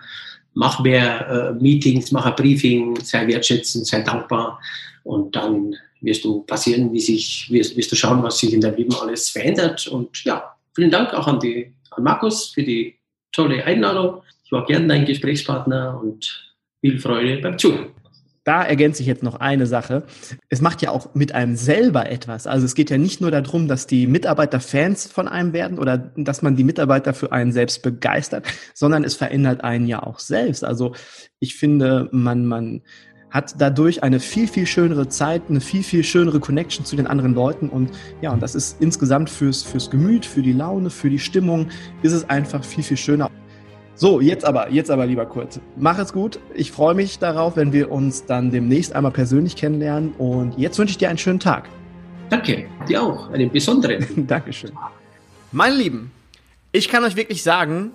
mach 0.54 0.80
mehr 0.82 1.28
äh, 1.28 1.54
Meetings, 1.54 2.12
mach 2.12 2.26
ein 2.26 2.36
Briefing, 2.36 3.00
sei 3.02 3.26
wertschätzend, 3.26 3.88
sei 3.88 4.02
dankbar 4.02 4.60
und 5.04 5.36
dann 5.36 5.76
wirst 6.02 6.24
du 6.24 6.42
passieren, 6.42 6.94
wie 6.94 7.00
sich, 7.00 7.48
wirst, 7.50 7.76
wirst 7.76 7.92
du 7.92 7.96
schauen, 7.96 8.22
was 8.22 8.40
sich 8.40 8.54
in 8.54 8.62
deinem 8.62 8.76
Leben 8.76 8.96
alles 8.96 9.30
verändert 9.30 9.88
und 9.88 10.24
ja, 10.26 10.56
vielen 10.76 10.92
Dank 10.92 11.14
auch 11.14 11.28
an 11.28 11.40
die, 11.40 11.74
an 11.92 12.04
Markus 12.04 12.50
für 12.50 12.64
die 12.64 12.99
tolle 13.32 13.64
Einladung. 13.64 14.22
Ich 14.44 14.52
war 14.52 14.66
gern 14.66 14.88
dein 14.88 15.06
Gesprächspartner 15.06 16.00
und 16.02 16.56
viel 16.82 17.00
Freude 17.00 17.38
beim 17.42 17.58
Zuhören. 17.58 17.90
Da 18.46 18.64
ergänze 18.64 19.04
ich 19.04 19.08
jetzt 19.08 19.22
noch 19.22 19.36
eine 19.36 19.68
Sache. 19.68 20.04
Es 20.50 20.60
macht 20.60 20.82
ja 20.82 20.90
auch 20.90 21.14
mit 21.14 21.36
einem 21.36 21.56
selber 21.56 22.10
etwas. 22.10 22.48
Also 22.48 22.66
es 22.66 22.74
geht 22.74 22.90
ja 22.90 22.98
nicht 22.98 23.22
nur 23.22 23.30
darum, 23.30 23.68
dass 23.68 23.86
die 23.86 24.08
Mitarbeiter 24.08 24.60
Fans 24.60 25.06
von 25.06 25.28
einem 25.28 25.54
werden 25.54 25.78
oder 25.78 25.98
dass 26.16 26.42
man 26.42 26.56
die 26.56 26.64
Mitarbeiter 26.64 27.14
für 27.14 27.32
einen 27.32 27.52
selbst 27.52 27.84
begeistert, 27.84 28.48
sondern 28.74 29.04
es 29.04 29.14
verändert 29.14 29.64
einen 29.64 29.86
ja 29.86 30.02
auch 30.02 30.18
selbst. 30.18 30.64
Also 30.64 30.96
ich 31.40 31.58
finde, 31.58 32.10
man, 32.12 32.48
man 32.48 32.82
hat 33.32 33.56
dadurch 33.60 34.04
eine 34.04 34.20
viel, 34.20 34.48
viel 34.48 34.66
schönere 34.66 35.08
Zeit, 35.08 35.44
eine 35.50 35.62
viel, 35.62 35.84
viel 35.84 36.04
schönere 36.04 36.40
Connection 36.40 36.86
zu 36.86 36.96
den 36.96 37.08
anderen 37.08 37.34
Leuten. 37.34 37.70
Und 37.70 37.92
ja, 38.22 38.32
und 38.32 38.42
das 38.42 38.56
ist 38.56 38.82
insgesamt 38.82 39.30
fürs, 39.30 39.64
fürs 39.64 39.90
Gemüt, 39.90 40.26
für 40.26 40.42
die 40.42 40.54
Laune, 40.54 40.90
für 40.90 41.10
die 41.10 41.20
Stimmung, 41.20 41.68
ist 42.02 42.14
es 42.14 42.30
einfach 42.30 42.64
viel, 42.64 42.84
viel 42.84 42.98
schöner. 42.98 43.30
So, 43.94 44.22
jetzt 44.22 44.46
aber, 44.46 44.72
jetzt 44.72 44.90
aber, 44.90 45.06
lieber 45.06 45.26
Kurt. 45.26 45.60
Mach 45.76 46.00
es 46.00 46.14
gut. 46.14 46.40
Ich 46.56 46.72
freue 46.72 46.96
mich 46.96 47.20
darauf, 47.20 47.58
wenn 47.58 47.74
wir 47.74 47.92
uns 47.92 48.26
dann 48.26 48.50
demnächst 48.50 48.96
einmal 48.96 49.12
persönlich 49.12 49.56
kennenlernen. 49.58 50.14
Und 50.14 50.58
jetzt 50.58 50.80
wünsche 50.80 50.92
ich 50.92 50.98
dir 50.98 51.10
einen 51.10 51.18
schönen 51.18 51.40
Tag. 51.40 51.68
Danke, 52.30 52.68
dir 52.88 53.04
auch, 53.04 53.30
einen 53.32 53.52
besonderen. 53.52 54.06
Dankeschön. 54.28 54.72
Meine 55.52 55.76
Lieben, 55.76 56.12
ich 56.72 56.88
kann 56.88 57.04
euch 57.04 57.16
wirklich 57.16 57.44
sagen, 57.44 57.92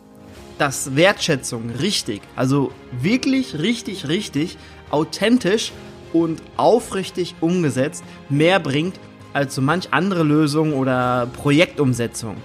dass 0.59 0.95
Wertschätzung 0.95 1.71
richtig, 1.81 2.21
also 2.37 2.71
wirklich 3.01 3.59
richtig, 3.59 4.09
richtig 4.09 4.59
authentisch 4.95 5.73
und 6.13 6.41
aufrichtig 6.57 7.35
umgesetzt 7.41 8.05
mehr 8.29 8.61
bringt 8.61 8.99
als 9.33 9.57
so 9.57 9.61
manch 9.61 9.89
andere 9.91 10.23
Lösung 10.23 10.73
oder 10.73 11.27
Projektumsetzung. 11.27 12.37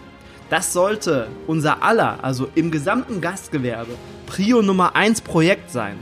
Das 0.50 0.74
sollte 0.74 1.28
unser 1.45 1.84
aller, 1.84 2.24
also 2.24 2.50
im 2.56 2.72
gesamten 2.72 3.22
Gastgewerbe, 3.22 3.93
Prio 4.26 4.64
Nummer 4.64 4.95
1 4.95 5.22
Projekt 5.22 5.70
sein. 5.70 5.97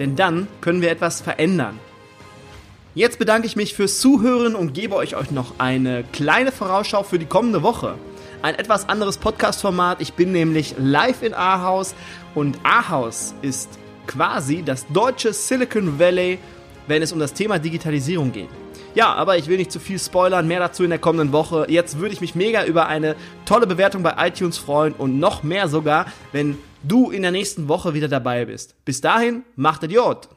Denn 0.00 0.16
dann 0.16 0.48
können 0.60 0.82
wir 0.82 0.90
etwas 0.90 1.20
verändern. 1.20 1.78
Jetzt 2.96 3.20
bedanke 3.20 3.46
ich 3.46 3.54
mich 3.54 3.74
fürs 3.74 4.00
Zuhören 4.00 4.56
und 4.56 4.74
gebe 4.74 4.96
euch 4.96 5.14
noch 5.30 5.52
eine 5.58 6.02
kleine 6.12 6.50
Vorausschau 6.50 7.04
für 7.04 7.20
die 7.20 7.26
kommende 7.26 7.62
Woche. 7.62 7.94
Ein 8.42 8.56
etwas 8.56 8.88
anderes 8.88 9.18
Podcast-Format. 9.18 10.00
Ich 10.00 10.14
bin 10.14 10.32
nämlich 10.32 10.74
live 10.78 11.22
in 11.22 11.34
Ahaus 11.34 11.94
und 12.34 12.58
Ahaus 12.64 13.34
ist 13.42 13.78
quasi 14.08 14.64
das 14.64 14.86
deutsche 14.88 15.32
Silicon 15.32 16.00
Valley, 16.00 16.38
wenn 16.88 17.02
es 17.02 17.12
um 17.12 17.20
das 17.20 17.32
Thema 17.32 17.60
Digitalisierung 17.60 18.32
geht. 18.32 18.48
Ja, 18.94 19.14
aber 19.14 19.36
ich 19.38 19.46
will 19.46 19.58
nicht 19.58 19.70
zu 19.70 19.78
viel 19.78 19.98
spoilern, 20.00 20.48
mehr 20.48 20.58
dazu 20.58 20.82
in 20.82 20.90
der 20.90 20.98
kommenden 20.98 21.30
Woche. 21.30 21.66
Jetzt 21.68 22.00
würde 22.00 22.14
ich 22.14 22.20
mich 22.20 22.34
mega 22.34 22.64
über 22.64 22.88
eine 22.88 23.14
tolle 23.44 23.68
Bewertung 23.68 24.02
bei 24.02 24.14
iTunes 24.26 24.58
freuen 24.58 24.94
und 24.94 25.20
noch 25.20 25.44
mehr 25.44 25.68
sogar, 25.68 26.06
wenn 26.32 26.58
du 26.82 27.10
in 27.10 27.22
der 27.22 27.30
nächsten 27.30 27.68
Woche 27.68 27.94
wieder 27.94 28.08
dabei 28.08 28.46
bist. 28.46 28.74
Bis 28.84 29.00
dahin, 29.00 29.44
macht 29.54 29.84
Idiot! 29.84 30.28